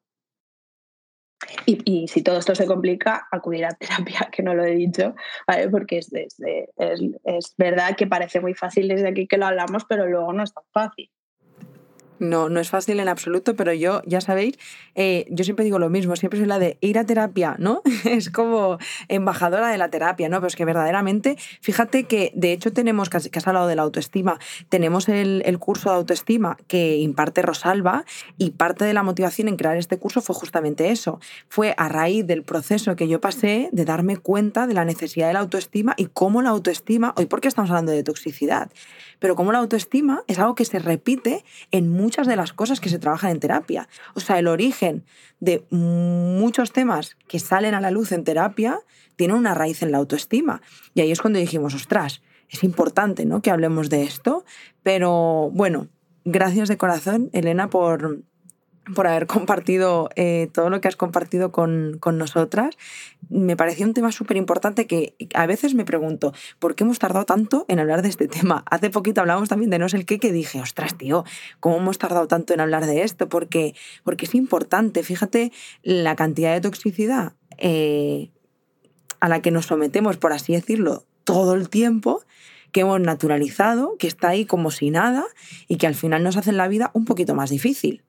Y, 1.66 2.08
si 2.08 2.22
todo 2.22 2.38
esto 2.38 2.56
se 2.56 2.68
complica, 2.68 3.28
acudir 3.32 3.66
a 3.66 3.72
terapia, 3.72 4.30
que 4.32 4.44
no 4.44 4.54
lo 4.54 4.64
he 4.64 4.76
dicho, 4.76 5.16
porque 5.72 5.98
es, 5.98 6.12
es, 6.14 6.38
es, 7.24 7.56
verdad 7.58 7.96
que 7.96 8.08
parece 8.08 8.40
muy 8.40 8.54
fácil 8.54 8.88
desde 8.88 9.10
aquí 9.10 9.28
que 9.28 9.38
lo 9.38 9.48
hablamos, 9.48 9.86
pero 9.86 10.08
luego 10.08 10.32
no 10.34 10.44
es 10.44 10.54
tan 10.54 10.64
fácil. 10.72 11.10
No, 12.22 12.50
no 12.50 12.60
es 12.60 12.70
fácil 12.70 13.00
en 13.00 13.10
absoluto, 13.10 13.56
pero 13.56 13.74
yo, 13.74 14.04
ya 14.06 14.22
sabéis, 14.22 14.60
eh, 14.94 15.26
yo 15.32 15.44
siempre 15.44 15.66
digo 15.66 15.80
lo 15.80 15.90
mismo, 15.90 16.16
siempre 16.16 16.38
soy 16.38 16.48
la 16.48 16.60
de 16.60 16.78
ir 16.80 17.00
a 17.00 17.04
terapia, 17.04 17.56
¿no? 17.58 17.82
es 18.06 18.30
como 18.30 18.78
embajadora 19.08 19.70
de 19.70 19.80
la 19.80 19.90
terapia, 19.90 20.30
¿no? 20.30 20.38
Pero 20.38 20.48
es 20.50 20.56
que 20.56 20.64
verdaderamente, 20.64 21.36
fíjate 21.62 22.04
que 22.04 22.32
de 22.36 22.54
hecho 22.54 22.74
tenemos, 22.74 23.10
que 23.10 23.18
has 23.18 23.48
hablado 23.48 23.66
de 23.66 23.76
la 23.76 23.82
autoestima, 23.82 24.40
tenemos 24.70 25.10
el, 25.10 25.42
el 25.48 25.58
curso 25.58 25.90
de 25.90 25.96
autoestima 25.96 26.58
que 26.68 26.98
imparte 26.98 27.42
Rosalba 27.42 28.06
y 28.38 28.52
parte 28.52 28.86
de 28.86 28.94
la 28.94 29.02
motivación 29.02 29.48
en 29.48 29.58
crear 29.58 29.78
este 29.78 29.98
curso 29.98 30.22
fue 30.22 30.36
justamente 30.36 30.92
eso. 30.92 31.20
Fue 31.50 31.74
a 31.76 31.90
raíz 31.90 32.28
del 32.28 32.44
proceso 32.44 32.96
que 32.96 33.08
yo 33.08 33.20
pasé 33.20 33.70
de 33.72 33.84
darme 33.84 34.18
cuenta 34.18 34.68
de 34.68 34.76
la 34.76 34.86
necesidad 34.86 35.26
de 35.26 35.34
la 35.34 35.40
autoestima 35.40 35.96
y 35.98 36.06
cómo 36.06 36.44
la 36.44 36.50
autoestima, 36.50 37.16
hoy 37.18 37.26
porque 37.26 37.48
estamos 37.48 37.72
hablando 37.72 37.92
de 37.92 38.04
toxicidad, 38.04 38.70
pero 39.18 39.36
cómo 39.36 39.52
la 39.52 39.58
autoestima 39.58 40.24
es 40.28 40.38
algo 40.38 40.54
que 40.54 40.66
se 40.66 40.78
repite 40.78 41.44
en 41.72 41.90
muchas 42.12 42.28
de 42.28 42.36
las 42.36 42.52
cosas 42.52 42.82
que 42.82 42.89
se 42.89 43.00
trabajan 43.00 43.32
en 43.32 43.39
terapia. 43.39 43.88
O 44.15 44.19
sea, 44.19 44.38
el 44.38 44.50
origen 44.50 45.06
de 45.39 45.63
muchos 45.69 46.74
temas 46.74 47.15
que 47.30 47.39
salen 47.39 47.74
a 47.74 47.80
la 47.80 47.89
luz 47.89 48.12
en 48.12 48.26
terapia 48.26 48.80
tiene 49.15 49.34
una 49.34 49.54
raíz 49.54 49.82
en 49.82 49.93
la 49.93 50.00
autoestima. 50.00 50.62
Y 50.93 51.00
ahí 51.00 51.13
es 51.13 51.21
cuando 51.21 51.39
dijimos, 51.39 51.74
ostras, 51.74 52.21
es 52.50 52.65
importante 52.65 53.26
¿no? 53.26 53.41
que 53.41 53.50
hablemos 53.50 53.89
de 53.89 54.04
esto, 54.04 54.43
pero 54.84 55.52
bueno, 55.54 55.88
gracias 56.26 56.67
de 56.67 56.76
corazón, 56.76 57.30
Elena, 57.32 57.69
por, 57.69 58.19
por 58.96 59.08
haber 59.08 59.28
compartido 59.28 60.10
eh, 60.15 60.50
todo 60.54 60.70
lo 60.70 60.82
que 60.82 60.88
has 60.88 60.96
compartido 60.96 61.52
con, 61.52 62.00
nosotras. 62.13 62.78
Me 63.30 63.56
pareció 63.56 63.86
un 63.86 63.94
tema 63.94 64.12
súper 64.12 64.38
importante 64.38 64.88
que 64.88 65.15
a 65.34 65.46
veces 65.46 65.76
me 65.76 65.86
pregunto, 65.86 66.34
¿por 66.60 66.76
qué 66.76 66.84
hemos 66.84 67.00
tardado 67.00 67.26
tanto 67.26 67.65
en 67.67 67.80
hablar 67.80 68.02
de 68.02 68.10
este 68.10 68.28
tema? 68.28 68.63
Hace 68.70 68.89
poquito 68.89 69.22
hablábamos 69.22 69.50
también 69.50 69.70
de 69.70 69.80
no 69.80 69.88
sé 69.88 69.98
el 69.98 70.06
qué, 70.06 70.20
que 70.20 70.32
dije, 70.32 70.60
ostras, 70.60 70.98
tío, 70.98 71.24
¿cómo 71.60 71.78
hemos 71.78 71.98
tardado 72.00 72.28
tanto 72.28 72.54
en 72.54 72.60
hablar 72.60 72.86
de 72.86 73.04
esto? 73.04 73.30
Porque, 73.30 73.76
porque 74.04 74.26
es 74.26 74.36
importante. 74.36 75.04
Fíjate 75.04 75.52
la 75.84 76.15
cantidad 76.15 76.54
de 76.54 76.62
toxicidad 76.62 77.34
eh, 77.58 78.32
a 79.20 79.30
la 79.30 79.41
que 79.41 79.52
nos 79.52 79.67
sometemos, 79.67 80.17
por 80.17 80.34
así 80.34 80.54
decirlo, 80.54 81.06
todo 81.24 81.54
el 81.54 81.70
tiempo 81.70 82.24
que 82.72 82.82
hemos 82.82 83.00
naturalizado, 83.00 83.96
que 84.00 84.08
está 84.08 84.30
ahí 84.30 84.46
como 84.46 84.72
si 84.72 84.89
nada 84.89 85.26
y 85.67 85.78
que 85.78 85.88
al 85.88 85.96
final 85.96 86.24
nos 86.24 86.38
hacen 86.38 86.58
la 86.58 86.67
vida 86.67 86.89
un 86.94 87.06
poquito 87.06 87.36
más 87.36 87.50
difícil. 87.50 88.04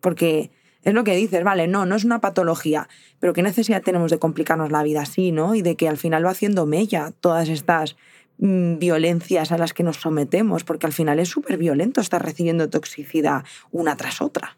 Porque 0.00 0.50
es 0.82 0.94
lo 0.94 1.04
que 1.04 1.16
dices, 1.16 1.44
vale, 1.44 1.66
no, 1.66 1.86
no 1.86 1.96
es 1.96 2.04
una 2.04 2.20
patología, 2.20 2.88
pero 3.20 3.32
qué 3.32 3.42
necesidad 3.42 3.82
tenemos 3.82 4.10
de 4.10 4.18
complicarnos 4.18 4.70
la 4.70 4.82
vida 4.82 5.02
así, 5.02 5.32
¿no? 5.32 5.54
Y 5.54 5.62
de 5.62 5.76
que 5.76 5.88
al 5.88 5.96
final 5.96 6.24
va 6.24 6.30
haciendo 6.30 6.66
mella 6.66 7.12
todas 7.20 7.48
estas 7.48 7.96
mm, 8.38 8.78
violencias 8.78 9.52
a 9.52 9.58
las 9.58 9.72
que 9.72 9.82
nos 9.82 9.96
sometemos, 9.98 10.64
porque 10.64 10.86
al 10.86 10.92
final 10.92 11.18
es 11.18 11.28
súper 11.28 11.58
violento 11.58 12.00
estar 12.00 12.24
recibiendo 12.24 12.70
toxicidad 12.70 13.44
una 13.70 13.96
tras 13.96 14.22
otra. 14.22 14.56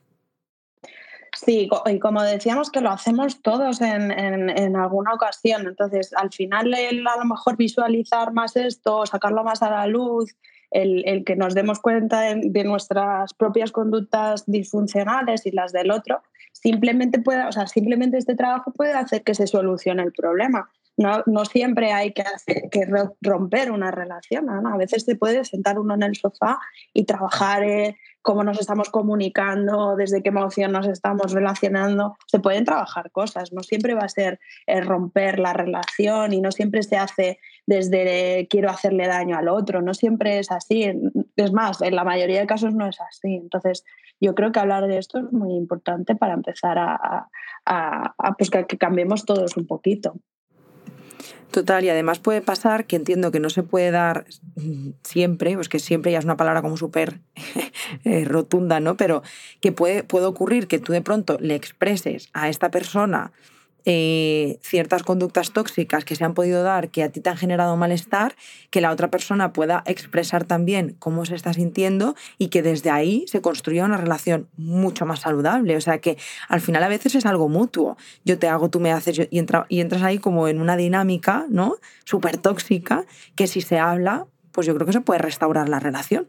Sí, 1.36 1.68
y 1.86 1.98
como 2.00 2.22
decíamos 2.22 2.70
que 2.70 2.80
lo 2.80 2.90
hacemos 2.90 3.40
todos 3.40 3.80
en, 3.80 4.10
en, 4.10 4.76
alguna 4.76 5.14
ocasión, 5.14 5.66
entonces 5.66 6.12
al 6.12 6.30
final 6.32 6.74
a 6.74 7.18
lo 7.18 7.24
mejor 7.24 7.56
visualizar 7.56 8.32
más 8.32 8.56
esto, 8.56 9.06
sacarlo 9.06 9.44
más 9.44 9.62
a 9.62 9.70
la 9.70 9.86
luz, 9.86 10.36
el, 10.70 11.24
que 11.24 11.36
nos 11.36 11.54
demos 11.54 11.80
cuenta 11.80 12.34
de, 12.34 12.64
nuestras 12.64 13.34
propias 13.34 13.72
conductas 13.72 14.44
disfuncionales 14.46 15.46
y 15.46 15.50
las 15.50 15.72
del 15.72 15.90
otro, 15.90 16.22
simplemente 16.52 17.20
puede, 17.20 17.46
o 17.46 17.52
sea, 17.52 17.66
simplemente 17.66 18.18
este 18.18 18.36
trabajo 18.36 18.72
puede 18.72 18.92
hacer 18.92 19.22
que 19.22 19.34
se 19.34 19.46
solucione 19.46 20.02
el 20.02 20.12
problema. 20.12 20.70
No, 20.96 21.22
no 21.26 21.44
siempre 21.46 21.92
hay 21.92 22.12
que, 22.12 22.24
romper 23.22 23.70
una 23.70 23.90
relación. 23.90 24.50
A 24.50 24.76
veces 24.76 25.04
se 25.04 25.16
puede 25.16 25.44
sentar 25.44 25.78
uno 25.78 25.94
en 25.94 26.02
el 26.02 26.16
sofá 26.16 26.58
y 26.92 27.04
trabajar 27.04 27.64
eh, 27.64 27.96
cómo 28.22 28.44
nos 28.44 28.60
estamos 28.60 28.90
comunicando, 28.90 29.96
desde 29.96 30.22
qué 30.22 30.28
emoción 30.28 30.72
nos 30.72 30.86
estamos 30.86 31.32
relacionando. 31.32 32.16
Se 32.26 32.38
pueden 32.38 32.64
trabajar 32.64 33.10
cosas, 33.10 33.52
no 33.52 33.62
siempre 33.62 33.94
va 33.94 34.02
a 34.02 34.08
ser 34.08 34.40
eh, 34.66 34.80
romper 34.80 35.38
la 35.38 35.52
relación 35.52 36.32
y 36.32 36.40
no 36.40 36.52
siempre 36.52 36.82
se 36.82 36.96
hace 36.96 37.38
desde 37.70 38.48
quiero 38.50 38.68
hacerle 38.68 39.06
daño 39.06 39.38
al 39.38 39.48
otro, 39.48 39.80
no 39.80 39.94
siempre 39.94 40.40
es 40.40 40.50
así. 40.50 40.92
Es 41.36 41.52
más, 41.52 41.80
en 41.82 41.94
la 41.94 42.02
mayoría 42.02 42.40
de 42.40 42.46
casos 42.46 42.74
no 42.74 42.88
es 42.88 43.00
así. 43.00 43.36
Entonces, 43.36 43.84
yo 44.20 44.34
creo 44.34 44.50
que 44.50 44.58
hablar 44.58 44.88
de 44.88 44.98
esto 44.98 45.20
es 45.20 45.32
muy 45.32 45.54
importante 45.54 46.16
para 46.16 46.34
empezar 46.34 46.78
a, 46.78 47.28
a, 47.64 48.34
pues 48.36 48.50
que 48.50 48.66
cambiemos 48.76 49.24
todos 49.24 49.56
un 49.56 49.68
poquito. 49.68 50.16
Total, 51.52 51.84
y 51.84 51.90
además 51.90 52.18
puede 52.18 52.42
pasar 52.42 52.86
que 52.86 52.96
entiendo 52.96 53.30
que 53.30 53.38
no 53.38 53.50
se 53.50 53.62
puede 53.62 53.92
dar 53.92 54.24
siempre, 55.04 55.54
pues 55.54 55.68
que 55.68 55.78
siempre 55.78 56.10
ya 56.10 56.18
es 56.18 56.24
una 56.24 56.36
palabra 56.36 56.62
como 56.62 56.76
súper 56.76 57.20
eh, 58.04 58.24
rotunda, 58.24 58.80
¿no? 58.80 58.96
Pero 58.96 59.22
que 59.60 59.70
puede, 59.70 60.02
puede 60.02 60.26
ocurrir 60.26 60.66
que 60.66 60.80
tú 60.80 60.92
de 60.92 61.02
pronto 61.02 61.38
le 61.40 61.54
expreses 61.54 62.30
a 62.32 62.48
esta 62.48 62.72
persona 62.72 63.30
eh, 63.84 64.58
ciertas 64.62 65.02
conductas 65.02 65.52
tóxicas 65.52 66.04
que 66.04 66.16
se 66.16 66.24
han 66.24 66.34
podido 66.34 66.62
dar 66.62 66.90
que 66.90 67.02
a 67.02 67.10
ti 67.10 67.20
te 67.20 67.30
han 67.30 67.36
generado 67.36 67.76
malestar, 67.76 68.34
que 68.70 68.80
la 68.80 68.90
otra 68.90 69.10
persona 69.10 69.52
pueda 69.52 69.82
expresar 69.86 70.44
también 70.44 70.96
cómo 70.98 71.24
se 71.24 71.34
está 71.34 71.52
sintiendo 71.52 72.14
y 72.38 72.48
que 72.48 72.62
desde 72.62 72.90
ahí 72.90 73.24
se 73.26 73.40
construya 73.40 73.84
una 73.84 73.96
relación 73.96 74.48
mucho 74.56 75.06
más 75.06 75.20
saludable. 75.20 75.76
O 75.76 75.80
sea 75.80 75.98
que 75.98 76.16
al 76.48 76.60
final 76.60 76.82
a 76.82 76.88
veces 76.88 77.14
es 77.14 77.26
algo 77.26 77.48
mutuo. 77.48 77.96
Yo 78.24 78.38
te 78.38 78.48
hago, 78.48 78.70
tú 78.70 78.80
me 78.80 78.92
haces 78.92 79.18
y, 79.18 79.28
y 79.68 79.80
entras 79.80 80.02
ahí 80.02 80.18
como 80.18 80.48
en 80.48 80.60
una 80.60 80.76
dinámica, 80.76 81.46
¿no? 81.48 81.76
Súper 82.04 82.38
tóxica, 82.38 83.04
que 83.34 83.46
si 83.46 83.60
se 83.60 83.78
habla, 83.78 84.26
pues 84.52 84.66
yo 84.66 84.74
creo 84.74 84.86
que 84.86 84.92
se 84.92 85.00
puede 85.00 85.20
restaurar 85.20 85.68
la 85.68 85.80
relación. 85.80 86.28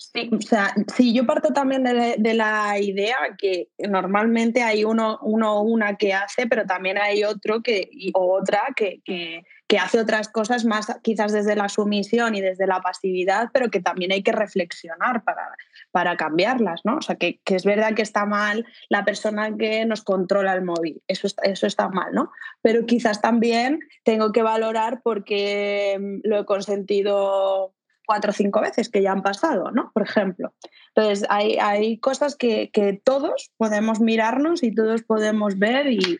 Sí, 0.00 0.30
o 0.32 0.40
sea, 0.40 0.74
sí, 0.96 1.12
yo 1.12 1.26
parto 1.26 1.52
también 1.52 1.84
de, 1.84 2.34
la 2.34 2.78
idea 2.78 3.18
que 3.36 3.68
normalmente 3.86 4.62
hay 4.62 4.82
uno, 4.82 5.18
uno 5.20 5.60
una 5.60 5.96
que 5.98 6.14
hace, 6.14 6.46
pero 6.46 6.64
también 6.64 6.96
hay 6.96 7.22
otro 7.22 7.62
que, 7.62 7.90
o 8.14 8.38
otra 8.40 8.62
que, 8.74 9.02
que, 9.04 9.44
que, 9.68 9.78
hace 9.78 10.00
otras 10.00 10.30
cosas 10.30 10.64
más 10.64 10.86
quizás 11.02 11.32
desde 11.32 11.54
la 11.54 11.68
sumisión 11.68 12.34
y 12.34 12.40
desde 12.40 12.66
la 12.66 12.80
pasividad, 12.80 13.50
pero 13.52 13.70
que 13.70 13.80
también 13.80 14.10
hay 14.10 14.22
que 14.22 14.32
reflexionar 14.32 15.22
para, 15.22 15.54
para 15.90 16.16
cambiarlas, 16.16 16.80
¿no? 16.82 16.96
O 16.96 17.02
sea, 17.02 17.16
que, 17.16 17.38
que, 17.44 17.56
es 17.56 17.66
verdad 17.66 17.92
que 17.92 18.00
está 18.00 18.24
mal 18.24 18.64
la 18.88 19.04
persona 19.04 19.54
que 19.54 19.84
nos 19.84 20.02
controla 20.02 20.54
el 20.54 20.64
móvil, 20.64 21.02
eso 21.08 21.26
está, 21.26 21.42
eso 21.42 21.66
está 21.66 21.90
mal, 21.90 22.14
¿no? 22.14 22.32
Pero 22.62 22.86
quizás 22.86 23.20
también 23.20 23.80
tengo 24.02 24.32
que 24.32 24.42
valorar 24.42 25.02
porque 25.04 25.98
mm, 26.00 26.26
lo 26.26 26.40
he 26.40 26.46
consentido 26.46 27.74
cuatro 28.10 28.30
o 28.30 28.34
cinco 28.34 28.60
veces 28.60 28.88
que 28.88 29.02
ya 29.02 29.12
han 29.12 29.22
pasado, 29.22 29.70
¿no? 29.70 29.92
Por 29.94 30.02
ejemplo. 30.02 30.52
Entonces, 30.96 31.24
hay, 31.30 31.58
hay 31.58 31.98
cosas 31.98 32.34
que, 32.34 32.68
que, 32.72 32.92
todos 32.92 33.52
podemos 33.56 34.00
mirarnos 34.00 34.64
y 34.64 34.74
todos 34.74 35.04
podemos 35.04 35.60
ver 35.60 35.86
y, 35.86 36.18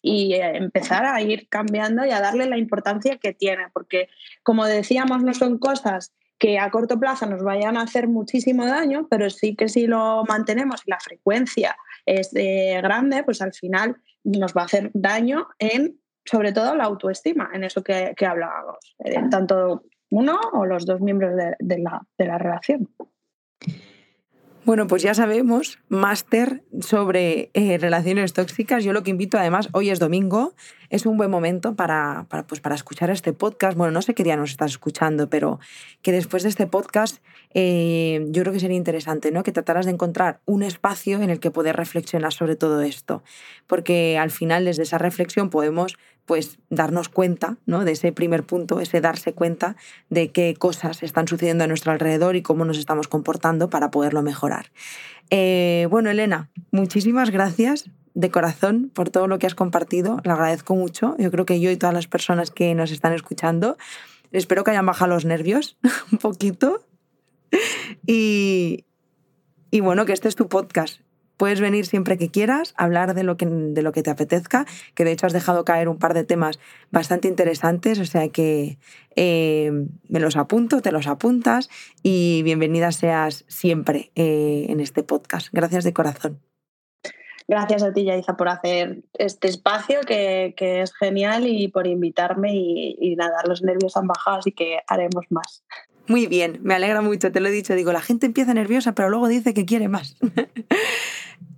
y 0.00 0.34
eh, 0.34 0.56
empezar 0.56 1.04
a 1.04 1.20
ir 1.20 1.48
cambiando 1.48 2.06
y 2.06 2.10
a 2.10 2.20
darle 2.20 2.46
la 2.46 2.58
importancia 2.58 3.16
que 3.16 3.32
tiene, 3.34 3.64
porque 3.72 4.08
como 4.44 4.66
decíamos, 4.66 5.24
no 5.24 5.34
son 5.34 5.58
cosas 5.58 6.12
que 6.38 6.60
a 6.60 6.70
corto 6.70 7.00
plazo 7.00 7.26
nos 7.26 7.42
vayan 7.42 7.76
a 7.76 7.82
hacer 7.82 8.06
muchísimo 8.06 8.64
daño, 8.64 9.08
pero 9.10 9.28
sí 9.28 9.56
que 9.56 9.68
si 9.68 9.88
lo 9.88 10.22
mantenemos 10.28 10.82
y 10.86 10.92
la 10.92 11.00
frecuencia 11.00 11.76
es 12.06 12.30
eh, 12.36 12.78
grande, 12.80 13.24
pues 13.24 13.42
al 13.42 13.52
final 13.52 13.96
nos 14.22 14.54
va 14.54 14.62
a 14.62 14.66
hacer 14.66 14.92
daño 14.94 15.48
en, 15.58 15.98
sobre 16.24 16.52
todo, 16.52 16.76
la 16.76 16.84
autoestima, 16.84 17.50
en 17.52 17.64
eso 17.64 17.82
que, 17.82 18.14
que 18.16 18.26
hablábamos, 18.26 18.94
eh, 19.00 19.20
tanto 19.28 19.82
uno 20.12 20.38
o 20.52 20.66
los 20.66 20.84
dos 20.84 21.00
miembros 21.00 21.32
de, 21.58 21.78
la, 21.78 22.02
de 22.18 22.26
la 22.26 22.38
relación. 22.38 22.88
Bueno, 24.64 24.86
pues 24.86 25.02
ya 25.02 25.12
sabemos, 25.12 25.80
máster 25.88 26.62
sobre 26.80 27.50
eh, 27.52 27.78
relaciones 27.78 28.32
tóxicas. 28.32 28.84
Yo 28.84 28.92
lo 28.92 29.02
que 29.02 29.10
invito, 29.10 29.36
además, 29.36 29.68
hoy 29.72 29.90
es 29.90 29.98
domingo, 29.98 30.54
es 30.88 31.04
un 31.04 31.16
buen 31.16 31.32
momento 31.32 31.74
para, 31.74 32.26
para, 32.28 32.46
pues 32.46 32.60
para 32.60 32.76
escuchar 32.76 33.10
este 33.10 33.32
podcast. 33.32 33.76
Bueno, 33.76 33.90
no 33.90 34.02
sé 34.02 34.14
qué 34.14 34.22
día 34.22 34.36
nos 34.36 34.50
estás 34.50 34.70
escuchando, 34.70 35.28
pero 35.28 35.58
que 36.00 36.12
después 36.12 36.44
de 36.44 36.50
este 36.50 36.68
podcast 36.68 37.24
eh, 37.54 38.24
yo 38.28 38.42
creo 38.42 38.52
que 38.52 38.60
sería 38.60 38.76
interesante, 38.76 39.32
¿no? 39.32 39.42
Que 39.42 39.50
trataras 39.50 39.86
de 39.86 39.92
encontrar 39.92 40.40
un 40.44 40.62
espacio 40.62 41.20
en 41.20 41.30
el 41.30 41.40
que 41.40 41.50
poder 41.50 41.74
reflexionar 41.74 42.32
sobre 42.32 42.54
todo 42.54 42.82
esto. 42.82 43.24
Porque 43.66 44.16
al 44.16 44.30
final, 44.30 44.64
desde 44.64 44.84
esa 44.84 44.98
reflexión, 44.98 45.50
podemos 45.50 45.96
pues 46.26 46.58
darnos 46.70 47.08
cuenta 47.08 47.56
¿no? 47.66 47.84
de 47.84 47.92
ese 47.92 48.12
primer 48.12 48.44
punto, 48.44 48.80
ese 48.80 49.00
darse 49.00 49.32
cuenta 49.32 49.76
de 50.08 50.30
qué 50.30 50.54
cosas 50.58 51.02
están 51.02 51.28
sucediendo 51.28 51.64
a 51.64 51.66
nuestro 51.66 51.92
alrededor 51.92 52.36
y 52.36 52.42
cómo 52.42 52.64
nos 52.64 52.78
estamos 52.78 53.08
comportando 53.08 53.70
para 53.70 53.90
poderlo 53.90 54.22
mejorar. 54.22 54.66
Eh, 55.30 55.86
bueno, 55.90 56.10
Elena, 56.10 56.50
muchísimas 56.70 57.30
gracias 57.30 57.90
de 58.14 58.30
corazón 58.30 58.90
por 58.92 59.10
todo 59.10 59.26
lo 59.26 59.38
que 59.38 59.46
has 59.46 59.54
compartido. 59.54 60.20
Lo 60.24 60.32
agradezco 60.32 60.76
mucho. 60.76 61.16
Yo 61.18 61.30
creo 61.30 61.46
que 61.46 61.60
yo 61.60 61.70
y 61.70 61.76
todas 61.76 61.94
las 61.94 62.06
personas 62.06 62.50
que 62.50 62.74
nos 62.74 62.90
están 62.90 63.12
escuchando, 63.14 63.76
espero 64.30 64.64
que 64.64 64.70
hayan 64.72 64.86
bajado 64.86 65.12
los 65.14 65.24
nervios 65.24 65.78
un 66.12 66.18
poquito. 66.18 66.84
Y, 68.06 68.84
y 69.70 69.80
bueno, 69.80 70.06
que 70.06 70.12
este 70.12 70.28
es 70.28 70.36
tu 70.36 70.48
podcast 70.48 71.00
Puedes 71.42 71.60
venir 71.60 71.86
siempre 71.86 72.18
que 72.18 72.30
quieras, 72.30 72.72
hablar 72.76 73.14
de 73.14 73.24
lo 73.24 73.36
que, 73.36 73.46
de 73.46 73.82
lo 73.82 73.90
que 73.90 74.04
te 74.04 74.10
apetezca, 74.10 74.64
que 74.94 75.04
de 75.04 75.10
hecho 75.10 75.26
has 75.26 75.32
dejado 75.32 75.64
caer 75.64 75.88
un 75.88 75.98
par 75.98 76.14
de 76.14 76.22
temas 76.22 76.60
bastante 76.92 77.26
interesantes, 77.26 77.98
o 77.98 78.04
sea 78.04 78.28
que 78.28 78.78
eh, 79.16 79.72
me 80.08 80.20
los 80.20 80.36
apunto, 80.36 80.82
te 80.82 80.92
los 80.92 81.08
apuntas 81.08 81.68
y 82.00 82.44
bienvenida 82.44 82.92
seas 82.92 83.44
siempre 83.48 84.12
eh, 84.14 84.66
en 84.68 84.78
este 84.78 85.02
podcast. 85.02 85.48
Gracias 85.50 85.82
de 85.82 85.92
corazón. 85.92 86.38
Gracias 87.48 87.82
a 87.82 87.92
ti, 87.92 88.04
Yaiza, 88.04 88.36
por 88.36 88.48
hacer 88.48 89.02
este 89.14 89.48
espacio 89.48 90.02
que, 90.02 90.54
es 90.56 90.94
genial 90.94 91.48
y 91.48 91.66
por 91.66 91.88
invitarme 91.88 92.54
y, 92.54 92.96
y 93.00 93.16
nada, 93.16 93.42
los 93.48 93.62
nervios 93.62 93.96
han 93.96 94.06
bajado, 94.06 94.36
así 94.36 94.52
que 94.52 94.78
haremos 94.86 95.26
más. 95.30 95.64
Muy 96.08 96.26
bien, 96.26 96.58
me 96.62 96.74
alegra 96.74 97.00
mucho, 97.00 97.30
te 97.30 97.40
lo 97.40 97.48
he 97.48 97.52
dicho, 97.52 97.74
digo, 97.74 97.92
la 97.92 98.00
gente 98.00 98.26
empieza 98.26 98.52
nerviosa, 98.54 98.92
pero 98.94 99.08
luego 99.08 99.28
dice 99.28 99.54
que 99.54 99.64
quiere 99.64 99.88
más. 99.88 100.16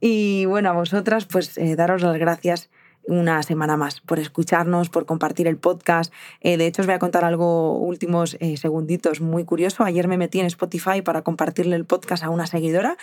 Y 0.06 0.44
bueno, 0.44 0.68
a 0.68 0.72
vosotras, 0.72 1.24
pues 1.24 1.56
eh, 1.56 1.76
daros 1.76 2.02
las 2.02 2.18
gracias 2.18 2.68
una 3.06 3.42
semana 3.42 3.76
más 3.76 4.00
por 4.00 4.18
escucharnos, 4.18 4.88
por 4.88 5.06
compartir 5.06 5.46
el 5.46 5.56
podcast. 5.56 6.12
Eh, 6.40 6.56
de 6.56 6.66
hecho, 6.66 6.82
os 6.82 6.86
voy 6.86 6.94
a 6.94 6.98
contar 6.98 7.24
algo 7.24 7.78
últimos 7.78 8.36
eh, 8.40 8.56
segunditos 8.56 9.20
muy 9.20 9.44
curioso. 9.44 9.84
Ayer 9.84 10.08
me 10.08 10.18
metí 10.18 10.40
en 10.40 10.46
Spotify 10.46 11.02
para 11.02 11.22
compartirle 11.22 11.76
el 11.76 11.84
podcast 11.84 12.22
a 12.24 12.30
una 12.30 12.46
seguidora 12.46 12.96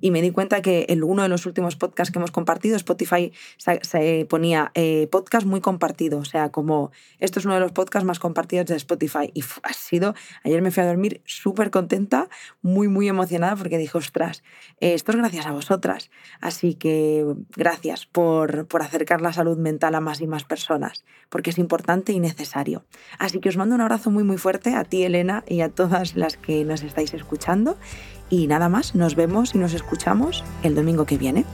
y 0.00 0.10
me 0.10 0.22
di 0.22 0.30
cuenta 0.30 0.62
que 0.62 0.86
en 0.88 1.02
uno 1.02 1.22
de 1.22 1.28
los 1.28 1.46
últimos 1.46 1.76
podcasts 1.76 2.12
que 2.12 2.18
hemos 2.18 2.30
compartido, 2.30 2.76
Spotify 2.76 3.32
se, 3.56 4.26
ponía 4.28 4.70
eh, 4.74 5.08
podcast 5.10 5.46
muy 5.46 5.60
compartido, 5.60 6.18
o 6.18 6.24
sea, 6.24 6.50
como 6.50 6.90
esto 7.18 7.38
es 7.38 7.44
uno 7.44 7.54
de 7.54 7.60
los 7.60 7.72
podcasts 7.72 8.06
más 8.06 8.18
compartidos 8.18 8.66
de 8.66 8.76
Spotify. 8.76 9.30
Y 9.32 9.42
ha 9.62 9.72
sido, 9.72 10.14
ayer 10.44 10.62
me 10.62 10.70
fui 10.70 10.82
a 10.82 10.86
dormir 10.86 11.22
súper 11.24 11.70
contenta, 11.70 12.28
muy, 12.62 12.88
muy 12.88 13.08
emocionada 13.08 13.56
porque 13.56 13.78
dije, 13.78 13.96
ostras, 13.96 14.42
esto 14.80 15.12
es 15.12 15.16
gracias 15.16 15.46
a 15.46 15.52
vosotras. 15.52 16.10
Así 16.40 16.74
que 16.74 17.24
gracias 17.56 18.06
por, 18.06 18.66
por 18.66 18.82
acercar 18.82 19.20
la 19.20 19.32
salud 19.46 19.58
mental 19.58 19.94
a 19.94 20.00
más 20.00 20.20
y 20.20 20.26
más 20.26 20.42
personas, 20.42 21.04
porque 21.28 21.50
es 21.50 21.58
importante 21.58 22.12
y 22.12 22.18
necesario. 22.18 22.84
Así 23.18 23.38
que 23.38 23.48
os 23.48 23.56
mando 23.56 23.76
un 23.76 23.80
abrazo 23.80 24.10
muy, 24.10 24.24
muy 24.24 24.38
fuerte 24.38 24.74
a 24.74 24.82
ti, 24.82 25.04
Elena, 25.04 25.44
y 25.46 25.60
a 25.60 25.68
todas 25.68 26.16
las 26.16 26.36
que 26.36 26.64
nos 26.64 26.82
estáis 26.82 27.14
escuchando. 27.14 27.76
Y 28.28 28.48
nada 28.48 28.68
más, 28.68 28.96
nos 28.96 29.14
vemos 29.14 29.54
y 29.54 29.58
nos 29.58 29.72
escuchamos 29.72 30.42
el 30.64 30.74
domingo 30.74 31.06
que 31.06 31.16
viene. 31.16 31.44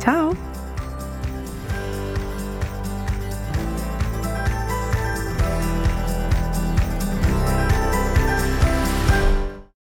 ¡Chao! 0.00 0.53